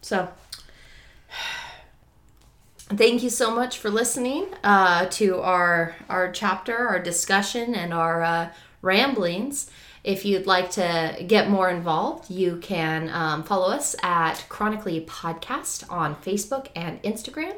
So 0.01 0.29
thank 2.77 3.23
you 3.23 3.29
so 3.29 3.53
much 3.53 3.79
for 3.79 3.89
listening 3.89 4.45
uh, 4.63 5.07
to 5.11 5.39
our 5.41 5.95
our 6.07 6.31
chapter, 6.31 6.77
our 6.77 6.99
discussion, 6.99 7.73
and 7.73 7.93
our 7.93 8.21
uh, 8.21 8.49
ramblings. 8.81 9.71
If 10.03 10.23
you'd 10.23 10.45
like 10.45 10.69
to 10.71 11.21
get 11.27 11.49
more 11.49 11.69
involved, 11.69 12.29
you 12.29 12.57
can 12.57 13.09
um, 13.09 13.43
follow 13.43 13.71
us 13.73 13.95
at 14.03 14.45
Chronically 14.47 15.01
Podcast 15.01 15.91
on 15.91 16.15
Facebook 16.15 16.67
and 16.75 17.01
Instagram. 17.01 17.55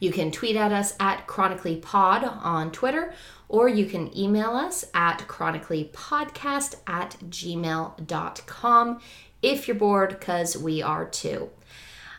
You 0.00 0.10
can 0.10 0.32
tweet 0.32 0.56
at 0.56 0.72
us 0.72 0.94
at 0.98 1.26
Chronically 1.28 1.76
Pod 1.76 2.24
on 2.24 2.72
Twitter, 2.72 3.14
or 3.48 3.68
you 3.68 3.84
can 3.86 4.16
email 4.18 4.50
us 4.50 4.84
at 4.94 5.18
chronicallypodcast 5.28 6.76
at 6.88 7.18
gmail.com 7.28 9.00
if 9.42 9.68
you're 9.68 9.74
bored, 9.74 10.10
because 10.10 10.56
we 10.56 10.80
are 10.80 11.04
too. 11.04 11.50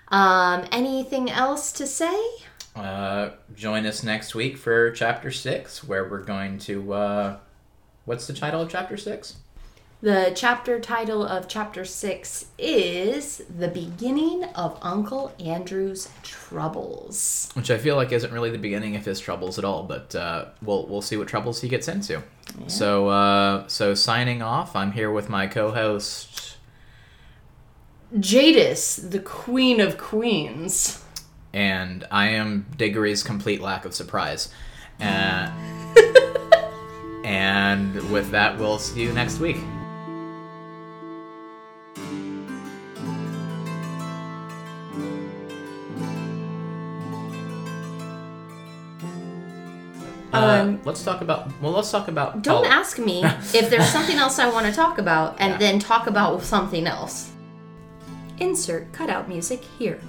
Um, 0.10 0.66
anything 0.72 1.32
else 1.32 1.72
to 1.72 1.88
say? 1.88 2.20
Uh, 2.76 3.32
join 3.56 3.86
us 3.86 4.04
next 4.04 4.36
week 4.36 4.58
for 4.58 4.92
chapter 4.92 5.32
six, 5.32 5.84
where 5.84 6.08
we're 6.08 6.24
going 6.24 6.60
to. 6.60 6.94
Uh, 6.94 7.38
what's 8.06 8.28
the 8.28 8.34
title 8.34 8.62
of 8.62 8.70
chapter 8.70 8.98
six? 8.98 9.38
The 10.02 10.34
chapter 10.36 10.82
title 10.82 11.26
of 11.26 11.48
chapter 11.48 11.86
six 11.86 12.48
is 12.58 13.42
The 13.58 13.70
Beginning 13.70 14.44
of 14.54 14.78
Uncle 14.82 15.34
Andrew's 15.40 16.10
Troubles. 16.24 17.50
Which 17.54 17.72
I 17.72 17.78
feel 17.78 17.96
like 17.96 18.12
isn't 18.12 18.34
really 18.34 18.50
the 18.50 18.58
beginning 18.58 18.98
of 18.98 19.06
his 19.06 19.22
troubles 19.22 19.58
at 19.58 19.64
all, 19.64 19.84
but 19.84 20.14
uh, 20.14 20.48
we'll 20.62 20.86
we'll 20.88 21.02
see 21.02 21.16
what 21.16 21.30
troubles 21.30 21.62
he 21.62 21.70
gets 21.70 21.88
into. 21.88 22.22
So 22.68 23.08
uh, 23.08 23.68
so 23.68 23.94
signing 23.94 24.42
off. 24.42 24.76
I'm 24.76 24.92
here 24.92 25.10
with 25.10 25.30
my 25.30 25.48
co-host 25.48 26.53
Jadis, 28.20 28.98
the 28.98 29.20
Queen 29.20 29.80
of 29.80 29.98
Queens. 29.98 31.04
and 31.52 32.06
I 32.12 32.30
am 32.30 32.66
Diggory's 32.78 33.24
complete 33.24 33.62
lack 33.62 33.86
of 33.86 33.94
surprise. 33.94 34.50
Uh, 35.00 35.50
and 37.26 37.94
with 38.12 38.30
that, 38.32 38.58
we'll 38.60 38.80
see 38.80 39.02
you 39.04 39.14
next 39.14 39.40
week. 39.40 39.58
Uh, 50.32 50.62
Um, 50.64 50.80
let's 50.84 51.04
talk 51.04 51.22
about. 51.22 51.52
Well, 51.62 51.72
let's 51.74 51.92
talk 51.92 52.08
about. 52.08 52.42
Don't 52.42 52.64
pol- 52.64 52.72
ask 52.72 52.98
me 52.98 53.24
if 53.24 53.70
there's 53.70 53.88
something 53.90 54.18
else 54.24 54.40
I 54.40 54.50
want 54.50 54.66
to 54.66 54.72
talk 54.72 54.98
about 54.98 55.36
and 55.40 55.52
Yeah. 55.54 55.58
then 55.60 55.80
talk 55.80 56.08
about 56.08 56.42
something 56.44 56.88
else. 56.88 57.30
Insert 58.44 58.92
cutout 58.92 59.30
music 59.30 59.64
here. 59.80 60.02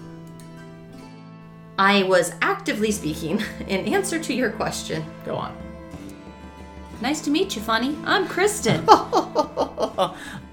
I 1.79 2.03
was 2.03 2.35
actively 2.43 2.91
speaking 2.91 3.41
in 3.69 3.95
answer 3.95 4.19
to 4.19 4.35
your 4.35 4.51
question. 4.51 5.05
Go 5.25 5.37
on. 5.37 5.57
Nice 7.01 7.21
to 7.21 7.31
meet 7.31 7.55
you, 7.55 7.63
Funny. 7.63 7.97
I'm 8.05 8.27
Kristen. 8.27 8.85